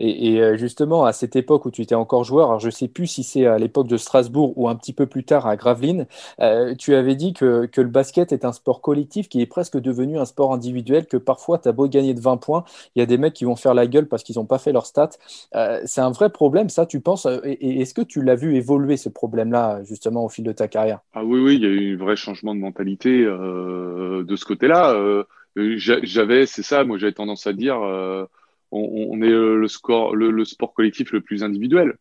Et, 0.00 0.40
euh, 0.40 0.56
justement, 0.56 1.04
à 1.04 1.12
cette 1.12 1.36
époque 1.36 1.66
où 1.66 1.70
tu 1.70 1.82
étais 1.82 1.94
encore 1.94 2.24
joueur, 2.24 2.48
alors 2.48 2.60
je 2.60 2.66
ne 2.66 2.72
sais 2.72 2.88
plus 2.88 3.06
si 3.06 3.22
c'est 3.22 3.46
à 3.46 3.58
l'époque 3.58 3.86
de 3.86 3.96
Strasbourg 3.96 4.54
ou 4.56 4.68
un 4.68 4.74
petit 4.74 4.92
peu 4.92 5.06
plus 5.06 5.24
tard 5.24 5.46
à 5.46 5.56
Gravelines, 5.56 6.06
euh, 6.40 6.74
tu 6.74 6.94
avais 6.94 7.14
dit 7.14 7.32
que, 7.32 7.66
que, 7.66 7.80
le 7.80 7.88
basket 7.88 8.32
est 8.32 8.44
un 8.44 8.52
sport 8.52 8.80
collectif 8.80 9.28
qui 9.28 9.40
est 9.40 9.46
presque 9.46 9.78
devenu 9.78 10.18
un 10.18 10.24
sport 10.24 10.52
individuel, 10.54 11.06
que 11.06 11.16
parfois, 11.16 11.58
tu 11.58 11.68
as 11.68 11.72
beau 11.72 11.86
gagner 11.86 12.14
de 12.14 12.20
20 12.20 12.38
points, 12.38 12.64
il 12.94 13.00
y 13.00 13.02
a 13.02 13.06
des 13.06 13.18
mecs 13.18 13.34
qui 13.34 13.44
vont 13.44 13.56
faire 13.56 13.74
la 13.74 13.86
gueule 13.86 14.08
parce 14.08 14.22
qu'ils 14.22 14.36
n'ont 14.36 14.46
pas 14.46 14.58
fait 14.58 14.72
leur 14.72 14.86
stats. 14.86 15.10
Euh, 15.54 15.80
c'est 15.84 16.00
un 16.00 16.10
vrai 16.10 16.30
problème, 16.30 16.68
ça, 16.68 16.86
tu 16.86 17.00
penses 17.00 17.26
est-ce 17.44 17.94
que 17.94 18.02
tu 18.02 18.22
l'as 18.22 18.36
vu 18.36 18.56
évoluer, 18.56 18.96
ce 18.96 19.08
problème-là, 19.08 19.82
justement, 19.84 20.24
au 20.24 20.28
fil 20.28 20.44
de 20.44 20.52
ta 20.52 20.68
carrière? 20.68 21.00
Ah 21.14 21.24
oui, 21.24 21.40
oui, 21.40 21.56
il 21.56 21.62
y 21.62 21.66
a 21.66 21.68
eu 21.68 21.94
un 21.94 21.98
vrai 21.98 22.16
changement 22.16 22.54
de 22.54 22.60
mentalité 22.60 23.24
de 23.24 24.36
ce 24.36 24.44
côté-là. 24.44 24.94
j'avais, 25.56 26.46
c'est 26.46 26.62
ça, 26.62 26.84
moi 26.84 26.96
j'avais 26.98 27.12
tendance 27.12 27.46
à 27.46 27.52
dire 27.52 27.80
on, 28.70 29.20
est 29.22 29.30
le, 29.30 29.68
score, 29.68 30.14
le, 30.14 30.44
sport 30.44 30.74
collectif 30.74 31.12
le 31.12 31.20
plus 31.20 31.42
individuel. 31.42 31.96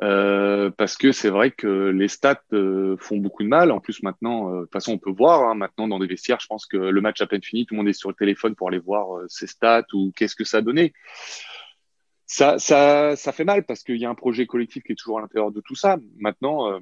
Euh, 0.00 0.70
parce 0.70 0.96
que 0.96 1.10
c'est 1.10 1.28
vrai 1.28 1.50
que 1.50 1.88
les 1.88 2.06
stats 2.06 2.42
euh, 2.52 2.96
font 2.98 3.16
beaucoup 3.16 3.42
de 3.42 3.48
mal. 3.48 3.72
En 3.72 3.80
plus, 3.80 4.02
maintenant, 4.02 4.50
euh, 4.52 4.56
de 4.60 4.62
toute 4.62 4.72
façon, 4.72 4.92
on 4.92 4.98
peut 4.98 5.10
voir. 5.10 5.48
Hein, 5.48 5.54
maintenant, 5.54 5.88
dans 5.88 5.98
des 5.98 6.06
vestiaires, 6.06 6.38
je 6.40 6.46
pense 6.46 6.66
que 6.66 6.76
le 6.76 7.00
match 7.00 7.20
à 7.20 7.26
peine 7.26 7.42
fini, 7.42 7.66
tout 7.66 7.74
le 7.74 7.78
monde 7.78 7.88
est 7.88 7.92
sur 7.92 8.08
le 8.08 8.14
téléphone 8.14 8.54
pour 8.54 8.68
aller 8.68 8.78
voir 8.78 9.22
ses 9.28 9.46
stats 9.46 9.86
ou 9.92 10.12
qu'est-ce 10.14 10.36
que 10.36 10.44
ça 10.44 10.58
a 10.58 10.62
donné. 10.62 10.92
Ça, 12.26 12.58
ça, 12.58 13.16
ça 13.16 13.32
fait 13.32 13.44
mal 13.44 13.64
parce 13.64 13.82
qu'il 13.82 13.96
y 13.96 14.04
a 14.04 14.10
un 14.10 14.14
projet 14.14 14.46
collectif 14.46 14.82
qui 14.84 14.92
est 14.92 14.96
toujours 14.96 15.18
à 15.18 15.22
l'intérieur 15.22 15.50
de 15.50 15.60
tout 15.60 15.74
ça. 15.74 15.96
Maintenant, 16.18 16.78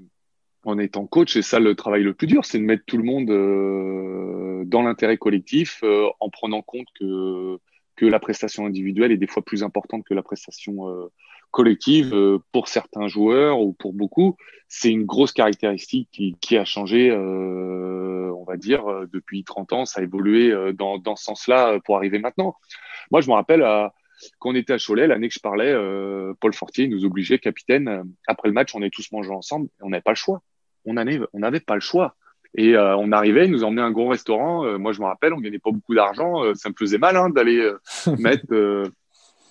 en 0.64 0.78
étant 0.78 1.06
coach, 1.06 1.32
c'est 1.32 1.42
ça 1.42 1.60
le 1.60 1.76
travail 1.76 2.02
le 2.02 2.14
plus 2.14 2.26
dur, 2.26 2.44
c'est 2.44 2.58
de 2.58 2.64
mettre 2.64 2.84
tout 2.84 2.98
le 2.98 3.04
monde 3.04 4.66
dans 4.68 4.82
l'intérêt 4.82 5.16
collectif 5.16 5.84
en 6.18 6.30
prenant 6.30 6.62
compte 6.62 6.88
que 6.98 7.60
que 7.96 8.06
la 8.06 8.20
prestation 8.20 8.66
individuelle 8.66 9.10
est 9.10 9.16
des 9.16 9.26
fois 9.26 9.42
plus 9.42 9.62
importante 9.62 10.04
que 10.04 10.14
la 10.14 10.22
prestation 10.22 10.88
euh, 10.88 11.06
collective 11.50 12.14
euh, 12.14 12.38
pour 12.52 12.68
certains 12.68 13.08
joueurs 13.08 13.60
ou 13.60 13.72
pour 13.72 13.94
beaucoup. 13.94 14.36
C'est 14.68 14.90
une 14.90 15.04
grosse 15.04 15.32
caractéristique 15.32 16.08
qui, 16.12 16.36
qui 16.40 16.58
a 16.58 16.64
changé, 16.64 17.10
euh, 17.10 18.30
on 18.36 18.44
va 18.44 18.56
dire, 18.56 18.84
depuis 19.12 19.44
30 19.44 19.72
ans. 19.72 19.84
Ça 19.86 20.00
a 20.00 20.04
évolué 20.04 20.52
dans, 20.74 20.98
dans 20.98 21.16
ce 21.16 21.24
sens-là 21.24 21.78
pour 21.84 21.96
arriver 21.96 22.18
maintenant. 22.18 22.56
Moi, 23.10 23.20
je 23.22 23.28
me 23.28 23.34
rappelle 23.34 23.62
quand 24.38 24.50
on 24.50 24.54
était 24.54 24.72
à 24.72 24.78
Cholet, 24.78 25.06
l'année 25.06 25.28
que 25.28 25.34
je 25.34 25.40
parlais, 25.40 25.72
Paul 26.40 26.52
Fortier 26.52 26.88
nous 26.88 27.04
obligeait, 27.04 27.38
capitaine, 27.38 28.12
après 28.26 28.48
le 28.48 28.54
match, 28.54 28.74
on 28.74 28.82
est 28.82 28.90
tous 28.90 29.12
mangés 29.12 29.30
ensemble 29.30 29.68
et 29.78 29.84
on 29.84 29.90
n'avait 29.90 30.02
pas 30.02 30.10
le 30.10 30.16
choix. 30.16 30.42
On 30.84 30.94
n'avait 30.94 31.20
on 31.32 31.38
n'avait 31.38 31.60
pas 31.60 31.74
le 31.74 31.80
choix. 31.80 32.16
Et 32.56 32.74
euh, 32.74 32.96
on 32.96 33.12
arrivait, 33.12 33.44
ils 33.44 33.50
nous 33.50 33.64
emmenaient 33.64 33.82
à 33.82 33.84
un 33.84 33.90
gros 33.90 34.08
restaurant. 34.08 34.64
Euh, 34.64 34.78
moi, 34.78 34.92
je 34.92 35.00
me 35.00 35.04
rappelle, 35.04 35.34
on 35.34 35.40
gagnait 35.40 35.58
pas 35.58 35.70
beaucoup 35.70 35.94
d'argent. 35.94 36.42
Euh, 36.42 36.54
ça 36.54 36.70
me 36.70 36.74
faisait 36.76 36.96
mal 36.96 37.14
hein, 37.16 37.28
d'aller 37.28 37.70
mettre 38.18 38.90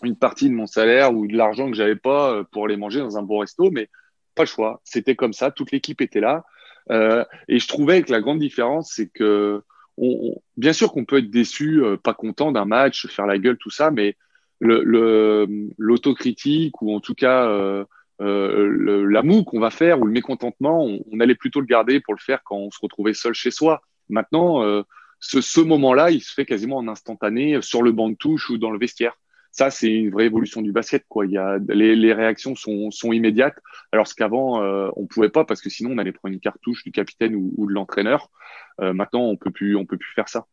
une 0.03 0.15
partie 0.15 0.49
de 0.49 0.55
mon 0.55 0.65
salaire 0.65 1.13
ou 1.13 1.27
de 1.27 1.37
l'argent 1.37 1.69
que 1.69 1.77
j'avais 1.77 1.95
pas 1.95 2.43
pour 2.51 2.65
aller 2.65 2.77
manger 2.77 2.99
dans 2.99 3.17
un 3.17 3.23
bon 3.23 3.39
resto, 3.39 3.69
mais 3.71 3.89
pas 4.33 4.43
le 4.43 4.47
choix. 4.47 4.81
C'était 4.83 5.15
comme 5.15 5.33
ça. 5.33 5.51
Toute 5.51 5.71
l'équipe 5.71 6.01
était 6.01 6.19
là. 6.19 6.43
et 6.89 7.59
je 7.59 7.67
trouvais 7.67 8.01
que 8.01 8.11
la 8.11 8.21
grande 8.21 8.39
différence, 8.39 8.91
c'est 8.93 9.07
que 9.07 9.61
on, 9.97 10.35
bien 10.57 10.73
sûr 10.73 10.91
qu'on 10.91 11.05
peut 11.05 11.19
être 11.19 11.29
déçu, 11.29 11.81
pas 12.03 12.13
content 12.13 12.51
d'un 12.51 12.65
match, 12.65 13.07
faire 13.07 13.27
la 13.27 13.37
gueule, 13.37 13.57
tout 13.57 13.69
ça, 13.69 13.91
mais 13.91 14.17
l'autocritique 14.59 16.73
le, 16.81 16.87
ou 16.87 16.95
en 16.95 16.99
tout 16.99 17.15
cas 17.15 17.85
euh, 18.21 19.05
l'amour 19.09 19.45
qu'on 19.45 19.59
va 19.59 19.69
faire 19.69 19.99
ou 19.99 20.05
le 20.05 20.11
mécontentement, 20.11 20.85
on, 20.85 21.19
allait 21.19 21.35
plutôt 21.35 21.59
le 21.59 21.65
garder 21.65 21.99
pour 21.99 22.13
le 22.13 22.19
faire 22.19 22.41
quand 22.43 22.57
on 22.57 22.71
se 22.71 22.79
retrouvait 22.81 23.13
seul 23.13 23.33
chez 23.33 23.51
soi. 23.51 23.81
Maintenant, 24.09 24.63
euh, 24.63 24.83
ce, 25.19 25.41
ce 25.41 25.61
moment-là, 25.61 26.11
il 26.11 26.21
se 26.21 26.33
fait 26.33 26.45
quasiment 26.45 26.77
en 26.77 26.87
instantané 26.87 27.61
sur 27.61 27.81
le 27.81 27.91
banc 27.91 28.09
de 28.09 28.15
touche 28.15 28.49
ou 28.49 28.57
dans 28.57 28.71
le 28.71 28.79
vestiaire. 28.79 29.17
Ça, 29.55 29.69
c'est 29.69 29.89
une 29.89 30.11
vraie 30.11 30.25
évolution 30.25 30.61
du 30.61 30.73
basket. 30.73 31.05
Quoi. 31.07 31.25
Il 31.25 31.31
y 31.31 31.37
a, 31.37 31.59
les, 31.69 31.95
les 31.95 32.13
réactions 32.13 32.55
sont, 32.55 32.91
sont 32.91 33.13
immédiates, 33.13 33.57
alors 33.93 34.05
qu'avant, 34.13 34.61
euh, 34.61 34.89
on 34.97 35.07
pouvait 35.07 35.29
pas 35.29 35.45
parce 35.45 35.61
que 35.61 35.69
sinon, 35.69 35.91
on 35.91 35.97
allait 35.97 36.11
prendre 36.11 36.33
une 36.33 36.41
cartouche 36.41 36.83
du 36.83 36.91
capitaine 36.91 37.35
ou, 37.35 37.53
ou 37.55 37.65
de 37.65 37.71
l'entraîneur. 37.71 38.29
Euh, 38.81 38.91
maintenant, 38.91 39.21
on 39.21 39.37
peut 39.37 39.51
plus, 39.51 39.77
on 39.77 39.85
peut 39.85 39.97
plus 39.97 40.11
faire 40.13 40.27
ça. 40.27 40.45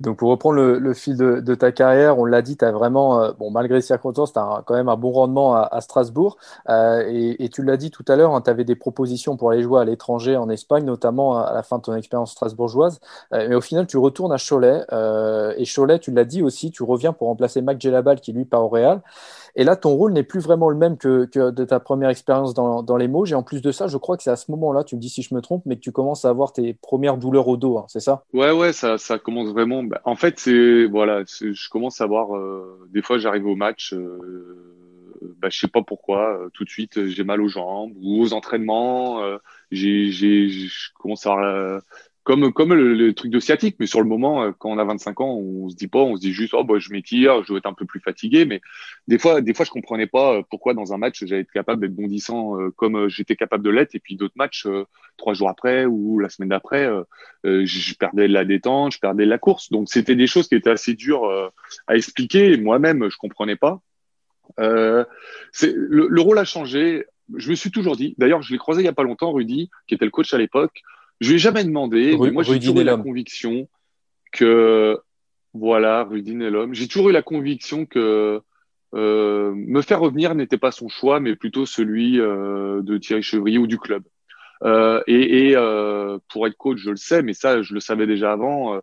Donc 0.00 0.18
pour 0.18 0.30
reprendre 0.30 0.56
le, 0.60 0.94
fil 0.94 1.16
de, 1.16 1.54
ta 1.54 1.72
carrière, 1.72 2.18
on 2.18 2.24
l'a 2.24 2.42
dit, 2.42 2.56
tu 2.56 2.64
as 2.64 2.72
vraiment, 2.72 3.20
euh, 3.20 3.32
bon, 3.32 3.50
malgré 3.50 3.76
les 3.76 3.82
circonstances, 3.82 4.32
tu 4.32 4.38
as 4.38 4.62
quand 4.66 4.74
même 4.74 4.88
un 4.88 4.96
bon 4.96 5.10
rendement 5.10 5.54
à, 5.54 5.80
Strasbourg. 5.80 6.36
Euh, 6.68 7.04
et, 7.06 7.48
tu 7.48 7.62
l'as 7.62 7.76
dit 7.76 7.90
tout 7.90 8.04
à 8.08 8.16
l'heure, 8.16 8.34
hein, 8.34 8.40
tu 8.40 8.50
avais 8.50 8.64
des 8.64 8.74
propositions 8.74 9.36
pour 9.36 9.50
aller 9.50 9.62
jouer 9.62 9.80
à 9.80 9.84
l'étranger, 9.84 10.36
en 10.36 10.48
Espagne, 10.48 10.84
notamment 10.84 11.38
à 11.38 11.52
la 11.52 11.62
fin 11.62 11.78
de 11.78 11.82
ton 11.82 11.94
expérience 11.94 12.32
strasbourgeoise. 12.32 13.00
Euh, 13.32 13.46
mais 13.48 13.54
au 13.54 13.60
final, 13.60 13.86
tu 13.86 13.98
retournes 13.98 14.32
à 14.32 14.38
Cholet. 14.38 14.84
et 15.56 15.64
Cholet, 15.64 15.98
tu 15.98 16.10
l'as 16.10 16.24
dit 16.24 16.42
aussi, 16.42 16.70
tu 16.70 16.82
reviens 16.82 17.12
pour 17.12 17.28
remplacer 17.28 17.62
Mac 17.62 17.80
Gelabal 17.80 18.20
qui 18.20 18.32
lui 18.32 18.44
part 18.44 18.64
au 18.64 18.68
Real. 18.68 19.02
Et 19.56 19.64
là, 19.64 19.76
ton 19.76 19.90
rôle 19.90 20.12
n'est 20.12 20.24
plus 20.24 20.40
vraiment 20.40 20.68
le 20.68 20.76
même 20.76 20.96
que, 20.96 21.28
de 21.50 21.64
ta 21.64 21.78
première 21.80 22.08
expérience 22.08 22.54
dans, 22.54 22.96
les 22.96 23.08
Mauges. 23.08 23.32
Et 23.32 23.34
en 23.34 23.42
plus 23.42 23.62
de 23.62 23.70
ça, 23.70 23.86
je 23.86 23.96
crois 23.96 24.16
que 24.16 24.22
c'est 24.22 24.30
à 24.30 24.36
ce 24.36 24.50
moment-là, 24.50 24.84
tu 24.84 24.96
me 24.96 25.00
dis 25.00 25.08
si 25.08 25.22
je 25.22 25.34
me 25.34 25.40
trompe, 25.40 25.62
mais 25.66 25.76
que 25.76 25.80
tu 25.80 25.92
commences 25.92 26.24
à 26.24 26.28
avoir 26.28 26.52
tes 26.52 26.74
premières 26.74 27.18
douleurs 27.18 27.46
au 27.48 27.56
dos, 27.56 27.78
hein, 27.78 27.84
c'est 27.88 28.00
ça? 28.00 28.24
Ouais, 28.32 28.50
ouais, 28.50 28.72
ça, 28.72 28.98
ça 28.98 29.18
commence 29.18 29.50
vraiment. 29.50 29.82
Bah, 29.84 30.00
en 30.04 30.16
fait, 30.16 30.38
c'est 30.38 30.86
voilà, 30.86 31.22
je 31.26 31.68
commence 31.68 32.00
à 32.00 32.04
avoir. 32.04 32.36
Euh, 32.36 32.88
des 32.92 33.02
fois, 33.02 33.18
j'arrive 33.18 33.46
au 33.46 33.56
match. 33.56 33.94
Euh, 33.94 34.18
bah, 35.40 35.48
je 35.50 35.58
sais 35.58 35.68
pas 35.68 35.82
pourquoi, 35.82 36.38
euh, 36.38 36.48
tout 36.52 36.64
de 36.64 36.68
suite 36.68 37.06
j'ai 37.06 37.24
mal 37.24 37.40
aux 37.40 37.48
jambes 37.48 37.92
ou 38.02 38.20
aux 38.20 38.32
entraînements. 38.32 39.20
j'ai, 39.70 40.10
j'ai, 40.10 40.48
je 40.48 40.90
commence 40.98 41.26
à 41.26 41.80
comme 42.24 42.52
comme 42.52 42.74
le, 42.74 43.12
truc 43.14 43.30
de 43.30 43.38
sciatique. 43.38 43.76
Mais 43.78 43.86
sur 43.86 44.00
le 44.00 44.08
moment, 44.08 44.42
euh, 44.42 44.52
quand 44.58 44.70
on 44.70 44.78
a 44.78 44.84
25 44.84 45.20
ans, 45.20 45.34
on 45.36 45.68
se 45.68 45.76
dit 45.76 45.88
pas, 45.88 46.00
on 46.00 46.16
se 46.16 46.20
dit 46.20 46.32
juste, 46.32 46.54
oh 46.54 46.64
bah 46.64 46.78
je 46.78 46.90
m'étire, 46.90 47.42
je 47.42 47.48
dois 47.48 47.58
être 47.58 47.66
un 47.66 47.74
peu 47.74 47.84
plus 47.84 48.00
fatigué. 48.00 48.44
Mais 48.44 48.60
des 49.06 49.18
fois, 49.18 49.40
des 49.40 49.54
fois, 49.54 49.64
je 49.64 49.70
comprenais 49.70 50.06
pas 50.06 50.36
euh, 50.36 50.42
pourquoi 50.50 50.74
dans 50.74 50.92
un 50.92 50.98
match 50.98 51.24
j'allais 51.24 51.42
être 51.42 51.52
capable 51.52 51.82
d'être 51.82 51.94
bondissant 51.94 52.60
euh, 52.60 52.70
comme 52.76 53.08
j'étais 53.08 53.36
capable 53.36 53.62
de 53.62 53.70
l'être, 53.70 53.94
et 53.94 54.00
puis 54.00 54.16
d'autres 54.16 54.34
matchs 54.36 54.66
trois 55.16 55.34
jours 55.34 55.48
après 55.48 55.84
ou 55.84 56.18
la 56.18 56.28
semaine 56.28 56.48
d'après, 56.48 56.88
je 57.44 57.94
perdais 57.94 58.26
la 58.26 58.44
détente, 58.44 58.92
je 58.92 58.98
perdais 58.98 59.26
la 59.26 59.38
course. 59.38 59.70
Donc 59.70 59.88
c'était 59.88 60.16
des 60.16 60.26
choses 60.26 60.48
qui 60.48 60.56
étaient 60.56 60.70
assez 60.70 60.94
dures 60.94 61.52
à 61.86 61.96
expliquer. 61.96 62.56
Moi-même, 62.56 63.08
je 63.10 63.16
comprenais 63.16 63.56
pas. 63.56 63.80
Euh, 64.60 65.04
le, 65.62 66.08
le, 66.08 66.20
rôle 66.20 66.38
a 66.38 66.44
changé. 66.44 67.04
Je 67.36 67.50
me 67.50 67.54
suis 67.54 67.70
toujours 67.70 67.96
dit, 67.96 68.14
d'ailleurs, 68.18 68.42
je 68.42 68.52
l'ai 68.52 68.58
croisé 68.58 68.82
il 68.82 68.84
y 68.84 68.88
a 68.88 68.92
pas 68.92 69.02
longtemps, 69.02 69.32
Rudy, 69.32 69.70
qui 69.86 69.94
était 69.94 70.04
le 70.04 70.10
coach 70.10 70.34
à 70.34 70.38
l'époque. 70.38 70.82
Je 71.20 71.28
lui 71.28 71.36
ai 71.36 71.38
jamais 71.38 71.64
demandé, 71.64 72.16
mais 72.18 72.30
moi 72.30 72.42
j'ai 72.42 72.58
toujours 72.58 72.80
eu 72.80 72.84
la 72.84 72.96
conviction 72.96 73.68
que 74.32 74.98
voilà, 75.52 76.02
Rudy 76.04 76.32
est 76.32 76.50
l'homme. 76.50 76.74
J'ai 76.74 76.88
toujours 76.88 77.10
eu 77.10 77.12
la 77.12 77.22
conviction 77.22 77.86
que 77.86 78.40
euh, 78.94 79.52
me 79.54 79.82
faire 79.82 80.00
revenir 80.00 80.34
n'était 80.34 80.58
pas 80.58 80.70
son 80.70 80.88
choix, 80.88 81.20
mais 81.20 81.36
plutôt 81.36 81.66
celui 81.66 82.20
euh, 82.20 82.82
de 82.82 82.98
Thierry 82.98 83.22
Chevrier 83.22 83.58
ou 83.58 83.66
du 83.66 83.78
club. 83.78 84.02
Euh, 84.62 85.02
et, 85.06 85.50
et 85.50 85.56
pour 86.28 86.46
être 86.46 86.56
coach, 86.56 86.78
je 86.78 86.90
le 86.90 86.96
sais, 86.96 87.22
mais 87.22 87.34
ça, 87.34 87.62
je 87.62 87.74
le 87.74 87.80
savais 87.80 88.06
déjà 88.06 88.32
avant. 88.32 88.80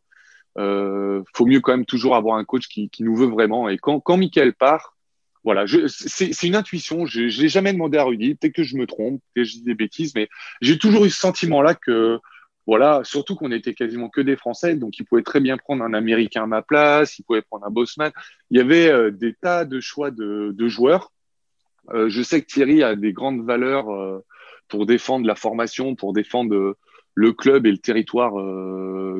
Faut 0.55 1.45
mieux 1.45 1.59
quand 1.59 1.71
même 1.71 1.85
toujours 1.85 2.15
avoir 2.15 2.37
un 2.37 2.45
coach 2.45 2.67
qui, 2.67 2.89
qui 2.89 3.03
nous 3.03 3.15
veut 3.15 3.27
vraiment. 3.27 3.69
Et 3.69 3.77
quand, 3.77 3.99
quand 3.99 4.17
Michael 4.17 4.53
part, 4.53 4.95
voilà, 5.43 5.65
c'est 5.87 6.43
une 6.43 6.55
intuition. 6.55 7.05
Je, 7.05 7.29
je 7.29 7.41
l'ai 7.41 7.49
jamais 7.49 7.73
demandé 7.73 7.97
à 7.97 8.03
Rudy. 8.03 8.35
Peut-être 8.35 8.53
que 8.53 8.63
je 8.63 8.77
me 8.77 8.85
trompe, 8.85 9.21
peut-être 9.33 9.45
que 9.47 9.51
je 9.51 9.57
dis 9.57 9.63
des 9.63 9.75
bêtises, 9.75 10.13
mais 10.15 10.29
j'ai 10.61 10.77
toujours 10.77 11.05
eu 11.05 11.09
ce 11.09 11.19
sentiment-là 11.19 11.73
que, 11.73 12.19
voilà, 12.67 13.01
surtout 13.03 13.35
qu'on 13.35 13.51
était 13.51 13.73
quasiment 13.73 14.07
que 14.07 14.21
des 14.21 14.35
Français, 14.35 14.75
donc 14.75 14.99
il 14.99 15.05
pouvait 15.05 15.23
très 15.23 15.39
bien 15.39 15.57
prendre 15.57 15.83
un 15.83 15.93
Américain 15.93 16.43
à 16.43 16.47
ma 16.47 16.61
place, 16.61 17.17
il 17.17 17.23
pouvait 17.23 17.41
prendre 17.41 17.65
un 17.65 17.71
Bosman. 17.71 18.11
Il 18.51 18.57
y 18.57 18.61
avait 18.61 18.89
euh, 18.89 19.09
des 19.09 19.33
tas 19.33 19.65
de 19.65 19.79
choix 19.79 20.11
de, 20.11 20.53
de 20.55 20.67
joueurs. 20.67 21.11
Euh, 21.89 22.07
je 22.07 22.21
sais 22.21 22.41
que 22.41 22.45
Thierry 22.45 22.83
a 22.83 22.95
des 22.95 23.13
grandes 23.13 23.43
valeurs 23.43 23.89
euh, 23.91 24.23
pour 24.67 24.85
défendre 24.85 25.25
la 25.25 25.35
formation, 25.35 25.95
pour 25.95 26.13
défendre 26.13 26.77
le 27.15 27.33
club 27.33 27.65
et 27.65 27.71
le 27.71 27.79
territoire 27.79 28.33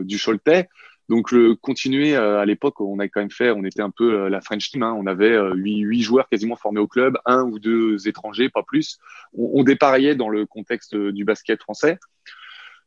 du 0.06 0.18
Choletais. 0.18 0.70
Donc 1.12 1.36
continuer 1.60 2.16
euh, 2.16 2.40
à 2.40 2.46
l'époque, 2.46 2.80
on 2.80 2.98
a 3.00 3.08
quand 3.10 3.20
même 3.20 3.30
fait, 3.30 3.52
on 3.52 3.66
était 3.66 3.82
un 3.82 3.90
peu 3.90 4.14
euh, 4.14 4.30
la 4.30 4.40
French 4.40 4.72
team. 4.72 4.82
Hein, 4.82 4.96
on 4.98 5.08
avait 5.08 5.34
euh, 5.34 5.54
huit, 5.56 6.02
joueurs 6.02 6.30
quasiment 6.30 6.56
formés 6.56 6.80
au 6.80 6.88
club, 6.88 7.18
un 7.26 7.44
ou 7.44 7.60
deux 7.60 8.08
étrangers, 8.08 8.48
pas 8.48 8.64
plus. 8.64 8.98
On, 9.38 9.60
on 9.60 9.64
dépareillait 9.64 10.16
dans 10.16 10.30
le 10.30 10.46
contexte 10.46 10.96
du 10.96 11.26
basket 11.26 11.62
français. 11.62 12.00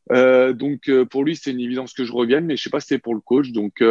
Donc 0.09 0.89
pour 1.11 1.23
lui, 1.23 1.35
c'est 1.35 1.51
une 1.51 1.59
évidence 1.59 1.93
que 1.93 2.03
je 2.03 2.11
revienne, 2.11 2.47
mais 2.47 2.57
je 2.57 2.63
sais 2.63 2.71
pas 2.71 2.79
si 2.79 2.87
c'est 2.87 2.97
pour 2.97 3.13
le 3.13 3.21
coach. 3.21 3.51
Donc 3.51 3.83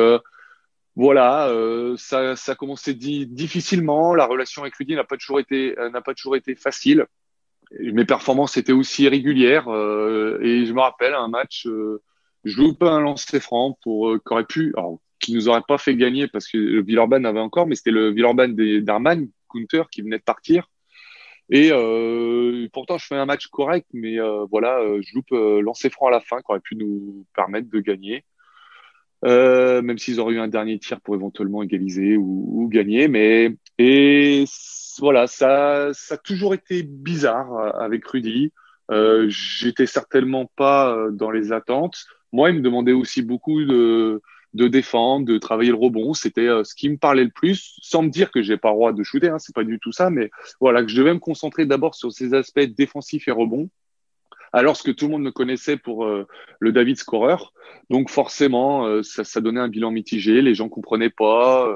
voilà, 0.96 1.52
ça, 1.96 2.34
ça 2.34 2.52
a 2.52 2.54
commencé 2.56 2.92
difficilement. 2.92 4.16
La 4.16 4.26
relation 4.26 4.62
avec 4.62 4.74
Rudy 4.74 4.96
n'a 4.96 5.04
pas 5.04 5.16
toujours 5.16 5.38
été 5.38 6.54
facile. 6.56 7.06
Mes 7.80 8.04
performances 8.04 8.56
étaient 8.56 8.72
aussi 8.72 9.08
régulières 9.08 9.68
et 9.68 10.66
je 10.66 10.72
me 10.72 10.80
rappelle 10.80 11.14
un 11.14 11.28
match 11.28 11.68
je 12.44 12.60
loupe 12.60 12.82
un 12.82 13.00
lancer 13.00 13.40
franc 13.40 13.78
pour 13.82 14.10
euh, 14.10 14.20
qu'aurait 14.24 14.44
pu, 14.44 14.72
alors 14.76 14.98
qui 15.20 15.32
nous 15.34 15.48
aurait 15.48 15.62
pas 15.66 15.78
fait 15.78 15.96
gagner 15.96 16.28
parce 16.28 16.46
que 16.48 16.58
le 16.58 16.82
Villeurbanne 16.82 17.24
avait 17.26 17.40
encore, 17.40 17.66
mais 17.66 17.74
c'était 17.74 17.90
le 17.90 18.10
Villeurbanne 18.10 18.54
d'Arman, 18.82 19.28
Counter, 19.48 19.84
qui 19.90 20.02
venait 20.02 20.18
de 20.18 20.22
partir. 20.22 20.68
Et 21.50 21.70
euh, 21.72 22.68
pourtant, 22.72 22.98
je 22.98 23.06
fais 23.06 23.16
un 23.16 23.26
match 23.26 23.48
correct, 23.48 23.86
mais 23.92 24.18
euh, 24.18 24.46
voilà, 24.50 24.78
euh, 24.80 25.00
je 25.02 25.14
loupe 25.14 25.32
euh, 25.32 25.60
lancer 25.60 25.90
franc 25.90 26.08
à 26.08 26.10
la 26.10 26.20
fin, 26.20 26.38
qui 26.38 26.44
aurait 26.48 26.60
pu 26.60 26.76
nous 26.76 27.26
permettre 27.34 27.68
de 27.70 27.80
gagner. 27.80 28.24
Même 29.22 29.96
s'ils 29.96 30.20
auraient 30.20 30.34
eu 30.34 30.38
un 30.38 30.48
dernier 30.48 30.78
tir 30.78 31.00
pour 31.00 31.14
éventuellement 31.14 31.62
égaliser 31.62 32.18
ou, 32.18 32.46
ou 32.52 32.68
gagner. 32.68 33.08
Mais 33.08 33.56
et 33.78 34.44
voilà, 34.98 35.26
ça, 35.26 35.90
ça 35.94 36.16
a 36.16 36.18
toujours 36.18 36.52
été 36.52 36.82
bizarre 36.82 37.74
avec 37.80 38.06
Rudy. 38.06 38.52
J'étais 39.28 39.86
certainement 39.86 40.50
pas 40.56 41.08
dans 41.10 41.30
les 41.30 41.52
attentes. 41.52 42.04
Moi, 42.34 42.50
il 42.50 42.56
me 42.56 42.62
demandait 42.62 42.90
aussi 42.90 43.22
beaucoup 43.22 43.64
de, 43.64 44.20
de 44.54 44.66
défendre, 44.66 45.24
de 45.24 45.38
travailler 45.38 45.70
le 45.70 45.76
rebond. 45.76 46.14
C'était 46.14 46.48
euh, 46.48 46.64
ce 46.64 46.74
qui 46.74 46.88
me 46.88 46.96
parlait 46.96 47.22
le 47.22 47.30
plus, 47.30 47.78
sans 47.80 48.02
me 48.02 48.08
dire 48.08 48.32
que 48.32 48.42
j'ai 48.42 48.56
pas 48.56 48.70
le 48.70 48.74
droit 48.74 48.92
de 48.92 49.04
shooter, 49.04 49.28
hein, 49.28 49.38
c'est 49.38 49.54
pas 49.54 49.62
du 49.62 49.78
tout 49.78 49.92
ça, 49.92 50.10
mais 50.10 50.32
voilà, 50.58 50.82
que 50.82 50.88
je 50.88 50.96
devais 50.96 51.14
me 51.14 51.20
concentrer 51.20 51.64
d'abord 51.64 51.94
sur 51.94 52.10
ces 52.10 52.34
aspects 52.34 52.58
défensifs 52.58 53.28
et 53.28 53.30
rebond. 53.30 53.70
Alors 54.52 54.82
que 54.82 54.90
tout 54.90 55.04
le 55.06 55.12
monde 55.12 55.22
me 55.22 55.30
connaissait 55.30 55.76
pour 55.76 56.06
euh, 56.06 56.26
le 56.58 56.72
David 56.72 56.96
scoreur, 56.96 57.52
donc 57.88 58.10
forcément, 58.10 58.84
euh, 58.88 59.04
ça, 59.04 59.22
ça, 59.22 59.40
donnait 59.40 59.60
un 59.60 59.68
bilan 59.68 59.92
mitigé. 59.92 60.42
Les 60.42 60.56
gens 60.56 60.68
comprenaient 60.68 61.10
pas 61.10 61.72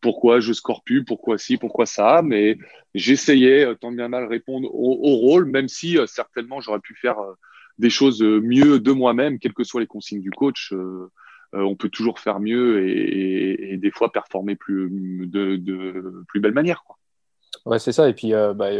pourquoi 0.00 0.40
je 0.40 0.54
score 0.54 0.82
plus, 0.82 1.04
pourquoi 1.04 1.36
ci, 1.36 1.58
pourquoi 1.58 1.84
ça, 1.84 2.22
mais 2.24 2.56
j'essayais 2.94 3.76
tant 3.76 3.92
bien 3.92 4.08
mal 4.08 4.24
répondre 4.24 4.74
au, 4.74 4.98
au 5.02 5.16
rôle, 5.16 5.44
même 5.44 5.68
si 5.68 5.98
certainement 6.06 6.62
j'aurais 6.62 6.80
pu 6.80 6.94
faire 6.94 7.18
des 7.78 7.90
choses 7.90 8.22
mieux 8.22 8.78
de 8.78 8.92
moi-même, 8.92 9.38
quelles 9.38 9.54
que 9.54 9.64
soient 9.64 9.80
les 9.80 9.86
consignes 9.86 10.20
du 10.20 10.30
coach. 10.30 10.72
Euh, 10.72 11.10
euh, 11.54 11.62
on 11.62 11.76
peut 11.76 11.90
toujours 11.90 12.18
faire 12.18 12.40
mieux 12.40 12.88
et, 12.88 13.76
des 13.76 13.90
fois 13.90 14.10
performer 14.10 14.56
plus 14.56 15.26
de, 15.26 15.56
de 15.56 16.24
plus 16.28 16.40
belle 16.40 16.54
manière. 16.54 16.82
Quoi. 16.84 16.96
Ouais, 17.66 17.78
c'est 17.78 17.92
ça. 17.92 18.08
Et 18.08 18.12
puis, 18.12 18.34
euh, 18.34 18.54
bah, 18.54 18.70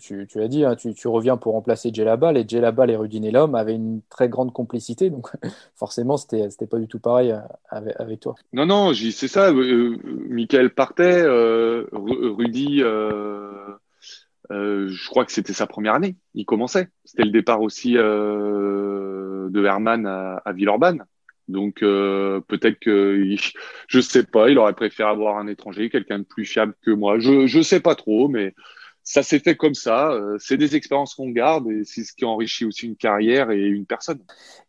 tu, 0.00 0.26
tu, 0.26 0.42
as 0.42 0.48
dit, 0.48 0.64
hein, 0.64 0.74
tu, 0.74 0.92
tu, 0.92 1.08
reviens 1.08 1.36
pour 1.36 1.52
remplacer 1.52 1.90
Djellabal. 1.92 2.36
Et 2.36 2.44
Djellabal 2.46 2.90
et 2.90 2.96
Rudy 2.96 3.20
Nelom 3.20 3.54
avaient 3.54 3.74
une 3.74 4.02
très 4.10 4.28
grande 4.28 4.52
complicité. 4.52 5.08
Donc, 5.08 5.28
forcément, 5.74 6.16
c'était 6.16 6.42
n'était 6.42 6.66
pas 6.66 6.78
du 6.78 6.88
tout 6.88 6.98
pareil 6.98 7.34
avec, 7.68 7.94
avec 7.98 8.20
toi. 8.20 8.34
Non, 8.52 8.66
non, 8.66 8.92
c'est 8.92 9.28
ça. 9.28 9.52
Euh, 9.52 9.96
Michael 10.28 10.70
partait. 10.70 11.22
Rudy, 11.92 12.82
euh, 14.50 14.88
je 14.88 15.08
crois 15.08 15.24
que 15.24 15.32
c'était 15.32 15.52
sa 15.52 15.66
première 15.66 15.94
année. 15.94 16.16
Il 16.34 16.44
commençait. 16.44 16.88
C'était 17.04 17.24
le 17.24 17.30
départ 17.30 17.62
aussi 17.62 17.96
euh, 17.96 19.48
de 19.50 19.64
Herman 19.64 20.06
à, 20.06 20.42
à 20.44 20.52
Villeurbanne. 20.52 21.04
Donc 21.48 21.82
euh, 21.82 22.40
peut-être 22.48 22.78
que 22.80 23.36
je 23.88 24.00
sais 24.00 24.24
pas, 24.24 24.50
il 24.50 24.58
aurait 24.58 24.74
préféré 24.74 25.08
avoir 25.08 25.38
un 25.38 25.46
étranger, 25.46 25.90
quelqu'un 25.90 26.18
de 26.18 26.24
plus 26.24 26.44
fiable 26.44 26.74
que 26.82 26.90
moi. 26.90 27.18
Je 27.18 27.46
je 27.46 27.62
sais 27.62 27.80
pas 27.80 27.94
trop, 27.94 28.28
mais 28.28 28.54
ça 29.06 29.22
s'est 29.22 29.38
fait 29.38 29.56
comme 29.56 29.74
ça. 29.74 30.10
Euh, 30.10 30.36
c'est 30.40 30.56
des 30.56 30.74
expériences 30.74 31.14
qu'on 31.14 31.30
garde 31.30 31.68
et 31.68 31.84
c'est 31.84 32.02
ce 32.02 32.12
qui 32.12 32.24
enrichit 32.24 32.64
aussi 32.64 32.86
une 32.86 32.96
carrière 32.96 33.52
et 33.52 33.62
une 33.62 33.86
personne. 33.86 34.18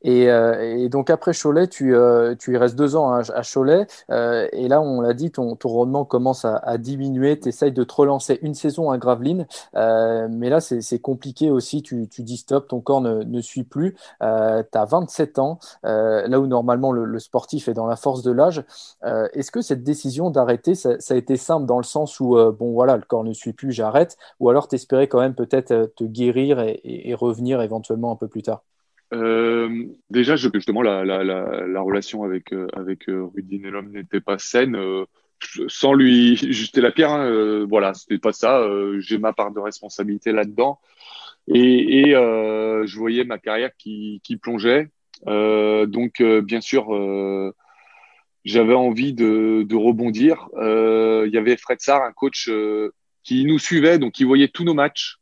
Et, 0.03 0.29
euh, 0.29 0.87
donc 0.89 1.09
après 1.09 1.31
Cholet, 1.33 1.67
tu, 1.67 1.95
euh, 1.95 2.35
tu 2.35 2.53
y 2.53 2.57
restes 2.57 2.75
deux 2.75 2.95
ans 2.95 3.11
à, 3.11 3.21
à 3.33 3.41
Cholet. 3.41 3.87
Et 4.09 4.67
là, 4.67 4.79
on 4.79 5.01
l'a 5.01 5.15
dit, 5.15 5.31
ton, 5.31 5.57
rendement 5.63 6.05
commence 6.05 6.45
à, 6.45 6.77
diminuer. 6.77 7.39
Tu 7.39 7.49
essayes 7.49 7.71
de 7.71 7.83
te 7.83 7.93
relancer 7.93 8.37
une 8.43 8.53
saison 8.53 8.91
à 8.91 8.99
Gravelines. 8.99 9.47
Mais 9.73 10.49
là, 10.49 10.61
c'est 10.61 10.99
compliqué 10.99 11.49
aussi. 11.49 11.81
Tu, 11.81 12.07
dis 12.19 12.37
stop, 12.37 12.67
ton 12.67 12.79
corps 12.79 13.01
ne, 13.01 13.41
suit 13.41 13.63
plus. 13.63 13.95
tu 14.21 14.23
as 14.23 14.85
27 14.87 15.39
ans, 15.39 15.59
là 15.83 16.39
où 16.39 16.45
normalement 16.45 16.91
le, 16.91 17.17
sportif 17.17 17.67
est 17.67 17.73
dans 17.73 17.87
la 17.87 17.95
force 17.95 18.21
de 18.21 18.31
l'âge. 18.31 18.63
Est-ce 19.03 19.49
que 19.49 19.61
cette 19.61 19.83
décision 19.83 20.29
d'arrêter, 20.29 20.75
ça, 20.75 20.91
a 21.09 21.15
été 21.15 21.37
simple 21.37 21.65
dans 21.65 21.77
le 21.77 21.83
sens 21.83 22.19
où, 22.19 22.35
bon 22.51 22.73
voilà, 22.73 22.97
le 22.97 23.03
corps 23.03 23.23
ne 23.23 23.33
suit 23.33 23.53
plus, 23.53 23.71
j'arrête 23.71 24.15
ou 24.39 24.49
alors 24.49 24.67
t'espérais 24.67 25.07
quand 25.07 25.19
même 25.19 25.35
peut-être 25.35 25.71
euh, 25.71 25.87
te 25.95 26.03
guérir 26.03 26.59
et, 26.59 27.13
revenir 27.13 27.61
éventuellement 27.61 28.11
un 28.11 28.15
peu 28.15 28.27
plus 28.27 28.43
tard? 28.43 28.63
Euh, 29.13 29.85
déjà, 30.09 30.35
justement, 30.35 30.81
la, 30.81 31.05
la, 31.05 31.23
la, 31.23 31.81
relation 31.81 32.23
avec 32.23 32.51
euh, 32.51 32.67
avec 32.73 33.05
Rudy 33.07 33.59
Nelom 33.59 33.89
n'était 33.91 34.19
pas 34.19 34.37
saine. 34.37 34.77
sans 35.67 35.93
lui 35.93 36.35
jeter 36.53 36.81
la 36.81 36.91
pierre, 36.91 37.11
hein, 37.11 37.65
voilà, 37.67 37.93
c'était 37.93 38.19
pas 38.19 38.33
ça. 38.33 38.61
J'ai 38.99 39.17
ma 39.17 39.33
part 39.33 39.51
de 39.51 39.59
responsabilité 39.59 40.31
là-dedans, 40.31 40.79
et, 41.47 42.11
je 42.11 42.97
voyais 42.97 43.23
ma 43.23 43.37
carrière 43.37 43.71
qui, 43.77 44.19
qui 44.23 44.35
plongeait. 44.35 44.89
donc, 45.25 46.21
bien 46.43 46.61
sûr, 46.61 46.87
j'avais 48.43 48.75
envie 48.75 49.13
de, 49.13 49.65
de 49.67 49.75
rebondir. 49.75 50.49
Il 50.57 51.31
y 51.33 51.37
avait 51.37 51.55
Fred 51.55 51.79
Sarr, 51.79 52.03
un 52.03 52.11
coach 52.11 52.49
qui 53.27 53.43
nous 53.43 53.59
suivait, 53.59 53.99
donc 53.99 54.13
qui 54.13 54.23
voyait 54.23 54.47
tous 54.47 54.63
nos 54.63 54.73
matchs 54.73 55.17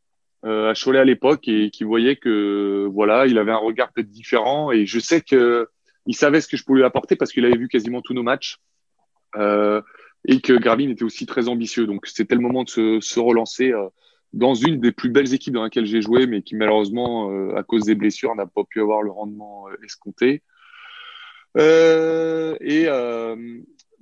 euh, 0.46 0.70
à 0.70 0.76
Cholet 0.76 1.00
à 1.00 1.04
l'époque 1.04 1.48
et 1.48 1.72
qui 1.72 1.84
voyait 1.84 2.16
que 2.16 2.88
voilà, 2.94 3.26
il 3.26 3.40
avait 3.40 3.52
un 3.52 3.58
regard 3.58 3.92
peut-être 3.92 4.12
différent. 4.12 4.72
Et 4.72 4.86
je 4.86 5.00
sais 5.00 5.22
que 5.22 5.68
il 6.06 6.16
savait 6.16 6.40
ce 6.40 6.48
que 6.48 6.56
je 6.56 6.64
pouvais 6.64 6.82
lui 6.82 6.86
apporter 6.86 7.16
parce 7.16 7.32
qu'il 7.32 7.44
avait 7.46 7.58
vu 7.58 7.68
quasiment 7.68 8.02
tous 8.02 8.14
nos 8.14 8.22
matchs 8.22 8.58
euh, 9.38 9.82
et 10.28 10.40
que 10.40 10.54
Gravin 10.54 10.88
était 10.90 11.04
aussi 11.04 11.26
très 11.26 11.48
ambitieux. 11.50 11.88
Donc 11.88 12.06
c'était 12.06 12.36
le 12.36 12.42
moment 12.42 12.64
de 12.64 12.70
se, 12.70 13.00
se 13.02 13.20
relancer 13.20 13.72
euh, 13.72 13.88
dans 14.34 14.54
une 14.54 14.80
des 14.80 14.92
plus 14.92 15.10
belles 15.10 15.34
équipes 15.34 15.56
dans 15.56 15.64
laquelle 15.64 15.88
j'ai 15.88 16.04
joué, 16.04 16.28
mais 16.28 16.44
qui 16.44 16.56
malheureusement 16.56 17.32
euh, 17.32 17.56
à 17.56 17.64
cause 17.64 17.86
des 17.86 17.96
blessures 17.96 18.36
n'a 18.36 18.46
pas 18.46 18.66
pu 18.66 18.82
avoir 18.82 19.02
le 19.02 19.10
rendement 19.10 19.68
euh, 19.68 19.84
escompté. 19.84 20.44
et 21.58 22.86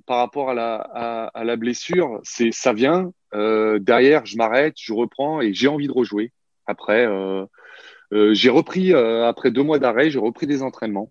par 0.06 0.18
rapport 0.18 0.50
à 0.50 0.54
la, 0.54 0.74
à, 0.74 1.24
à 1.28 1.44
la 1.44 1.56
blessure, 1.56 2.20
c'est 2.22 2.52
ça 2.52 2.74
vient. 2.74 3.10
Euh, 3.34 3.78
derrière, 3.78 4.26
je 4.26 4.36
m'arrête, 4.36 4.74
je 4.78 4.92
reprends 4.92 5.40
et 5.40 5.52
j'ai 5.52 5.68
envie 5.68 5.86
de 5.86 5.92
rejouer. 5.92 6.32
Après, 6.66 7.06
euh, 7.06 7.44
euh, 8.12 8.34
j'ai 8.34 8.50
repris 8.50 8.92
après 8.94 9.50
deux 9.50 9.62
mois 9.62 9.78
d'arrêt, 9.78 10.10
j'ai 10.10 10.18
repris 10.18 10.46
des 10.46 10.62
entraînements. 10.62 11.10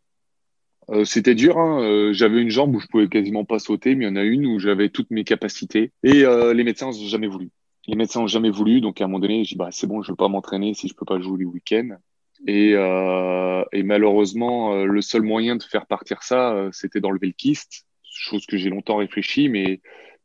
Euh, 0.89 1.05
c'était 1.05 1.35
dur. 1.35 1.57
Hein. 1.57 1.81
Euh, 1.81 2.13
j'avais 2.13 2.41
une 2.41 2.49
jambe 2.49 2.75
où 2.75 2.79
je 2.79 2.87
pouvais 2.87 3.07
quasiment 3.07 3.45
pas 3.45 3.59
sauter, 3.59 3.95
mais 3.95 4.05
il 4.05 4.07
y 4.09 4.11
en 4.11 4.15
a 4.15 4.23
une 4.23 4.45
où 4.45 4.59
j'avais 4.59 4.89
toutes 4.89 5.11
mes 5.11 5.23
capacités. 5.23 5.91
Et 6.03 6.25
euh, 6.25 6.53
les 6.53 6.63
médecins 6.63 6.87
n'ont 6.87 7.07
jamais 7.07 7.27
voulu. 7.27 7.51
Les 7.87 7.95
médecins 7.95 8.21
n'ont 8.21 8.27
jamais 8.27 8.49
voulu. 8.49 8.81
Donc 8.81 9.01
à 9.01 9.05
un 9.05 9.07
moment 9.07 9.19
donné, 9.19 9.43
j'ai 9.43 9.55
dit 9.55 9.57
bah 9.57 9.69
c'est 9.71 9.87
bon, 9.87 10.01
je 10.01 10.11
veux 10.11 10.15
pas 10.15 10.27
m'entraîner 10.27 10.73
si 10.73 10.87
je 10.87 10.93
peux 10.93 11.05
pas 11.05 11.19
jouer 11.19 11.39
les 11.39 11.45
week-ends. 11.45 11.97
Et, 12.45 12.71
et 12.71 13.83
malheureusement, 13.83 14.83
le 14.83 15.01
seul 15.01 15.21
moyen 15.21 15.55
de 15.55 15.63
faire 15.63 15.85
partir 15.85 16.23
ça, 16.23 16.67
c'était 16.73 16.99
d'enlever 16.99 17.27
le 17.27 17.33
kyste, 17.33 17.85
chose 18.03 18.45
que 18.45 18.57
j'ai 18.57 18.69
longtemps 18.69 18.97
réfléchi, 18.97 19.47
mais 19.47 19.79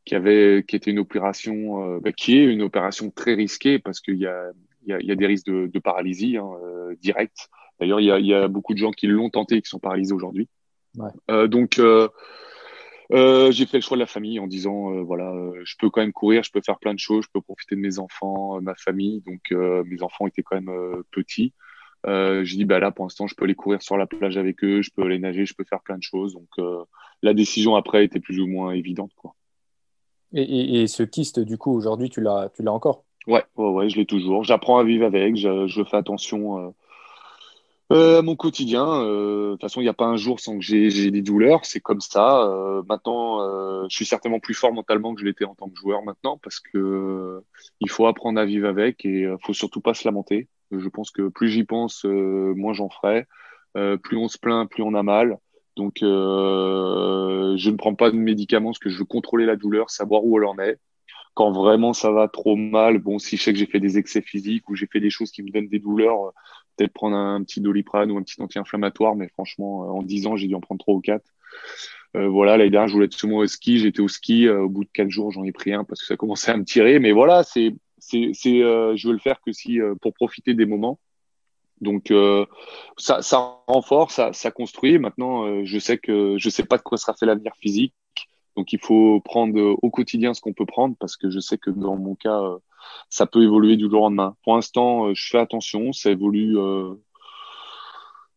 qui 0.09 0.14
avait, 0.14 0.64
qui 0.66 0.74
était 0.74 0.90
une 0.90 0.98
opération, 0.98 1.98
bah, 2.00 2.12
qui 2.12 2.38
est 2.38 2.44
une 2.44 2.62
opération 2.62 3.11
très 3.11 3.34
risquée 3.34 3.78
parce 3.78 4.00
qu'il 4.00 4.16
y 4.16 4.26
a, 4.26 4.50
il 4.86 4.90
y 4.90 4.92
a, 4.94 5.00
y 5.00 5.12
a, 5.12 5.14
des 5.14 5.26
risques 5.26 5.46
de, 5.46 5.66
de 5.66 5.78
paralysie 5.78 6.38
hein, 6.38 6.50
directe. 7.00 7.48
D'ailleurs, 7.78 8.00
il 8.00 8.06
y 8.06 8.11
a, 8.11 8.18
y 8.18 8.34
a, 8.34 8.48
beaucoup 8.48 8.74
de 8.74 8.78
gens 8.78 8.90
qui 8.90 9.06
l'ont 9.06 9.30
tenté 9.30 9.56
et 9.56 9.62
qui 9.62 9.68
sont 9.68 9.78
paralysés 9.78 10.14
aujourd'hui. 10.14 10.48
Ouais. 10.96 11.11
Euh, 11.30 11.46
donc, 11.46 11.78
euh, 11.78 12.09
euh, 13.12 13.50
j'ai 13.50 13.66
fait 13.66 13.78
le 13.78 13.82
choix 13.82 13.96
de 13.96 14.02
la 14.02 14.06
famille 14.06 14.38
en 14.38 14.46
disant 14.46 14.92
euh, 14.92 15.02
voilà, 15.02 15.30
euh, 15.30 15.62
je 15.64 15.76
peux 15.78 15.88
quand 15.88 16.02
même 16.02 16.12
courir, 16.12 16.42
je 16.42 16.50
peux 16.50 16.61
faire 16.61 16.78
plein 16.78 16.92
de 16.92 16.98
choses, 16.98 17.24
je 17.24 17.30
peux 17.32 17.40
profiter 17.40 17.74
de 17.74 17.80
mes 17.80 17.98
enfants, 17.98 18.61
ma 18.61 18.74
famille. 18.74 19.22
Donc, 19.22 19.50
mes 19.86 20.02
enfants 20.02 20.26
étaient 20.26 20.42
quand 20.42 20.61
même 20.61 21.02
petits. 21.11 21.54
j'ai 22.06 22.56
dit 22.56 22.64
bah 22.64 22.80
là, 22.80 22.90
pour 22.90 23.04
l'instant, 23.04 23.26
je 23.26 23.34
peux 23.34 23.44
aller 23.44 23.54
courir 23.54 23.82
sur 23.82 23.96
la 23.96 24.06
plage 24.06 24.36
avec 24.36 24.62
eux, 24.64 24.82
je 24.82 24.90
peux 24.94 25.02
aller 25.02 25.18
nager, 25.18 25.46
je 25.46 25.54
peux 25.54 25.64
faire 25.64 25.82
plein 25.82 25.96
de 25.96 26.02
choses. 26.02 26.34
Donc, 26.34 26.48
la 27.22 27.34
décision 27.34 27.76
après 27.76 28.04
était 28.04 28.20
plus 28.20 28.40
ou 28.40 28.46
moins 28.46 28.72
évidente, 28.72 29.12
quoi. 29.16 29.34
Et, 30.33 30.87
ce 30.87 31.03
kyste, 31.03 31.41
du 31.41 31.57
coup, 31.57 31.72
aujourd'hui, 31.72 32.11
tu 32.11 32.20
l'as, 32.20 32.51
tu 32.55 32.62
l'as 32.62 32.72
encore? 32.72 33.05
Ouais, 33.26 33.45
ouais, 33.57 33.89
je 33.89 33.97
l'ai 33.97 34.07
toujours. 34.07 34.45
J'apprends 34.45 34.79
à 34.79 34.85
vivre 34.85 35.05
avec. 35.07 35.37
Je, 35.37 35.66
je 35.66 35.85
fais 35.85 35.97
attention 35.97 36.72
euh, 37.91 38.20
mon 38.20 38.37
quotidien, 38.37 38.87
euh, 39.03 39.47
de 39.47 39.53
toute 39.53 39.62
façon, 39.62 39.81
il 39.81 39.85
n'y 39.85 39.89
a 39.91 39.95
pas 39.95 40.05
un 40.05 40.16
jour 40.16 40.41
sans 40.41 40.59
que 40.59 40.64
j'ai 40.64 41.11
des 41.11 41.22
douleurs, 41.22 41.64
c'est 41.64 41.81
comme 41.81 42.01
ça. 42.01 42.43
Euh, 42.43 42.83
maintenant, 42.87 43.41
euh, 43.41 43.87
je 43.89 43.97
suis 43.97 44.05
certainement 44.05 44.41
plus 44.41 44.53
fort 44.55 44.72
mentalement 44.74 45.14
que 45.14 45.20
je 45.20 45.24
l'étais 45.24 45.47
en 45.47 45.55
tant 45.55 45.70
que 45.70 45.76
joueur 45.76 46.03
maintenant, 46.03 46.39
parce 46.43 46.61
que 46.61 46.76
euh, 46.76 47.41
il 47.81 47.89
faut 47.89 48.07
apprendre 48.07 48.39
à 48.39 48.45
vivre 48.45 48.68
avec 48.68 49.07
et 49.07 49.26
faut 49.43 49.55
surtout 49.55 49.81
pas 49.81 49.95
se 49.95 50.07
lamenter. 50.07 50.49
Je 50.70 50.89
pense 50.89 51.11
que 51.11 51.29
plus 51.29 51.49
j'y 51.49 51.64
pense, 51.64 52.05
moins 52.05 52.74
j'en 52.74 52.91
ferai. 52.91 53.26
plus 54.03 54.18
on 54.18 54.29
se 54.29 54.39
plaint, 54.39 54.68
plus 54.68 54.83
on 54.83 54.93
a 54.95 55.03
mal. 55.03 55.39
Donc, 55.79 55.99
je 56.01 57.70
ne 57.70 57.76
prends 57.76 57.95
pas 57.95 58.11
de 58.11 58.16
médicaments 58.16 58.70
parce 58.70 58.79
que 58.79 58.91
je 58.91 58.99
veux 58.99 59.05
contrôler 59.07 59.47
la 59.47 59.57
douleur, 59.57 59.89
savoir 59.89 60.24
où 60.24 60.39
elle 60.39 60.45
en 60.45 60.59
est. 60.59 60.79
Quand 61.35 61.53
vraiment 61.53 61.93
ça 61.93 62.11
va 62.11 62.29
trop 62.29 62.57
mal, 62.57 62.99
bon, 62.99 63.18
si 63.18 63.37
je 63.37 63.43
sais 63.45 63.53
que 63.53 63.59
j'ai 63.59 63.66
fait 63.66 63.81
des 63.81 63.97
excès 63.97 64.20
physiques 64.20 64.68
ou 64.68 64.74
j'ai 64.74 64.87
fait 64.87 65.01
des 65.01 65.11
choses 65.11 65.31
qui 65.31 65.43
me 65.43 65.51
donnent 65.51 65.68
des 65.68 65.79
douleurs, 65.79 66.33
peut-être 66.79 66.93
prendre 66.93 67.16
un 67.16 67.43
petit 67.43 67.61
doliprane 67.61 68.11
ou 68.11 68.16
un 68.16 68.22
petit 68.22 68.41
anti-inflammatoire, 68.41 69.16
mais 69.16 69.29
franchement, 69.29 69.85
euh, 69.85 69.99
en 69.99 70.03
10 70.03 70.26
ans, 70.26 70.37
j'ai 70.37 70.47
dû 70.47 70.55
en 70.55 70.61
prendre 70.61 70.81
trois 70.81 70.95
ou 70.95 71.01
quatre. 71.01 71.26
Euh, 72.16 72.29
voilà, 72.29 72.57
l'année 72.57 72.70
dernière, 72.70 72.89
je 72.89 72.95
voulais 72.95 73.07
être 73.07 73.26
moi 73.26 73.45
au 73.45 73.47
ski, 73.47 73.79
j'étais 73.79 74.01
au 74.01 74.09
ski, 74.09 74.47
euh, 74.47 74.62
au 74.62 74.68
bout 74.68 74.85
de 74.85 74.91
quatre 74.93 75.11
jours, 75.11 75.31
j'en 75.31 75.45
ai 75.45 75.53
pris 75.53 75.72
un 75.72 75.85
parce 75.85 76.01
que 76.01 76.07
ça 76.07 76.16
commençait 76.16 76.53
à 76.53 76.57
me 76.57 76.64
tirer, 76.64 76.99
mais 77.01 77.12
voilà, 77.12 77.43
c'est, 77.43 77.74
c'est, 77.99 78.31
c'est, 78.33 78.61
je 78.61 79.07
veux 79.07 79.12
le 79.12 79.18
faire 79.18 79.41
que 79.45 79.53
si 79.53 79.79
pour 80.01 80.14
profiter 80.14 80.55
des 80.55 80.66
moments. 80.66 80.99
Donc 81.81 82.12
ça, 82.97 83.22
ça 83.22 83.59
renforce, 83.66 84.20
ça, 84.33 84.51
construit. 84.51 84.99
Maintenant, 84.99 85.64
je 85.64 85.79
sais 85.79 85.99
que 85.99 86.37
je 86.39 86.49
sais 86.49 86.64
pas 86.64 86.76
de 86.76 86.83
quoi 86.83 86.99
sera 86.99 87.14
fait 87.14 87.26
l'avenir 87.26 87.53
physique, 87.61 87.95
donc 88.57 88.72
il 88.72 88.81
faut 88.81 89.20
prendre 89.20 89.76
au 89.83 89.91
quotidien 89.91 90.35
ce 90.35 90.41
qu'on 90.41 90.53
peut 90.53 90.66
prendre 90.66 90.97
parce 90.99 91.16
que 91.16 91.31
je 91.31 91.41
sais 91.41 91.59
que 91.59 91.70
dans 91.70 91.97
mon 91.97 92.14
cas, 92.14 92.59
ça 93.11 93.26
peut 93.26 93.43
évoluer 93.43 93.76
du 93.76 93.89
jour 93.89 94.03
au 94.03 94.05
lendemain. 94.05 94.37
Pour 94.45 94.55
l'instant, 94.55 95.09
euh, 95.09 95.14
je 95.14 95.29
fais 95.29 95.39
attention, 95.39 95.93
ça 95.93 96.11
évolue 96.11 96.59
euh, 96.59 96.95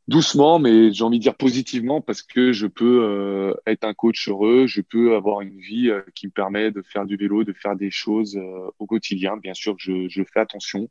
doucement, 0.08 0.60
mais 0.60 0.92
j'ai 0.92 1.04
envie 1.04 1.20
de 1.20 1.24
dire 1.24 1.36
positivement 1.36 2.02
parce 2.02 2.22
que 2.22 2.52
je 2.52 2.68
peux 2.68 3.04
euh, 3.04 3.54
être 3.66 3.84
un 3.84 3.94
coach 3.94 4.28
heureux, 4.30 4.68
je 4.68 4.82
peux 4.82 5.16
avoir 5.16 5.42
une 5.42 5.58
vie 5.60 5.92
qui 6.16 6.28
me 6.28 6.32
permet 6.32 6.72
de 6.72 6.82
faire 6.82 7.06
du 7.06 7.18
vélo, 7.18 7.44
de 7.44 7.54
faire 7.54 7.76
des 7.76 7.92
choses 7.92 8.40
au 8.80 8.86
quotidien. 8.86 9.38
Bien 9.38 9.54
sûr, 9.54 9.76
je, 9.78 10.08
je 10.10 10.24
fais 10.24 10.40
attention, 10.40 10.90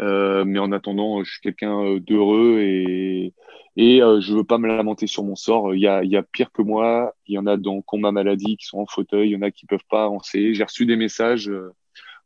mais 0.00 0.58
en 0.58 0.72
attendant, 0.72 1.22
je 1.24 1.30
suis 1.30 1.40
quelqu'un 1.40 1.96
d'heureux 1.98 2.60
et 2.60 3.34
et 3.76 4.00
je 4.00 4.34
veux 4.34 4.44
pas 4.44 4.58
me 4.58 4.66
lamenter 4.66 5.06
sur 5.06 5.22
mon 5.22 5.36
sort. 5.36 5.74
Il 5.74 5.80
y 5.80 5.86
a, 5.86 6.22
pire 6.22 6.50
que 6.52 6.62
moi. 6.62 7.14
Il 7.26 7.34
y 7.34 7.38
en 7.38 7.46
a 7.46 7.56
dans, 7.56 7.82
ma 7.94 8.12
maladie, 8.12 8.56
qui 8.56 8.66
sont 8.66 8.80
en 8.80 8.86
fauteuil. 8.86 9.30
Il 9.30 9.32
y 9.32 9.36
en 9.36 9.42
a 9.42 9.50
qui 9.50 9.64
peuvent 9.66 9.78
pas 9.88 10.04
avancer. 10.04 10.54
J'ai 10.54 10.64
reçu 10.64 10.86
des 10.86 10.96
messages 10.96 11.50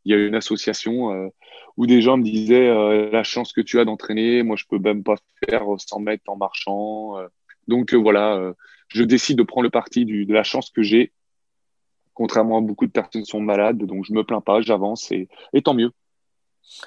il 0.04 0.12
y 0.12 0.14
a 0.14 0.18
une 0.18 0.34
association 0.34 1.12
euh, 1.12 1.28
où 1.76 1.86
des 1.86 2.00
gens 2.02 2.16
me 2.16 2.22
disaient 2.22 2.68
euh, 2.68 3.10
la 3.10 3.22
chance 3.22 3.52
que 3.52 3.60
tu 3.60 3.80
as 3.80 3.84
d'entraîner, 3.84 4.42
moi 4.42 4.56
je 4.56 4.64
peux 4.68 4.78
même 4.78 5.02
pas 5.02 5.16
faire 5.48 5.64
100 5.76 6.00
mètres 6.00 6.24
en 6.26 6.36
marchant. 6.36 7.18
Euh. 7.18 7.28
Donc 7.68 7.94
voilà, 7.94 8.52
je 8.88 9.02
décide 9.02 9.38
de 9.38 9.42
prendre 9.42 9.62
le 9.62 9.70
parti 9.70 10.04
de 10.04 10.32
la 10.32 10.42
chance 10.42 10.70
que 10.70 10.82
j'ai. 10.82 11.12
Contrairement 12.12 12.58
à 12.58 12.60
beaucoup 12.60 12.86
de 12.86 12.92
personnes 12.92 13.22
qui 13.22 13.30
sont 13.30 13.40
malades, 13.40 13.78
donc 13.78 14.04
je 14.04 14.12
me 14.12 14.22
plains 14.22 14.42
pas, 14.42 14.60
j'avance 14.60 15.10
et, 15.10 15.28
et 15.54 15.62
tant 15.62 15.72
mieux. 15.72 15.90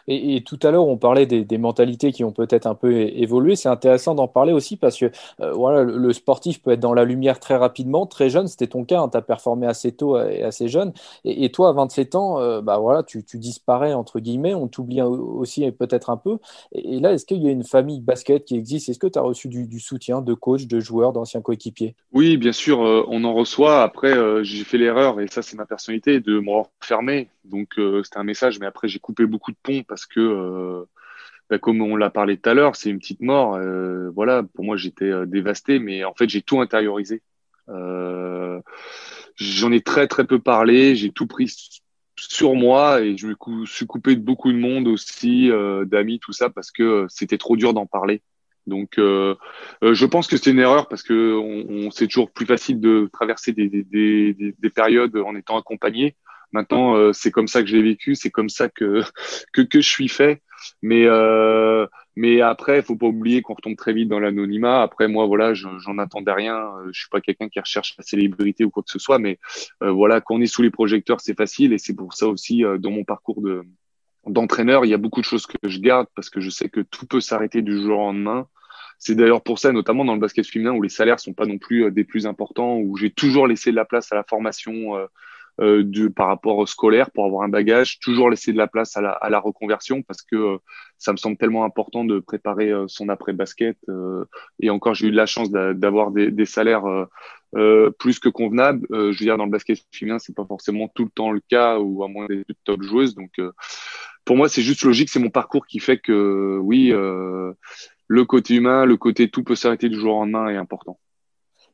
Et, 0.07 0.43
tout 0.45 0.59
à 0.63 0.71
l'heure, 0.71 0.87
on 0.87 0.97
parlait 0.97 1.25
des, 1.25 1.57
mentalités 1.57 2.11
qui 2.11 2.23
ont 2.23 2.31
peut-être 2.31 2.67
un 2.67 2.75
peu 2.75 2.93
évolué. 2.93 3.55
C'est 3.55 3.69
intéressant 3.69 4.15
d'en 4.15 4.27
parler 4.27 4.53
aussi 4.53 4.77
parce 4.77 4.97
que 4.97 5.05
euh, 5.41 5.51
voilà, 5.53 5.83
le, 5.83 6.13
sportif 6.13 6.61
peut 6.61 6.71
être 6.71 6.79
dans 6.79 6.93
la 6.93 7.03
lumière 7.03 7.39
très 7.39 7.55
rapidement, 7.55 8.05
très 8.05 8.29
jeune. 8.29 8.47
C'était 8.47 8.67
ton 8.67 8.85
cas, 8.85 9.01
hein, 9.01 9.09
tu 9.09 9.17
as 9.17 9.21
performé 9.21 9.67
assez 9.67 9.91
tôt 9.91 10.19
et 10.19 10.43
assez 10.43 10.67
jeune. 10.67 10.93
Et, 11.25 11.51
toi, 11.51 11.69
à 11.69 11.73
27 11.73 12.15
ans, 12.15 12.39
euh, 12.39 12.61
bah 12.61 12.77
voilà, 12.77 13.03
tu, 13.03 13.23
disparais, 13.35 13.93
entre 13.93 14.19
guillemets, 14.19 14.53
on 14.53 14.67
t'oublie 14.67 15.01
aussi 15.01 15.69
peut-être 15.71 16.09
un 16.09 16.17
peu. 16.17 16.37
Et, 16.73 16.99
là, 16.99 17.13
est-ce 17.13 17.25
qu'il 17.25 17.43
y 17.43 17.47
a 17.47 17.51
une 17.51 17.63
famille 17.63 18.01
basket 18.01 18.45
qui 18.45 18.55
existe? 18.55 18.89
Est-ce 18.89 18.99
que 18.99 19.07
tu 19.07 19.19
as 19.19 19.23
reçu 19.23 19.47
du, 19.47 19.79
soutien 19.79 20.21
de 20.21 20.33
coachs, 20.33 20.67
de 20.67 20.79
joueurs, 20.79 21.13
d'anciens 21.13 21.41
coéquipiers? 21.41 21.95
Oui, 22.13 22.37
bien 22.37 22.51
sûr, 22.51 22.83
euh, 22.83 23.05
on 23.07 23.23
en 23.23 23.33
reçoit. 23.33 23.83
Après, 23.83 24.13
j'ai 24.43 24.63
fait 24.63 24.77
l'erreur, 24.77 25.19
et 25.19 25.27
ça, 25.27 25.41
c'est 25.41 25.57
ma 25.57 25.65
personnalité, 25.65 26.19
de 26.19 26.39
me 26.39 26.51
refermer. 26.81 27.29
Donc, 27.47 27.79
c'était 28.03 28.17
un 28.17 28.23
message, 28.23 28.59
mais 28.59 28.65
après, 28.65 28.87
j'ai 28.87 28.99
coupé 28.99 29.25
beaucoup 29.25 29.51
de 29.51 29.57
parce 29.87 30.05
que, 30.05 30.19
euh, 30.19 30.85
bah, 31.49 31.57
comme 31.59 31.81
on 31.81 31.95
l'a 31.95 32.09
parlé 32.09 32.37
tout 32.37 32.49
à 32.49 32.53
l'heure, 32.53 32.75
c'est 32.75 32.89
une 32.89 32.99
petite 32.99 33.21
mort. 33.21 33.55
Euh, 33.55 34.09
voilà, 34.11 34.43
pour 34.43 34.65
moi, 34.65 34.77
j'étais 34.77 35.05
euh, 35.05 35.25
dévasté, 35.25 35.79
mais 35.79 36.03
en 36.03 36.13
fait, 36.13 36.29
j'ai 36.29 36.41
tout 36.41 36.61
intériorisé. 36.61 37.21
J'en 39.39 39.71
ai 39.71 39.81
très 39.81 40.07
très 40.07 40.25
peu 40.25 40.39
parlé, 40.39 40.95
j'ai 40.95 41.11
tout 41.11 41.27
pris 41.27 41.53
sur 42.17 42.55
moi 42.55 43.01
et 43.01 43.17
je 43.17 43.27
me 43.27 43.65
suis 43.65 43.85
coupé 43.85 44.15
de 44.15 44.21
beaucoup 44.21 44.51
de 44.51 44.57
monde 44.57 44.87
aussi, 44.87 45.51
d'amis, 45.85 46.19
tout 46.19 46.31
ça, 46.31 46.49
parce 46.49 46.71
que 46.71 47.05
c'était 47.09 47.37
trop 47.37 47.55
dur 47.57 47.73
d'en 47.73 47.85
parler. 47.85 48.21
Donc, 48.67 48.93
je 48.97 50.05
pense 50.05 50.27
que 50.27 50.37
c'est 50.37 50.49
une 50.51 50.59
erreur 50.59 50.87
parce 50.87 51.03
que 51.03 51.35
on, 51.35 51.91
c'est 51.91 52.07
toujours 52.07 52.31
plus 52.31 52.45
facile 52.45 52.79
de 52.79 53.09
traverser 53.11 53.51
des, 53.51 53.67
des, 53.67 54.33
des, 54.33 54.69
périodes 54.69 55.15
en 55.17 55.35
étant 55.35 55.59
accompagné. 55.59 56.15
Maintenant, 56.51 56.95
euh, 56.95 57.13
c'est 57.13 57.31
comme 57.31 57.47
ça 57.47 57.61
que 57.61 57.67
j'ai 57.67 57.81
vécu, 57.81 58.15
c'est 58.15 58.31
comme 58.31 58.49
ça 58.49 58.69
que, 58.69 59.01
que, 59.53 59.61
que 59.61 59.81
je 59.81 59.89
suis 59.89 60.09
fait. 60.09 60.41
Mais 60.81 61.05
euh, 61.05 61.85
mais 62.17 62.41
après, 62.41 62.81
faut 62.81 62.95
pas 62.95 63.05
oublier 63.05 63.43
qu'on 63.43 63.53
retombe 63.53 63.75
très 63.75 63.93
vite 63.93 64.09
dans 64.09 64.19
l'anonymat. 64.19 64.81
Après, 64.81 65.07
moi, 65.07 65.27
voilà, 65.27 65.53
j'en 65.53 65.99
attendais 65.99 66.31
rien. 66.31 66.67
Je 66.91 66.99
suis 66.99 67.09
pas 67.09 67.21
quelqu'un 67.21 67.47
qui 67.47 67.59
recherche 67.59 67.93
la 67.95 68.03
célébrité 68.03 68.65
ou 68.65 68.71
quoi 68.71 68.81
que 68.81 68.89
ce 68.89 68.97
soit, 68.97 69.19
mais 69.19 69.37
euh, 69.83 69.91
voilà, 69.91 70.19
quand 70.19 70.33
on 70.33 70.41
est 70.41 70.47
sous 70.47 70.63
les 70.63 70.71
projecteurs, 70.71 71.21
c'est 71.21 71.37
facile. 71.37 71.73
Et 71.73 71.77
c'est 71.77 71.93
pour 71.95 72.15
ça 72.15 72.27
aussi, 72.27 72.65
euh, 72.65 72.79
dans 72.79 72.89
mon 72.89 73.03
parcours 73.03 73.41
de 73.41 73.63
d'entraîneur, 74.25 74.83
il 74.83 74.89
y 74.89 74.95
a 74.95 74.97
beaucoup 74.97 75.21
de 75.21 75.25
choses 75.25 75.45
que 75.45 75.57
je 75.69 75.79
garde 75.79 76.07
parce 76.15 76.31
que 76.31 76.41
je 76.41 76.49
sais 76.49 76.69
que 76.69 76.81
tout 76.81 77.05
peut 77.05 77.21
s'arrêter 77.21 77.61
du 77.61 77.79
jour 77.79 77.99
au 77.99 78.07
lendemain. 78.07 78.47
C'est 78.97 79.13
d'ailleurs 79.13 79.43
pour 79.43 79.59
ça, 79.59 79.71
notamment 79.71 80.03
dans 80.03 80.15
le 80.15 80.19
basket 80.19 80.45
féminin, 80.47 80.71
où 80.71 80.81
les 80.81 80.89
salaires 80.89 81.19
sont 81.19 81.33
pas 81.33 81.45
non 81.45 81.59
plus 81.59 81.91
des 81.91 82.03
plus 82.03 82.25
importants, 82.25 82.77
où 82.77 82.97
j'ai 82.97 83.11
toujours 83.11 83.47
laissé 83.47 83.69
de 83.69 83.75
la 83.75 83.85
place 83.85 84.11
à 84.11 84.15
la 84.15 84.23
formation 84.23 84.97
euh, 85.59 85.83
du, 85.83 86.11
par 86.11 86.27
rapport 86.27 86.57
au 86.59 86.67
scolaire 86.67 87.09
pour 87.09 87.25
avoir 87.25 87.41
un 87.41 87.49
bagage, 87.49 87.99
toujours 87.99 88.29
laisser 88.29 88.53
de 88.53 88.57
la 88.57 88.67
place 88.67 88.95
à 88.95 89.01
la, 89.01 89.39
reconversion 89.39 90.03
parce 90.03 90.21
que 90.21 90.35
euh, 90.35 90.57
ça 90.99 91.13
me 91.13 91.17
semble 91.17 91.35
tellement 91.35 91.63
important 91.65 92.05
de 92.05 92.19
préparer 92.19 92.69
euh, 92.69 92.85
son 92.87 93.09
après-basket. 93.09 93.75
et 94.59 94.69
encore, 94.69 94.93
j'ai 94.93 95.07
eu 95.07 95.11
de 95.11 95.15
la 95.15 95.25
chance 95.25 95.49
d'avoir 95.49 96.11
des, 96.11 96.29
des, 96.29 96.45
salaires 96.45 96.83
plus 97.97 98.19
que 98.19 98.29
convenables. 98.29 98.85
je 98.91 98.97
veux 99.07 99.15
dire, 99.15 99.37
dans 99.37 99.45
le 99.45 99.51
basket 99.51 99.79
féminin, 99.91 100.19
c'est 100.19 100.35
pas 100.35 100.45
forcément 100.45 100.89
tout 100.93 101.05
le 101.05 101.09
temps 101.09 101.31
le 101.31 101.41
cas 101.49 101.79
ou 101.79 102.03
à 102.03 102.07
moins 102.07 102.27
des 102.27 102.45
top 102.63 102.83
joueuses. 102.83 103.15
Donc, 103.15 103.31
pour 104.25 104.37
moi, 104.37 104.49
c'est 104.49 104.61
juste 104.61 104.83
logique. 104.83 105.09
C'est 105.09 105.19
mon 105.19 105.29
parcours 105.29 105.65
qui 105.65 105.79
fait 105.79 105.97
que 105.97 106.59
oui, 106.61 106.89
le 106.91 108.25
côté 108.25 108.55
humain, 108.55 108.85
le 108.85 108.97
côté 108.97 109.29
tout 109.29 109.43
peut 109.43 109.55
s'arrêter 109.55 109.89
du 109.89 109.99
jour 109.99 110.15
au 110.15 110.19
lendemain 110.19 110.49
est 110.49 110.57
important. 110.57 110.99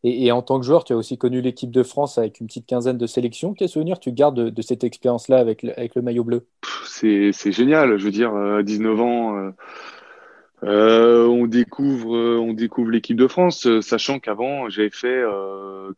Et, 0.06 0.32
en 0.34 0.42
tant 0.42 0.60
que 0.60 0.66
joueur, 0.66 0.84
tu 0.84 0.92
as 0.92 0.98
aussi 0.98 1.18
connu 1.18 1.40
l'équipe 1.40 1.72
de 1.72 1.82
France 1.82 2.18
avec 2.18 2.42
une 2.42 2.48
petite 2.48 2.66
quinzaine 2.66 2.98
de 2.98 3.08
sélections. 3.08 3.54
Quel 3.54 3.70
souvenir 3.70 4.00
tu 4.00 4.12
gardes 4.12 4.50
de, 4.50 4.62
cette 4.62 4.84
expérience-là 4.84 5.38
avec, 5.38 5.64
le 5.64 6.02
maillot 6.02 6.26
bleu? 6.26 6.46
C'est 6.86 7.32
génial. 7.52 7.98
Je 7.98 8.04
veux 8.04 8.12
dire, 8.12 8.36
à 8.36 8.64
19 8.64 9.00
ans, 9.00 9.38
euh, 9.38 9.52
euh, 10.64 11.26
on 11.28 11.48
découvre, 11.48 12.18
euh, 12.18 12.38
on 12.38 12.54
découvre 12.54 12.92
l'équipe 12.92 13.16
de 13.16 13.28
France, 13.28 13.66
sachant 13.80 14.20
qu'avant, 14.20 14.68
j'avais 14.68 14.90
fait 14.90 15.24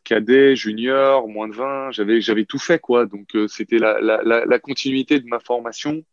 cadet, 0.04 0.56
junior, 0.56 1.28
moins 1.28 1.48
de 1.48 1.56
20. 1.56 1.90
J'avais, 1.92 2.46
tout 2.46 2.60
fait, 2.60 2.78
quoi. 2.78 3.08
Donc, 3.08 3.36
c'était 3.48 3.80
la, 3.80 4.60
continuité 4.60 5.20
de 5.20 5.28
ma 5.28 5.40
formation. 5.40 6.04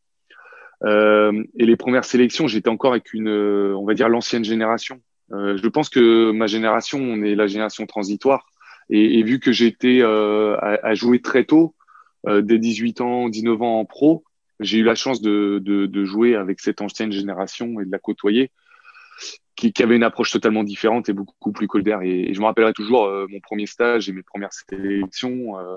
et 0.83 1.67
les 1.67 1.77
premières 1.77 2.07
sélections, 2.07 2.47
j'étais 2.47 2.71
encore 2.71 2.93
avec 2.93 3.13
une, 3.13 3.29
on 3.29 3.85
va 3.85 3.93
dire, 3.93 4.09
l'ancienne 4.09 4.45
génération. 4.45 5.03
Je 5.31 5.69
pense 5.69 5.89
que 5.89 6.31
ma 6.33 6.47
génération, 6.47 6.99
on 6.99 7.23
est 7.23 7.35
la 7.35 7.47
génération 7.47 7.87
transitoire. 7.87 8.47
Et, 8.91 9.19
et 9.19 9.23
vu 9.23 9.39
que 9.41 9.53
j'ai 9.53 9.67
été 9.67 10.03
à, 10.03 10.79
à, 10.83 10.95
jouer 10.95 11.21
très 11.21 11.45
tôt, 11.45 11.75
dès 12.27 12.59
18 12.59 13.01
ans, 13.01 13.29
19 13.29 13.63
ans 13.63 13.81
en 13.81 13.85
pro, 13.85 14.25
j'ai 14.63 14.79
eu 14.79 14.83
la 14.83 14.95
chance 14.95 15.21
de, 15.21 15.61
de, 15.63 15.87
de, 15.87 16.05
jouer 16.05 16.35
avec 16.37 16.61
cette 16.61 16.81
ancienne 16.81 17.13
génération 17.13 17.81
et 17.81 17.85
de 17.85 17.91
la 17.91 17.99
côtoyer, 17.99 18.51
qui, 19.57 19.73
qui 19.73 19.83
avait 19.83 19.97
une 19.97 20.03
approche 20.03 20.31
totalement 20.31 20.65
différente 20.65 21.09
et 21.09 21.13
beaucoup 21.13 21.53
plus 21.53 21.67
colder. 21.67 21.99
Et, 22.03 22.35
je 22.35 22.41
me 22.41 22.47
rappellerai 22.47 22.73
toujours 22.73 23.05
euh, 23.05 23.27
mon 23.29 23.41
premier 23.41 23.67
stage 23.67 24.09
et 24.09 24.13
mes 24.13 24.23
premières 24.23 24.53
sélections. 24.53 25.59
Euh, 25.59 25.77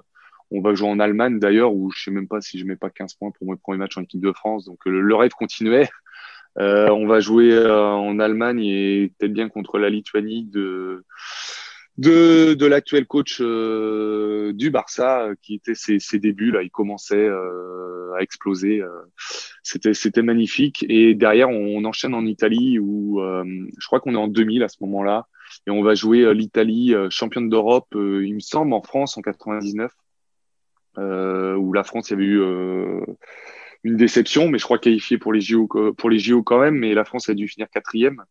on 0.52 0.62
va 0.62 0.76
jouer 0.76 0.90
en 0.90 1.00
Allemagne 1.00 1.40
d'ailleurs, 1.40 1.74
où 1.74 1.92
je 1.92 2.04
sais 2.04 2.12
même 2.12 2.28
pas 2.28 2.40
si 2.42 2.60
je 2.60 2.66
mets 2.66 2.76
pas 2.76 2.90
15 2.90 3.16
points 3.16 3.32
pour 3.32 3.48
mon 3.48 3.58
premier 3.58 3.80
match 3.80 3.98
en 3.98 4.04
équipe 4.04 4.22
de 4.22 4.32
France. 4.32 4.66
Donc 4.66 4.80
le 4.86 5.16
rêve 5.16 5.32
continuait. 5.32 5.90
Euh, 6.58 6.90
on 6.90 7.06
va 7.06 7.20
jouer 7.20 7.52
euh, 7.52 7.84
en 7.84 8.20
Allemagne 8.20 8.64
et 8.64 9.12
peut-être 9.18 9.34
bien 9.34 9.50
contre 9.50 9.78
la 9.78 9.90
Lituanie 9.90 10.46
de 10.46 11.04
de, 11.98 12.66
l'actuel 12.66 13.06
coach 13.06 13.40
euh, 13.42 14.52
du 14.54 14.70
Barça 14.70 15.30
qui 15.42 15.56
était 15.56 15.76
ses, 15.76 16.00
ses, 16.00 16.20
débuts 16.20 16.52
là. 16.52 16.62
Il 16.62 16.70
commençait 16.70 17.16
euh, 17.16 18.14
à 18.18 18.22
exploser 18.22 18.82
euh, 18.82 18.90
c'était 19.64 19.94
c'était 19.94 20.22
magnifique. 20.22 20.86
Et 20.90 21.14
derrière 21.14 21.50
on, 21.50 21.84
enchaîne 21.86 22.14
en 22.14 22.26
Italie 22.26 22.80
où 22.80 23.22
je 23.22 23.88
crois 23.88 24.00
qu'on 24.00 24.14
est 24.14 24.18
en 24.18 24.28
2000 24.28 24.64
à 24.64 24.68
ce 24.68 24.78
moment-là. 24.82 25.28
Et 25.68 25.72
on 25.72 25.84
va 25.84 25.96
jouer 25.96 26.34
l'Italie 26.34 26.94
championne 27.10 27.50
d'Europe 27.50 27.88
il 27.94 28.34
me 28.34 28.40
semble 28.40 28.74
en 28.74 28.82
France 28.82 29.18
en 29.18 29.22
99 29.22 29.92
où 30.98 31.74
la 31.74 31.84
France 31.84 32.10
y 32.10 32.14
avait 32.14 32.26
eu 32.26 32.42
une 33.86 33.98
déception 33.98 34.50
mais 34.50 34.58
je 34.58 34.64
crois 34.64 34.80
qualifié 34.80 35.18
pour 35.18 35.32
les 35.32 35.42
JO 35.42 35.68
pour 35.98 36.10
les 36.10 36.20
JO 36.20 36.44
quand 36.44 36.60
même 36.60 36.76
mais 36.76 36.94
la 36.94 37.06
France 37.06 37.30
a 37.30 37.34
dû 37.34 37.48
finir 37.48 37.70
quatrième 37.70 38.22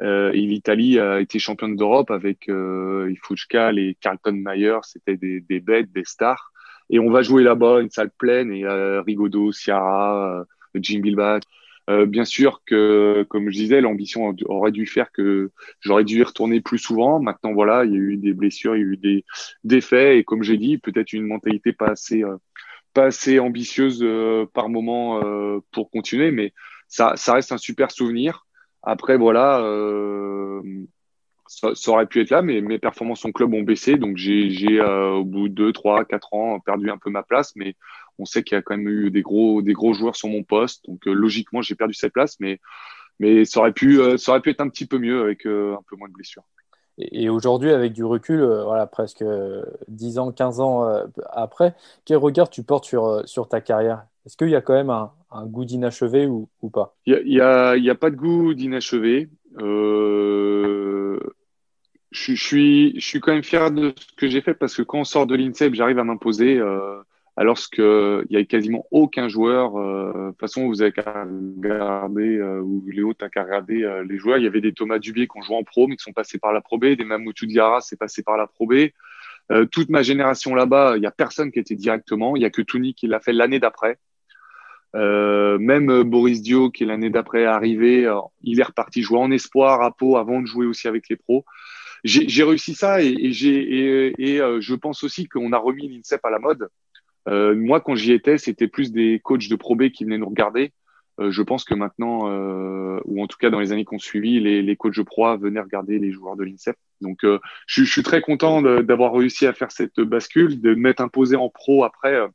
euh, 0.00 0.30
et 0.32 0.40
l'Italie 0.40 0.98
a 0.98 1.20
été 1.20 1.38
championne 1.38 1.76
d'Europe 1.76 2.10
avec 2.10 2.48
euh, 2.48 3.12
les 3.72 3.96
Carlton 4.00 4.32
Mayer, 4.32 4.78
c'était 4.82 5.16
des, 5.16 5.40
des 5.40 5.60
bêtes, 5.60 5.92
des 5.92 6.04
stars. 6.04 6.52
Et 6.90 6.98
on 6.98 7.10
va 7.10 7.22
jouer 7.22 7.42
là-bas, 7.42 7.80
une 7.80 7.90
salle 7.90 8.10
pleine, 8.16 8.52
et 8.52 8.64
euh, 8.64 9.02
Rigaudot, 9.02 9.52
Ciara, 9.52 10.40
euh, 10.40 10.44
Jim 10.76 11.00
Bilbao. 11.00 11.40
Euh, 11.90 12.06
bien 12.06 12.24
sûr 12.24 12.62
que, 12.66 13.24
comme 13.28 13.50
je 13.50 13.56
disais, 13.56 13.80
l'ambition 13.80 14.34
aurait 14.46 14.72
dû 14.72 14.86
faire 14.86 15.10
que 15.10 15.50
j'aurais 15.80 16.04
dû 16.04 16.18
y 16.18 16.22
retourner 16.22 16.60
plus 16.60 16.78
souvent. 16.78 17.18
Maintenant, 17.18 17.52
voilà, 17.52 17.84
il 17.84 17.92
y 17.92 17.94
a 17.94 17.98
eu 17.98 18.16
des 18.18 18.34
blessures, 18.34 18.76
il 18.76 18.80
y 18.80 18.84
a 18.84 18.86
eu 18.86 18.96
des 18.96 19.24
défaits, 19.64 20.18
et 20.18 20.24
comme 20.24 20.42
j'ai 20.42 20.58
dit, 20.58 20.78
peut-être 20.78 21.12
une 21.12 21.26
mentalité 21.26 21.72
pas 21.72 21.88
assez, 21.88 22.22
assez 23.04 23.38
ambitieuse 23.38 24.04
par 24.52 24.68
moment 24.68 25.20
pour 25.72 25.90
continuer, 25.90 26.30
mais 26.30 26.52
ça, 26.88 27.14
reste 27.28 27.52
un 27.52 27.58
super 27.58 27.90
souvenir. 27.90 28.46
Après, 28.82 29.16
voilà, 29.16 29.60
euh, 29.60 30.62
ça, 31.46 31.72
aurait 31.88 32.06
pu 32.06 32.20
être 32.20 32.30
là, 32.30 32.42
mais 32.42 32.60
mes 32.60 32.78
performances 32.78 33.24
en 33.24 33.32
club 33.32 33.54
ont 33.54 33.62
baissé. 33.62 33.96
Donc, 33.96 34.16
j'ai, 34.16 34.80
euh, 34.80 35.10
au 35.10 35.24
bout 35.24 35.48
de 35.48 35.54
2, 35.54 35.72
3, 35.72 36.04
4 36.04 36.34
ans, 36.34 36.60
perdu 36.60 36.90
un 36.90 36.98
peu 36.98 37.10
ma 37.10 37.22
place. 37.22 37.54
Mais 37.56 37.74
on 38.18 38.24
sait 38.24 38.42
qu'il 38.42 38.56
y 38.56 38.58
a 38.58 38.62
quand 38.62 38.76
même 38.76 38.88
eu 38.88 39.10
des 39.10 39.22
gros, 39.22 39.62
des 39.62 39.72
gros 39.72 39.92
joueurs 39.94 40.16
sur 40.16 40.28
mon 40.28 40.42
poste. 40.42 40.86
Donc, 40.88 41.06
euh, 41.06 41.12
logiquement, 41.12 41.62
j'ai 41.62 41.74
perdu 41.74 41.94
cette 41.94 42.12
place. 42.12 42.38
Mais, 42.40 42.60
mais 43.18 43.44
ça, 43.44 43.60
aurait 43.60 43.72
pu, 43.72 44.00
euh, 44.00 44.16
ça 44.16 44.32
aurait 44.32 44.40
pu 44.40 44.50
être 44.50 44.60
un 44.60 44.68
petit 44.68 44.86
peu 44.86 44.98
mieux 44.98 45.22
avec 45.22 45.46
euh, 45.46 45.74
un 45.74 45.82
peu 45.88 45.96
moins 45.96 46.08
de 46.08 46.14
blessures. 46.14 46.44
Et 46.98 47.28
aujourd'hui, 47.28 47.70
avec 47.70 47.92
du 47.92 48.04
recul, 48.04 48.40
voilà, 48.42 48.86
presque 48.86 49.24
10 49.88 50.18
ans, 50.18 50.32
15 50.32 50.60
ans 50.60 51.04
après, 51.30 51.74
quel 52.04 52.16
regard 52.16 52.50
tu 52.50 52.62
portes 52.64 52.84
sur, 52.84 53.22
sur 53.26 53.48
ta 53.48 53.60
carrière? 53.60 54.04
Est-ce 54.28 54.36
qu'il 54.36 54.50
y 54.50 54.56
a 54.56 54.60
quand 54.60 54.74
même 54.74 54.90
un, 54.90 55.46
goût 55.46 55.64
d'inachevé 55.64 56.26
ou, 56.26 56.48
pas? 56.70 56.94
Il 57.06 57.14
n'y 57.24 57.40
a, 57.40 57.76
y 57.76 57.88
a, 57.88 57.94
pas 57.94 58.10
de 58.10 58.16
goût 58.16 58.52
d'inachevé. 58.52 59.30
Euh, 59.58 61.18
je, 62.10 62.34
suis, 62.34 63.00
je 63.00 63.06
suis 63.06 63.20
quand 63.20 63.32
même 63.32 63.42
fier 63.42 63.70
de 63.70 63.94
ce 63.96 64.14
que 64.16 64.28
j'ai 64.28 64.42
fait 64.42 64.52
parce 64.52 64.76
que 64.76 64.82
quand 64.82 64.98
on 64.98 65.04
sort 65.04 65.26
de 65.26 65.34
l'INSEP, 65.34 65.74
j'arrive 65.74 65.98
à 65.98 66.04
m'imposer. 66.04 66.58
Euh, 66.58 67.00
alors 67.38 67.56
qu'il 67.70 68.26
n'y 68.30 68.36
a 68.36 68.44
quasiment 68.44 68.84
aucun 68.90 69.28
joueur. 69.28 69.76
Euh, 69.76 70.12
de 70.12 70.30
toute 70.30 70.40
façon, 70.40 70.66
vous 70.66 70.82
avez 70.82 70.90
qu'à 70.90 71.22
regarder, 71.22 72.36
euh, 72.36 72.60
ou 72.60 72.84
Léo, 72.88 73.14
t'as 73.14 73.28
qu'à 73.28 73.44
regarder 73.44 73.84
euh, 73.84 74.02
les 74.02 74.18
joueurs. 74.18 74.38
Il 74.38 74.44
y 74.44 74.48
avait 74.48 74.60
des 74.60 74.72
Thomas 74.72 74.98
Dubier 74.98 75.28
qui 75.28 75.38
ont 75.38 75.42
joué 75.42 75.54
en 75.54 75.62
pro, 75.62 75.86
mais 75.86 75.94
qui 75.94 76.02
sont 76.02 76.12
passés 76.12 76.38
par 76.38 76.52
la 76.52 76.60
Pro 76.60 76.78
B, 76.78 76.86
des 76.86 77.04
Mamoutou 77.04 77.46
Diarra, 77.46 77.80
c'est 77.80 77.96
passé 77.96 78.24
par 78.24 78.36
la 78.36 78.48
Pro 78.48 78.66
B. 78.66 78.88
Euh, 79.52 79.66
toute 79.66 79.88
ma 79.88 80.02
génération 80.02 80.52
là-bas, 80.56 80.94
il 80.96 81.00
n'y 81.00 81.06
a 81.06 81.12
personne 81.12 81.52
qui 81.52 81.60
était 81.60 81.76
directement. 81.76 82.34
Il 82.34 82.40
n'y 82.40 82.44
a 82.44 82.50
que 82.50 82.60
Touni 82.60 82.92
qui 82.94 83.06
l'a 83.06 83.20
fait 83.20 83.32
l'année 83.32 83.60
d'après. 83.60 83.98
Euh, 84.96 85.58
même 85.60 86.02
Boris 86.02 86.42
Dio, 86.42 86.72
qui 86.72 86.82
est 86.82 86.86
l'année 86.86 87.10
d'après 87.10 87.44
arrivé, 87.44 88.12
il 88.42 88.58
est 88.58 88.64
reparti 88.64 89.02
jouer 89.02 89.18
en 89.18 89.30
espoir 89.30 89.80
à 89.82 89.94
Pau 89.94 90.16
avant 90.16 90.40
de 90.40 90.46
jouer 90.46 90.66
aussi 90.66 90.88
avec 90.88 91.08
les 91.08 91.14
pros. 91.14 91.44
J'ai 92.02 92.42
réussi 92.42 92.74
ça 92.74 93.00
et, 93.00 93.06
et, 93.06 94.12
et, 94.18 94.38
je 94.60 94.74
pense 94.74 95.04
aussi 95.04 95.28
qu'on 95.28 95.52
a 95.52 95.58
remis 95.58 95.88
l'INSEP 95.88 96.24
à 96.24 96.30
la 96.30 96.40
mode. 96.40 96.68
Euh, 97.28 97.54
moi, 97.54 97.80
quand 97.80 97.94
j'y 97.94 98.12
étais, 98.12 98.38
c'était 98.38 98.68
plus 98.68 98.92
des 98.92 99.20
coachs 99.22 99.48
de 99.48 99.56
Pro 99.56 99.76
B 99.76 99.90
qui 99.90 100.04
venaient 100.04 100.18
nous 100.18 100.28
regarder. 100.28 100.72
je 101.20 101.42
pense 101.42 101.64
que 101.64 101.74
maintenant, 101.74 102.28
ou 103.04 103.22
en 103.22 103.26
tout 103.26 103.36
cas 103.38 103.50
dans 103.50 103.60
les 103.60 103.72
années 103.72 103.84
qu'on 103.84 103.98
suivi, 103.98 104.40
les, 104.40 104.62
les 104.62 104.76
coachs 104.76 104.96
de 104.96 105.02
Pro 105.02 105.26
A 105.26 105.36
venaient 105.36 105.60
regarder 105.60 105.98
les 105.98 106.12
joueurs 106.12 106.36
de 106.36 106.44
l'INSEP. 106.44 106.76
Donc, 107.00 107.18
je, 107.22 107.38
je, 107.66 107.84
suis 107.84 108.02
très 108.02 108.20
content 108.20 108.62
d'avoir 108.82 109.12
réussi 109.12 109.46
à 109.46 109.52
faire 109.52 109.72
cette 109.72 110.00
bascule, 110.00 110.60
de 110.60 110.74
m'être 110.74 111.00
imposé 111.00 111.36
en 111.36 111.48
pro 111.48 111.84
après 111.84 112.28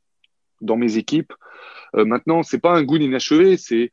dans 0.60 0.76
mes 0.76 0.96
équipes. 0.96 1.32
Euh, 1.96 2.04
maintenant, 2.04 2.42
c'est 2.42 2.58
pas 2.58 2.72
un 2.72 2.82
goût 2.82 2.96
inachevé, 2.96 3.56
c'est 3.56 3.90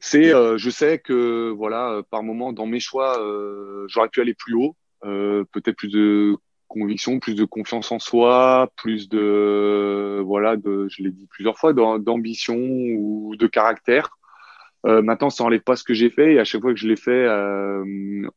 c'est 0.00 0.32
euh, 0.32 0.56
je 0.58 0.70
sais 0.70 0.98
que 0.98 1.50
voilà 1.50 1.90
euh, 1.90 2.02
par 2.08 2.22
moment 2.22 2.52
dans 2.52 2.66
mes 2.66 2.78
choix 2.78 3.20
euh, 3.20 3.84
j'aurais 3.88 4.08
pu 4.08 4.20
aller 4.20 4.32
plus 4.34 4.54
haut 4.54 4.76
euh, 5.04 5.42
peut-être 5.50 5.74
plus 5.74 5.88
de 5.88 6.36
conviction 6.68 7.18
plus 7.18 7.34
de 7.34 7.44
confiance 7.44 7.90
en 7.92 7.98
soi 7.98 8.70
plus 8.76 9.08
de 9.08 10.22
voilà 10.24 10.56
de 10.56 10.86
je 10.88 11.02
l'ai 11.02 11.10
dit 11.10 11.26
plusieurs 11.26 11.58
fois 11.58 11.72
d'ambition 11.72 12.56
ou 12.56 13.34
de 13.36 13.46
caractère. 13.46 14.10
Euh, 14.86 15.02
maintenant 15.02 15.30
ça 15.30 15.42
enlève 15.42 15.62
pas 15.62 15.74
ce 15.74 15.82
que 15.82 15.94
j'ai 15.94 16.08
fait 16.08 16.34
et 16.34 16.38
à 16.38 16.44
chaque 16.44 16.60
fois 16.60 16.72
que 16.72 16.78
je 16.78 16.86
l'ai 16.86 16.96
fait 16.96 17.26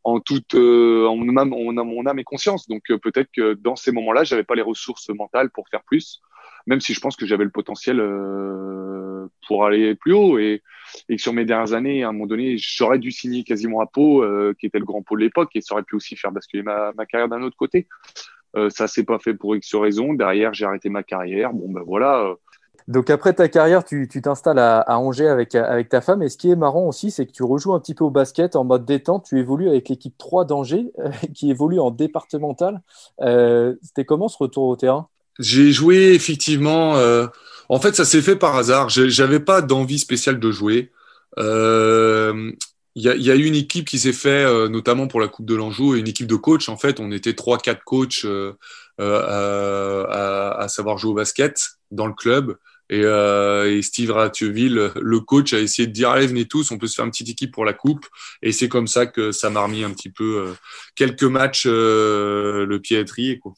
en 0.04 0.20
toute 0.20 0.56
en 0.56 1.16
mon 1.16 1.38
âme, 1.38 1.50
mon 1.50 2.06
âme 2.08 2.20
et 2.20 2.24
conscience. 2.24 2.68
Donc 2.68 2.84
peut-être 2.88 3.30
que 3.36 3.54
dans 3.54 3.76
ces 3.76 3.92
moments-là 3.92 4.24
j'avais 4.24 4.44
pas 4.44 4.56
les 4.56 4.62
ressources 4.62 5.10
mentales 5.10 5.52
pour 5.52 5.68
faire 5.70 5.84
plus 5.84 6.22
même 6.68 6.82
si 6.82 6.94
je 6.94 7.00
pense 7.00 7.16
que 7.16 7.26
j'avais 7.26 7.44
le 7.44 7.50
potentiel 7.50 8.00
euh, 8.00 9.28
pour 9.48 9.66
aller 9.66 9.96
plus 9.96 10.14
haut 10.14 10.38
et, 10.38 10.62
et 11.10 11.18
sur 11.18 11.34
mes 11.34 11.46
dernières 11.46 11.74
années, 11.74 12.04
à 12.04 12.10
un 12.10 12.12
moment 12.12 12.28
donné, 12.28 12.56
j'aurais 12.58 13.00
dû 13.00 13.12
signer 13.12 13.44
quasiment 13.44 13.82
à 13.82 13.86
Pau, 13.86 14.24
euh, 14.24 14.54
qui 14.60 14.66
était 14.66 14.80
le 14.80 14.86
grand 14.86 15.02
pôle 15.02 15.20
de 15.20 15.26
l'époque, 15.26 15.50
et 15.56 15.62
ça 15.62 15.74
aurait 15.74 15.84
pu 15.84 15.96
aussi 15.96 16.16
faire 16.16 16.32
basculer 16.32 16.64
ma, 16.64 16.94
carrière 17.10 17.30
d'un 17.30 17.42
autre 17.42 17.58
côté. 17.58 17.88
Euh, 18.56 18.70
ça 18.70 18.88
s'est 18.88 19.04
pas 19.04 19.20
fait 19.20 19.34
pour 19.34 19.56
X 19.56 19.76
raisons. 19.76 20.14
Derrière, 20.14 20.54
j'ai 20.54 20.66
arrêté 20.66 20.90
ma 20.90 21.04
carrière. 21.04 21.54
Bon, 21.54 21.72
ben 21.72 21.84
voilà. 21.86 22.34
Donc 22.88 23.10
après 23.10 23.34
ta 23.34 23.48
carrière, 23.48 23.86
tu 23.86 24.08
t'installes 24.08 24.60
à, 24.60 25.00
Angers 25.00 25.28
avec, 25.28 25.50
ta 25.50 26.02
femme. 26.02 26.22
Et 26.22 26.30
ce 26.30 26.38
qui 26.38 26.52
est 26.52 26.56
marrant 26.56 26.88
aussi, 26.88 27.12
c'est 27.12 27.26
que 27.26 27.32
tu 27.32 27.44
rejoues 27.44 27.74
un 27.74 27.80
petit 27.80 27.94
peu 27.94 28.04
au 28.04 28.10
basket 28.10 28.58
en 28.58 28.66
mode 28.66 28.84
détente. 28.86 29.26
Tu 29.26 29.40
évolues 29.40 29.70
avec 29.70 29.88
l'équipe 29.88 30.18
3 30.18 30.44
d'Angers, 30.46 30.92
qui 31.34 31.50
évolue 31.50 31.80
en 31.80 31.92
départemental. 31.92 32.82
C'était 33.20 34.04
comment 34.04 34.28
ce 34.28 34.38
retour 34.38 34.66
au 34.66 34.76
terrain? 34.76 35.08
J'ai 35.42 35.72
joué 35.72 36.14
effectivement. 36.14 36.98
Euh, 36.98 37.28
en 37.70 37.80
fait, 37.80 37.96
ça 37.96 38.06
s'est 38.06 38.22
fait 38.22 38.36
par 38.36 38.56
hasard. 38.56 38.90
J'avais 38.90 39.40
pas 39.40 39.62
d'envie 39.62 40.00
spéciale 40.00 40.40
de 40.40 40.52
jouer. 40.52 40.92
Euh, 41.40 42.52
il 42.96 43.04
y, 43.04 43.10
a, 43.10 43.16
y, 43.16 43.32
a, 43.32 43.36
eu 43.36 43.46
une 43.46 43.56
équipe 43.56 43.88
qui 43.88 44.00
s'est 44.00 44.12
fait, 44.12 44.44
euh, 44.44 44.68
notamment 44.68 45.08
pour 45.08 45.22
la 45.22 45.30
Coupe 45.30 45.46
de 45.46 45.56
l'Anjou, 45.56 45.96
une 45.96 46.08
équipe 46.08 46.28
de 46.28 46.36
coachs. 46.36 46.68
En 46.68 46.76
fait, 46.76 47.00
on 47.00 47.12
était 47.12 47.34
trois, 47.34 47.58
quatre 47.58 47.84
coachs 47.86 48.26
euh, 48.26 48.54
euh, 49.00 50.06
à, 50.10 50.64
à, 50.64 50.68
savoir 50.68 50.98
jouer 50.98 51.12
au 51.12 51.16
basket 51.16 51.58
dans 51.92 52.08
le 52.08 52.14
club. 52.14 52.58
Et, 52.90 53.04
et 53.04 53.82
Steve 53.82 54.12
Ratieville, 54.12 54.92
le 55.00 55.20
coach, 55.22 55.54
a 55.54 55.60
essayé 55.60 55.88
de 55.88 55.94
dire 55.94 56.10
allez 56.10 56.28
venez 56.28 56.44
tous, 56.46 56.72
on 56.72 56.78
peut 56.78 56.88
se 56.88 56.96
faire 56.96 57.06
une 57.06 57.12
petite 57.12 57.30
équipe 57.30 57.54
pour 57.54 57.64
la 57.64 57.72
coupe. 57.72 58.06
Et 58.42 58.52
c'est 58.52 58.68
comme 58.68 58.88
ça 58.88 59.06
que 59.06 59.32
ça 59.32 59.50
m'a 59.50 59.64
remis 59.64 59.86
un 59.86 59.92
petit 59.92 60.10
peu 60.10 60.54
quelques 60.96 61.24
matchs 61.24 61.66
le 61.68 62.78
pied 62.84 62.98
à 62.98 63.06
trier. 63.06 63.40
Quoi. 63.40 63.54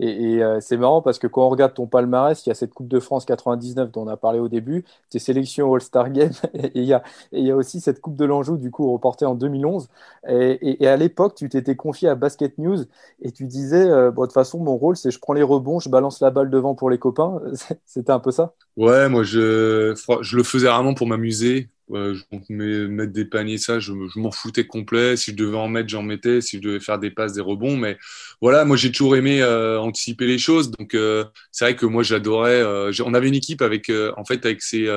Et, 0.00 0.42
euh, 0.42 0.58
c'est 0.60 0.76
marrant 0.76 1.02
parce 1.02 1.18
que 1.18 1.26
quand 1.26 1.46
on 1.46 1.48
regarde 1.48 1.74
ton 1.74 1.86
palmarès, 1.86 2.44
il 2.44 2.48
y 2.48 2.52
a 2.52 2.54
cette 2.54 2.74
Coupe 2.74 2.88
de 2.88 2.98
France 3.00 3.24
99 3.24 3.92
dont 3.92 4.02
on 4.04 4.08
a 4.08 4.16
parlé 4.16 4.38
au 4.40 4.48
début, 4.48 4.84
tes 5.10 5.18
sélections 5.18 5.72
All-Star 5.72 6.10
Game, 6.10 6.32
et 6.54 6.70
il, 6.74 6.84
y 6.84 6.92
a, 6.92 7.56
aussi 7.56 7.80
cette 7.80 8.00
Coupe 8.00 8.16
de 8.16 8.24
l'Anjou, 8.24 8.56
du 8.56 8.70
coup, 8.70 8.92
reportée 8.92 9.24
en 9.24 9.34
2011. 9.34 9.88
Et, 10.28 10.86
à 10.86 10.96
l'époque, 10.96 11.34
tu 11.36 11.48
t'étais 11.48 11.76
confié 11.76 12.08
à 12.08 12.14
Basket 12.14 12.58
News 12.58 12.84
et 13.22 13.30
tu 13.30 13.46
disais, 13.46 13.88
euh, 13.88 14.10
bon, 14.10 14.22
de 14.22 14.26
toute 14.26 14.34
façon, 14.34 14.58
mon 14.58 14.76
rôle, 14.76 14.96
c'est 14.96 15.10
je 15.10 15.18
prends 15.18 15.32
les 15.32 15.42
rebonds, 15.42 15.78
je 15.78 15.88
balance 15.88 16.20
la 16.20 16.30
balle 16.30 16.50
devant 16.50 16.74
pour 16.74 16.90
les 16.90 16.98
copains. 16.98 17.40
C'était 17.86 18.12
un 18.12 18.20
peu 18.20 18.30
ça? 18.30 18.54
Ouais, 18.76 19.08
moi, 19.08 19.22
je, 19.22 19.94
je 20.22 20.36
le 20.36 20.42
faisais 20.42 20.68
vraiment 20.68 20.94
pour 20.94 21.06
m'amuser. 21.06 21.68
Euh, 21.92 22.16
mettre 22.48 23.12
des 23.12 23.24
paniers, 23.24 23.58
ça, 23.58 23.78
je, 23.78 23.92
m'en 23.92 24.30
foutais 24.30 24.66
complet. 24.66 25.16
Si 25.16 25.32
je 25.32 25.36
devais 25.36 25.56
en 25.56 25.68
mettre, 25.68 25.88
j'en 25.88 26.02
mettais. 26.02 26.40
Si 26.40 26.56
je 26.56 26.62
devais 26.62 26.80
faire 26.80 26.98
des 26.98 27.10
passes, 27.10 27.34
des 27.34 27.40
rebonds. 27.40 27.76
Mais 27.76 27.98
voilà, 28.40 28.64
moi, 28.64 28.76
j'ai 28.76 28.90
toujours 28.90 29.16
aimé 29.16 29.42
euh, 29.42 29.78
anticiper 29.80 30.26
les 30.26 30.38
choses. 30.38 30.70
Donc, 30.70 30.94
euh, 30.94 31.24
c'est 31.52 31.64
vrai 31.66 31.76
que 31.76 31.86
moi, 31.86 32.02
j'adorais. 32.02 32.62
Euh, 32.62 32.92
on 33.04 33.14
avait 33.14 33.28
une 33.28 33.34
équipe 33.34 33.62
avec, 33.62 33.90
euh, 33.90 34.12
en 34.16 34.24
fait, 34.24 34.44
avec 34.46 34.62
ces 34.62 34.88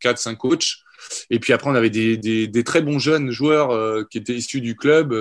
quatre, 0.00 0.18
cinq 0.18 0.36
coachs. 0.36 0.76
et 1.30 1.38
puis 1.38 1.52
après, 1.52 1.70
on 1.70 1.74
avait 1.74 1.90
des, 1.90 2.16
des, 2.16 2.46
des 2.48 2.64
très 2.64 2.82
bons 2.82 2.98
jeunes 2.98 3.30
joueurs 3.30 4.08
qui 4.08 4.18
étaient 4.18 4.34
issus 4.34 4.60
du 4.60 4.76
club 4.76 5.14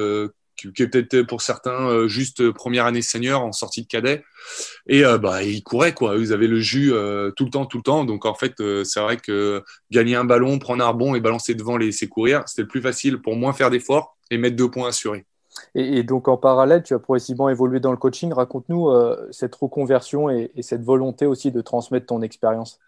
qui, 0.73 0.83
est 0.83 0.87
peut-être 0.87 1.21
pour 1.23 1.41
certains 1.41 1.89
euh, 1.89 2.07
juste 2.07 2.51
première 2.51 2.85
année 2.85 3.01
senior 3.01 3.43
en 3.43 3.51
sortie 3.51 3.83
de 3.83 3.87
cadet. 3.87 4.23
Et 4.87 5.05
euh, 5.05 5.17
bah, 5.17 5.43
ils 5.43 5.63
couraient, 5.63 5.93
quoi. 5.93 6.15
Ils 6.17 6.33
avaient 6.33 6.47
le 6.47 6.59
jus 6.59 6.93
euh, 6.93 7.31
tout 7.31 7.45
le 7.45 7.49
temps, 7.49 7.65
tout 7.65 7.77
le 7.77 7.83
temps. 7.83 8.05
Donc, 8.05 8.25
en 8.25 8.33
fait, 8.33 8.53
c'est 8.83 8.99
vrai 8.99 9.17
que 9.17 9.63
gagner 9.91 10.15
un 10.15 10.25
ballon, 10.25 10.59
prendre 10.59 10.83
un 10.83 10.89
rebond 10.89 11.15
et 11.15 11.19
balancer 11.19 11.55
devant, 11.55 11.77
les 11.77 11.87
laisser 11.87 12.07
courir, 12.07 12.43
c'était 12.47 12.63
le 12.63 12.67
plus 12.67 12.81
facile 12.81 13.21
pour 13.21 13.35
moins 13.35 13.53
faire 13.53 13.69
d'efforts 13.69 14.17
et 14.31 14.37
mettre 14.37 14.55
deux 14.55 14.69
points 14.69 14.89
assurés. 14.89 15.25
Et, 15.73 16.03
donc, 16.03 16.27
en 16.27 16.37
parallèle, 16.37 16.83
tu 16.83 16.93
as 16.93 16.99
progressivement 16.99 17.49
évolué 17.49 17.79
dans 17.79 17.91
le 17.91 17.97
coaching. 17.97 18.33
Raconte-nous 18.33 18.91
cette 19.31 19.55
reconversion 19.55 20.29
et, 20.29 20.51
cette 20.61 20.83
volonté 20.83 21.25
aussi 21.25 21.51
de 21.51 21.61
transmettre 21.61 22.07
ton 22.07 22.21
expérience. 22.21 22.79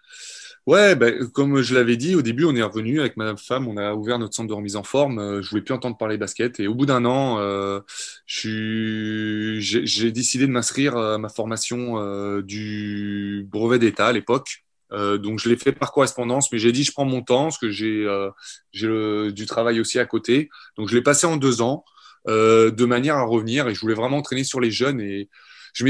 Ouais, 0.67 0.95
ben, 0.97 1.29
comme 1.29 1.61
je 1.61 1.73
l'avais 1.73 1.95
dit, 1.95 2.13
au 2.15 2.21
début, 2.21 2.43
on 2.43 2.53
est 2.53 2.61
revenu 2.61 2.99
avec 2.99 3.15
Madame 3.15 3.37
Femme, 3.37 3.69
on 3.69 3.77
a 3.77 3.93
ouvert 3.93 4.19
notre 4.19 4.35
centre 4.35 4.49
de 4.49 4.53
remise 4.53 4.75
en 4.75 4.83
forme. 4.83 5.17
Euh, 5.17 5.41
je 5.41 5.49
voulais 5.49 5.61
plus 5.61 5.73
entendre 5.73 5.95
parler 5.95 6.17
basket. 6.17 6.59
Et 6.59 6.67
au 6.67 6.75
bout 6.75 6.85
d'un 6.85 7.05
an, 7.05 7.37
euh, 7.39 7.79
j'ai 8.25 10.11
décidé 10.11 10.45
de 10.45 10.51
m'inscrire 10.51 10.97
à 10.97 11.17
ma 11.17 11.29
formation 11.29 11.99
euh, 11.99 12.41
du 12.41 13.47
brevet 13.49 13.79
d'État 13.79 14.07
à 14.07 14.11
l'époque. 14.11 14.65
Euh, 14.91 15.17
donc, 15.17 15.39
je 15.39 15.47
l'ai 15.47 15.55
fait 15.55 15.71
par 15.71 15.93
correspondance, 15.93 16.51
mais 16.51 16.59
j'ai 16.59 16.73
dit, 16.73 16.83
je 16.83 16.91
prends 16.91 17.05
mon 17.05 17.21
temps, 17.21 17.43
parce 17.43 17.59
que 17.59 17.71
j'ai 17.71 18.05
euh, 18.05 19.31
du 19.31 19.45
travail 19.45 19.79
aussi 19.79 19.99
à 19.99 20.05
côté. 20.05 20.49
Donc, 20.77 20.89
je 20.89 20.95
l'ai 20.95 21.01
passé 21.01 21.27
en 21.27 21.37
deux 21.37 21.61
ans, 21.61 21.85
de 22.27 22.85
manière 22.85 23.15
à 23.15 23.23
revenir. 23.23 23.69
Et 23.69 23.73
je 23.73 23.79
voulais 23.79 23.95
vraiment 23.95 24.17
entraîner 24.17 24.43
sur 24.43 24.59
les 24.59 24.71
jeunes. 24.71 24.99
Et 24.99 25.29
je 25.73 25.85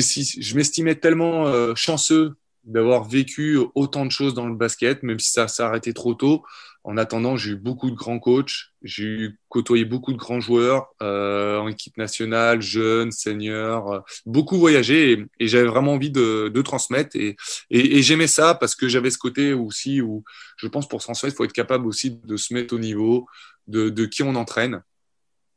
m'estimais 0.56 0.94
tellement 0.94 1.74
chanceux 1.74 2.36
d'avoir 2.68 3.05
vécu 3.05 3.57
autant 3.76 4.05
de 4.05 4.11
choses 4.11 4.34
dans 4.34 4.47
le 4.47 4.55
basket, 4.55 5.01
même 5.01 5.20
si 5.20 5.32
ça 5.32 5.47
s'est 5.47 5.63
arrêté 5.63 5.93
trop 5.93 6.13
tôt. 6.13 6.43
En 6.84 6.95
attendant, 6.95 7.36
j'ai 7.36 7.51
eu 7.51 7.55
beaucoup 7.55 7.89
de 7.89 7.95
grands 7.95 8.20
coachs, 8.20 8.72
j'ai 8.82 9.30
côtoyé 9.49 9.84
beaucoup 9.84 10.13
de 10.13 10.18
grands 10.18 10.39
joueurs 10.39 10.88
euh, 11.01 11.57
en 11.57 11.68
équipe 11.68 11.97
nationale, 11.97 12.61
jeunes, 12.61 13.11
seniors, 13.11 13.91
euh, 13.91 13.99
beaucoup 14.26 14.57
voyagé 14.57 15.28
et, 15.39 15.47
j'avais 15.47 15.68
vraiment 15.68 15.93
envie 15.93 16.11
de, 16.11 16.47
de 16.47 16.61
transmettre 16.61 17.15
et, 17.18 17.36
et, 17.70 17.97
et 17.97 18.01
j'aimais 18.01 18.28
ça 18.28 18.55
parce 18.55 18.76
que 18.76 18.88
j'avais 18.88 19.11
ce 19.11 19.18
côté 19.18 19.53
aussi 19.53 20.01
où 20.01 20.24
je 20.55 20.68
pense 20.68 20.88
pour 20.88 21.01
transmettre, 21.01 21.36
il 21.36 21.38
faut 21.38 21.43
être 21.43 21.51
capable 21.51 21.88
aussi 21.88 22.11
de 22.24 22.38
se 22.38 22.53
mettre 22.53 22.74
au 22.74 22.80
niveau 22.80 23.28
de, 23.68 23.89
de 23.89 24.05
qui 24.05 24.24
on 24.24 24.36
entraîne. 24.36 24.82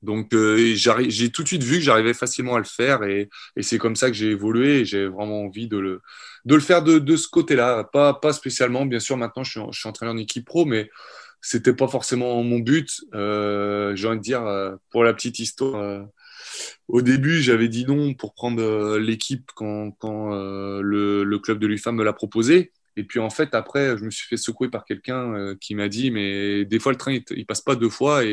Donc 0.02 0.32
euh, 0.32 0.74
j'ai 0.74 1.30
tout 1.30 1.42
de 1.42 1.48
suite 1.48 1.62
vu 1.62 1.76
que 1.76 1.82
j'arrivais 1.82 2.14
facilement 2.14 2.54
à 2.54 2.58
le 2.58 2.64
faire 2.64 3.04
et, 3.04 3.28
c'est 3.60 3.78
comme 3.78 3.96
ça 3.96 4.08
que 4.08 4.14
j'ai 4.14 4.30
évolué 4.30 4.80
et 4.80 4.84
j'ai 4.84 5.06
vraiment 5.06 5.42
envie 5.42 5.68
de 5.68 5.78
le, 5.78 6.60
faire 6.60 6.82
de, 6.82 7.16
ce 7.16 7.28
côté-là. 7.28 7.84
Pas, 7.84 8.32
spécialement, 8.32 8.86
bien 8.86 9.00
sûr, 9.00 9.16
maintenant 9.16 9.44
je 9.44 9.50
suis, 9.50 9.60
je 9.70 9.88
entraîneur 9.88 10.14
en 10.14 10.18
équipe 10.18 10.46
pro, 10.46 10.64
mais 10.64 10.90
c'était 11.42 11.74
pas 11.74 11.88
forcément 11.88 12.42
mon 12.42 12.58
but. 12.60 13.02
Euh, 13.14 13.94
j'ai 13.94 14.08
envie 14.08 14.18
de 14.18 14.22
dire, 14.22 14.42
euh, 14.46 14.74
pour 14.90 15.04
la 15.04 15.12
petite 15.12 15.38
histoire, 15.38 16.06
au 16.88 17.02
début 17.02 17.42
j'avais 17.42 17.68
dit 17.68 17.84
non 17.84 18.14
pour 18.14 18.34
prendre 18.34 18.96
l'équipe 18.98 19.50
quand, 19.54 19.94
le, 20.02 21.38
club 21.38 21.58
de 21.58 21.66
l'UFAM 21.66 21.96
me 21.96 22.04
l'a 22.04 22.14
proposé. 22.14 22.72
Et 22.96 23.04
puis 23.04 23.20
en 23.20 23.30
fait, 23.30 23.54
après, 23.54 23.96
je 23.98 24.04
me 24.04 24.10
suis 24.10 24.26
fait 24.26 24.36
secouer 24.36 24.68
par 24.68 24.84
quelqu'un 24.84 25.54
qui 25.60 25.74
m'a 25.74 25.88
dit, 25.88 26.10
mais 26.10 26.64
des 26.64 26.78
fois 26.78 26.92
le 26.92 26.98
train, 26.98 27.12
il, 27.12 27.46
passe 27.46 27.60
pas 27.60 27.76
deux 27.76 27.90
fois 27.90 28.24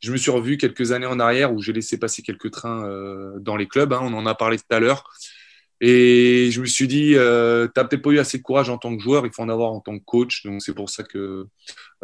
je 0.00 0.12
me 0.12 0.16
suis 0.16 0.30
revu 0.30 0.56
quelques 0.56 0.92
années 0.92 1.06
en 1.06 1.20
arrière 1.20 1.52
où 1.52 1.62
j'ai 1.62 1.72
laissé 1.72 1.98
passer 1.98 2.22
quelques 2.22 2.50
trains 2.50 2.84
euh, 2.86 3.38
dans 3.40 3.56
les 3.56 3.66
clubs. 3.66 3.92
Hein, 3.92 4.00
on 4.02 4.14
en 4.14 4.26
a 4.26 4.34
parlé 4.34 4.58
tout 4.58 4.64
à 4.70 4.80
l'heure. 4.80 5.10
Et 5.80 6.50
je 6.50 6.60
me 6.60 6.66
suis 6.66 6.88
dit, 6.88 7.14
euh, 7.14 7.66
tu 7.66 7.72
n'as 7.76 7.84
peut-être 7.84 8.02
pas 8.02 8.10
eu 8.10 8.18
assez 8.18 8.38
de 8.38 8.42
courage 8.42 8.68
en 8.68 8.78
tant 8.78 8.96
que 8.96 9.02
joueur, 9.02 9.26
il 9.26 9.32
faut 9.32 9.42
en 9.42 9.48
avoir 9.48 9.72
en 9.72 9.80
tant 9.80 9.96
que 9.96 10.04
coach. 10.04 10.44
Donc 10.44 10.60
c'est 10.62 10.74
pour 10.74 10.90
ça 10.90 11.04
que 11.04 11.46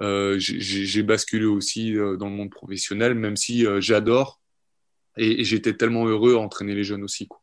euh, 0.01 0.37
j'ai 0.39 1.03
basculé 1.03 1.45
aussi 1.45 1.97
euh, 1.97 2.17
dans 2.17 2.29
le 2.29 2.35
monde 2.35 2.51
professionnel, 2.51 3.15
même 3.15 3.37
si 3.37 3.67
euh, 3.67 3.81
j'adore. 3.81 4.41
Et, 5.17 5.41
et 5.41 5.45
j'étais 5.45 5.75
tellement 5.75 6.07
heureux 6.07 6.35
à 6.35 6.39
entraîner 6.39 6.75
les 6.75 6.85
jeunes 6.85 7.03
aussi. 7.03 7.27
Quoi. 7.27 7.41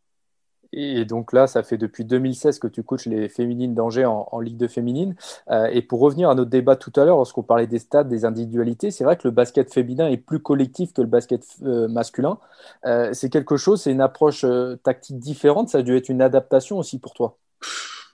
Et 0.73 1.03
donc 1.05 1.33
là, 1.33 1.47
ça 1.47 1.63
fait 1.63 1.77
depuis 1.77 2.05
2016 2.05 2.59
que 2.59 2.67
tu 2.67 2.83
coaches 2.83 3.05
les 3.05 3.27
féminines 3.27 3.75
d'Angers 3.75 4.05
en, 4.05 4.39
Ligue 4.39 4.57
de 4.57 4.67
féminine. 4.67 5.15
Euh, 5.49 5.67
et 5.67 5.81
pour 5.81 5.99
revenir 5.99 6.29
à 6.29 6.35
notre 6.35 6.49
débat 6.49 6.75
tout 6.75 6.93
à 6.95 7.05
l'heure, 7.05 7.17
lorsqu'on 7.17 7.43
parlait 7.43 7.67
des 7.67 7.79
stades, 7.79 8.07
des 8.07 8.25
individualités, 8.25 8.89
c'est 8.89 9.03
vrai 9.03 9.17
que 9.17 9.27
le 9.27 9.31
basket 9.31 9.71
féminin 9.71 10.07
est 10.07 10.17
plus 10.17 10.39
collectif 10.39 10.93
que 10.93 11.01
le 11.01 11.07
basket 11.07 11.45
euh, 11.63 11.87
masculin. 11.87 12.39
Euh, 12.85 13.11
c'est 13.13 13.29
quelque 13.29 13.57
chose, 13.57 13.81
c'est 13.81 13.91
une 13.91 14.01
approche 14.01 14.45
tactique 14.83 15.19
différente. 15.19 15.69
Ça 15.69 15.79
a 15.79 15.81
dû 15.81 15.95
être 15.95 16.09
une 16.09 16.21
adaptation 16.21 16.77
aussi 16.77 16.99
pour 16.99 17.13
toi. 17.13 17.37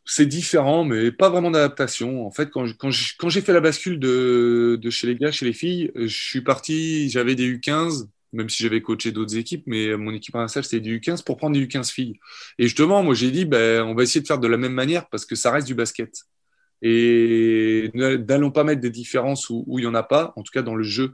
C'est 0.05 0.25
différent, 0.25 0.83
mais 0.83 1.11
pas 1.11 1.29
vraiment 1.29 1.51
d'adaptation. 1.51 2.25
En 2.25 2.31
fait, 2.31 2.49
quand, 2.49 2.65
quand 2.77 2.89
j'ai 3.29 3.41
fait 3.41 3.53
la 3.53 3.59
bascule 3.59 3.99
de, 3.99 4.79
de 4.81 4.89
chez 4.89 5.05
les 5.07 5.15
gars, 5.15 5.31
chez 5.31 5.45
les 5.45 5.53
filles, 5.53 5.91
je 5.95 6.07
suis 6.07 6.41
parti, 6.41 7.09
j'avais 7.09 7.35
des 7.35 7.43
U15 7.43 8.07
même 8.33 8.49
si 8.49 8.63
j'avais 8.63 8.81
coaché 8.81 9.11
d'autres 9.11 9.37
équipes, 9.37 9.63
mais 9.67 9.95
mon 9.95 10.13
équipe 10.13 10.33
principale, 10.33 10.63
c'était 10.63 10.79
du 10.79 10.99
U15 10.99 11.23
pour 11.23 11.37
prendre 11.37 11.55
du 11.55 11.65
U15 11.65 11.91
filles. 11.91 12.19
Et 12.59 12.63
justement, 12.63 13.03
moi, 13.03 13.13
j'ai 13.15 13.31
dit, 13.31 13.45
ben, 13.45 13.83
on 13.83 13.95
va 13.95 14.03
essayer 14.03 14.21
de 14.21 14.27
faire 14.27 14.39
de 14.39 14.47
la 14.47 14.57
même 14.57 14.73
manière 14.73 15.07
parce 15.09 15.25
que 15.25 15.35
ça 15.35 15.51
reste 15.51 15.67
du 15.67 15.75
basket. 15.75 16.23
Et 16.81 17.89
n'allons 17.93 18.51
pas 18.51 18.63
mettre 18.63 18.81
des 18.81 18.89
différences 18.89 19.49
où, 19.49 19.65
il 19.79 19.81
n'y 19.81 19.87
en 19.87 19.95
a 19.95 20.03
pas, 20.03 20.33
en 20.35 20.43
tout 20.43 20.51
cas 20.51 20.61
dans 20.61 20.75
le 20.75 20.83
jeu. 20.83 21.13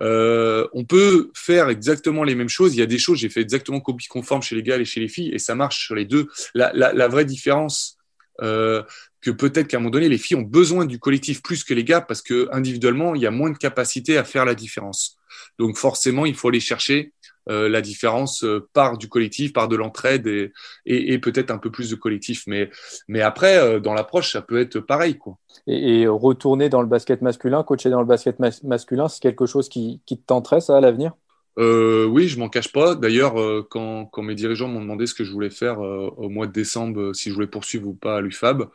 Euh, 0.00 0.66
on 0.72 0.84
peut 0.84 1.30
faire 1.34 1.68
exactement 1.68 2.24
les 2.24 2.34
mêmes 2.34 2.48
choses. 2.48 2.74
Il 2.74 2.78
y 2.78 2.82
a 2.82 2.86
des 2.86 2.98
choses, 2.98 3.18
j'ai 3.18 3.28
fait 3.28 3.40
exactement 3.40 3.80
copie 3.80 4.06
conforme 4.08 4.42
chez 4.42 4.56
les 4.56 4.62
gars 4.62 4.76
et 4.76 4.84
chez 4.84 5.00
les 5.00 5.08
filles, 5.08 5.30
et 5.32 5.38
ça 5.38 5.54
marche 5.54 5.86
sur 5.86 5.94
les 5.94 6.04
deux. 6.04 6.28
La 6.54 7.08
vraie 7.08 7.24
différence, 7.24 7.98
euh, 8.42 8.82
que 9.20 9.30
peut-être 9.30 9.68
qu'à 9.68 9.76
un 9.76 9.80
moment 9.80 9.90
donné, 9.90 10.08
les 10.08 10.18
filles 10.18 10.38
ont 10.38 10.42
besoin 10.42 10.86
du 10.86 10.98
collectif 10.98 11.42
plus 11.42 11.62
que 11.62 11.74
les 11.74 11.84
gars 11.84 12.00
parce 12.00 12.22
que 12.22 12.48
individuellement, 12.52 13.14
il 13.14 13.20
y 13.20 13.26
a 13.26 13.30
moins 13.30 13.50
de 13.50 13.58
capacité 13.58 14.16
à 14.16 14.24
faire 14.24 14.46
la 14.46 14.54
différence. 14.54 15.18
Donc 15.58 15.76
forcément, 15.76 16.26
il 16.26 16.34
faut 16.34 16.48
aller 16.48 16.60
chercher 16.60 17.12
euh, 17.48 17.68
la 17.70 17.80
différence 17.80 18.44
euh, 18.44 18.68
par 18.74 18.98
du 18.98 19.08
collectif, 19.08 19.54
par 19.54 19.66
de 19.66 19.74
l'entraide 19.74 20.26
et, 20.26 20.52
et, 20.84 21.14
et 21.14 21.18
peut-être 21.18 21.50
un 21.50 21.56
peu 21.56 21.70
plus 21.70 21.90
de 21.90 21.96
collectif. 21.96 22.44
Mais, 22.46 22.70
mais 23.08 23.22
après, 23.22 23.56
euh, 23.56 23.80
dans 23.80 23.94
l'approche, 23.94 24.32
ça 24.32 24.42
peut 24.42 24.60
être 24.60 24.78
pareil. 24.78 25.16
Quoi. 25.16 25.38
Et, 25.66 26.02
et, 26.02 26.06
retourner 26.06 26.68
dans 26.68 26.82
le 26.82 26.86
basket 26.86 27.22
masculin, 27.22 27.62
coacher 27.62 27.88
dans 27.88 28.00
le 28.00 28.06
basket 28.06 28.38
mas 28.38 28.62
masculin, 28.62 29.08
c'est 29.08 29.20
quelque 29.20 29.46
chose 29.46 29.70
qui, 29.70 30.02
qui 30.04 30.18
te 30.18 30.26
tenterait 30.26 30.60
ça 30.60 30.76
à 30.76 30.80
l'avenir? 30.80 31.12
Euh, 31.58 32.04
oui, 32.04 32.28
je 32.28 32.38
m'en 32.38 32.50
cache 32.50 32.72
pas. 32.72 32.94
D'ailleurs, 32.94 33.34
quand, 33.68 34.06
quand, 34.06 34.22
mes 34.22 34.34
dirigeants 34.34 34.68
m'ont 34.68 34.80
demandé 34.80 35.06
ce 35.06 35.14
que 35.14 35.24
je 35.24 35.32
voulais 35.32 35.50
faire 35.50 35.80
au 35.80 36.28
mois 36.28 36.46
de 36.46 36.52
décembre, 36.52 37.12
si 37.14 37.30
je 37.30 37.34
voulais 37.34 37.48
poursuivre 37.48 37.88
ou 37.88 37.94
pas 37.94 38.18
à 38.18 38.20
l'UFAB, 38.20 38.68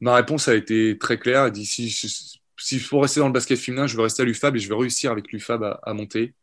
ma 0.00 0.14
réponse 0.14 0.48
a 0.48 0.54
été 0.54 0.96
très 0.98 1.18
claire. 1.18 1.44
Elle 1.44 1.52
dit 1.52 1.66
si, 1.66 2.37
s'il 2.58 2.80
faut 2.80 3.00
rester 3.00 3.20
dans 3.20 3.26
le 3.28 3.32
basket 3.32 3.58
féminin, 3.58 3.86
je 3.86 3.96
vais 3.96 4.02
rester 4.02 4.22
à 4.22 4.24
l'UFAB 4.24 4.56
et 4.56 4.58
je 4.58 4.68
vais 4.68 4.74
réussir 4.74 5.10
avec 5.10 5.32
l'UFAB 5.32 5.78
à, 5.82 5.94
monter. 5.94 6.34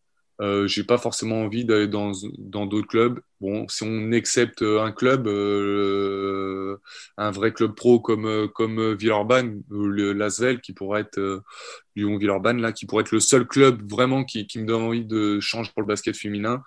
Euh, 0.41 0.68
j'ai 0.68 0.84
pas 0.84 0.97
forcément 0.97 1.43
envie 1.43 1.63
d'aller 1.63 1.88
dans 1.88 2.11
dans 2.38 2.66
d'autres 2.66 2.88
clubs. 2.88 3.22
Bon, 3.39 3.68
si 3.70 3.84
on 3.84 4.11
accepte 4.11 4.61
un 4.63 4.91
club, 4.91 5.28
euh, 5.28 6.78
un 7.18 7.32
vrai 7.32 7.53
club 7.53 7.74
pro 7.74 7.99
comme 8.01 8.49
comme 8.53 8.95
Villeurbanne 8.95 9.63
ou 9.72 9.88
Lasvel, 9.88 10.59
qui 10.59 10.74
pourrait 10.74 11.01
être 11.01 11.20
euh, 11.20 11.41
Lyon 11.95 12.18
Villeurbanne 12.18 12.61
là, 12.61 12.74
qui 12.74 12.86
pourrait 12.86 13.03
être 13.03 13.11
le 13.11 13.22
seul 13.22 13.47
club 13.47 13.89
vraiment 13.89 14.26
qui 14.26 14.45
qui 14.47 14.59
me 14.59 14.66
donne 14.66 14.84
envie 14.84 15.05
de 15.05 15.39
changer 15.39 15.72
pour 15.74 15.82
le 15.84 15.88
basket 15.88 16.18
féminin. 16.18 16.63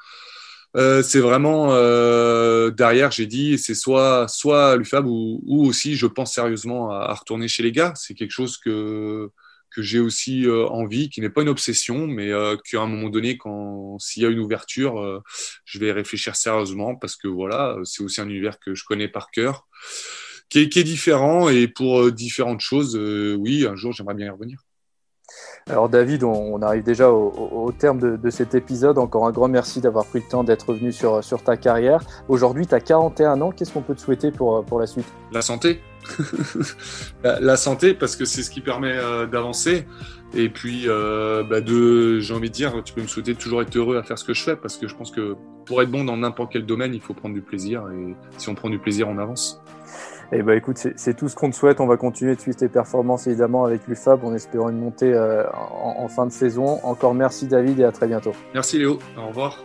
Euh, 0.76 1.02
c'est 1.02 1.20
vraiment 1.20 1.72
euh, 1.72 2.70
derrière, 2.70 3.10
j'ai 3.10 3.26
dit, 3.26 3.58
c'est 3.58 3.74
soit 3.74 4.28
soit 4.28 4.76
l'UFAB 4.76 5.06
ou, 5.06 5.40
ou 5.46 5.66
aussi, 5.66 5.96
je 5.96 6.06
pense 6.06 6.34
sérieusement 6.34 6.90
à, 6.90 7.12
retourner 7.14 7.48
chez 7.48 7.62
les 7.62 7.72
gars. 7.72 7.92
C'est 7.96 8.14
quelque 8.14 8.30
chose 8.30 8.58
que 8.58 9.30
que 9.70 9.82
j'ai 9.82 9.98
aussi 9.98 10.46
euh, 10.46 10.66
envie, 10.68 11.10
qui 11.10 11.20
n'est 11.20 11.30
pas 11.30 11.42
une 11.42 11.48
obsession, 11.50 12.06
mais 12.06 12.32
euh, 12.32 12.56
qu'à 12.56 12.80
un 12.80 12.86
moment 12.86 13.10
donné, 13.10 13.36
quand 13.38 13.98
s'il 13.98 14.22
y 14.22 14.26
a 14.26 14.30
une 14.30 14.38
ouverture, 14.40 15.22
je 15.64 15.78
vais 15.78 15.92
réfléchir 15.92 16.36
sérieusement 16.36 16.96
parce 16.96 17.16
que 17.16 17.28
voilà, 17.28 17.76
c'est 17.84 18.02
aussi 18.02 18.20
un 18.20 18.28
univers 18.28 18.58
que 18.58 18.74
je 18.74 18.84
connais 18.84 19.08
par 19.08 19.30
cœur, 19.30 19.68
qui 20.50 20.60
est, 20.60 20.68
qui 20.70 20.80
est 20.80 20.84
différent 20.84 21.48
et 21.48 21.68
pour 21.68 22.10
différentes 22.12 22.60
choses, 22.60 22.96
oui, 22.96 23.66
un 23.66 23.76
jour 23.76 23.92
j'aimerais 23.92 24.14
bien 24.14 24.26
y 24.26 24.30
revenir. 24.30 24.67
Alors 25.68 25.88
David, 25.88 26.24
on, 26.24 26.60
arrive 26.62 26.82
déjà 26.82 27.10
au, 27.10 27.72
terme 27.78 27.98
de, 27.98 28.30
cet 28.30 28.54
épisode. 28.54 28.98
Encore 28.98 29.26
un 29.26 29.32
grand 29.32 29.48
merci 29.48 29.80
d'avoir 29.80 30.06
pris 30.06 30.20
le 30.20 30.28
temps 30.28 30.44
d'être 30.44 30.72
venu 30.72 30.92
sur, 30.92 31.22
ta 31.44 31.56
carrière. 31.56 32.00
Aujourd'hui, 32.28 32.66
tu 32.66 32.74
as 32.74 32.80
41 32.80 33.40
ans. 33.40 33.50
Qu'est-ce 33.50 33.72
qu'on 33.72 33.82
peut 33.82 33.94
te 33.94 34.00
souhaiter 34.00 34.30
pour, 34.30 34.64
pour 34.64 34.80
la 34.80 34.86
suite? 34.86 35.06
La 35.32 35.42
santé. 35.42 35.80
la, 37.22 37.56
santé, 37.56 37.94
parce 37.94 38.16
que 38.16 38.24
c'est 38.24 38.42
ce 38.42 38.50
qui 38.50 38.60
permet 38.60 38.96
euh, 38.96 39.26
d'avancer. 39.26 39.86
Et 40.34 40.48
puis, 40.48 40.84
euh, 40.86 41.42
bah 41.42 41.60
de, 41.60 42.20
j'ai 42.20 42.34
envie 42.34 42.48
de 42.48 42.54
dire, 42.54 42.82
tu 42.84 42.92
peux 42.94 43.02
me 43.02 43.06
souhaiter 43.06 43.34
toujours 43.34 43.62
être 43.62 43.74
heureux 43.76 43.96
à 43.96 44.02
faire 44.02 44.18
ce 44.18 44.24
que 44.24 44.34
je 44.34 44.42
fais, 44.42 44.56
parce 44.56 44.76
que 44.76 44.86
je 44.86 44.94
pense 44.94 45.10
que 45.10 45.36
pour 45.64 45.82
être 45.82 45.90
bon 45.90 46.04
dans 46.04 46.16
n'importe 46.16 46.52
quel 46.52 46.66
domaine, 46.66 46.94
il 46.94 47.00
faut 47.00 47.14
prendre 47.14 47.34
du 47.34 47.42
plaisir. 47.42 47.84
Et 47.92 48.14
si 48.38 48.48
on 48.48 48.54
prend 48.54 48.70
du 48.70 48.78
plaisir, 48.78 49.08
on 49.08 49.18
avance. 49.18 49.60
Eh 50.32 50.42
ben, 50.42 50.56
écoute, 50.56 50.76
c'est 50.76 51.16
tout 51.16 51.28
ce 51.28 51.34
qu'on 51.34 51.50
te 51.50 51.56
souhaite. 51.56 51.80
On 51.80 51.86
va 51.86 51.96
continuer 51.96 52.34
de 52.34 52.40
suivre 52.40 52.58
tes 52.58 52.68
performances 52.68 53.26
évidemment 53.26 53.64
avec 53.64 53.86
l'UFAB 53.86 54.24
en 54.24 54.34
espérant 54.34 54.68
une 54.68 54.78
montée 54.78 55.12
euh, 55.12 55.44
en 55.52 56.08
fin 56.08 56.26
de 56.26 56.32
saison. 56.32 56.80
Encore 56.82 57.14
merci 57.14 57.46
David 57.46 57.80
et 57.80 57.84
à 57.84 57.92
très 57.92 58.06
bientôt. 58.06 58.32
Merci 58.52 58.78
Léo. 58.78 58.98
Au 59.16 59.28
revoir. 59.28 59.64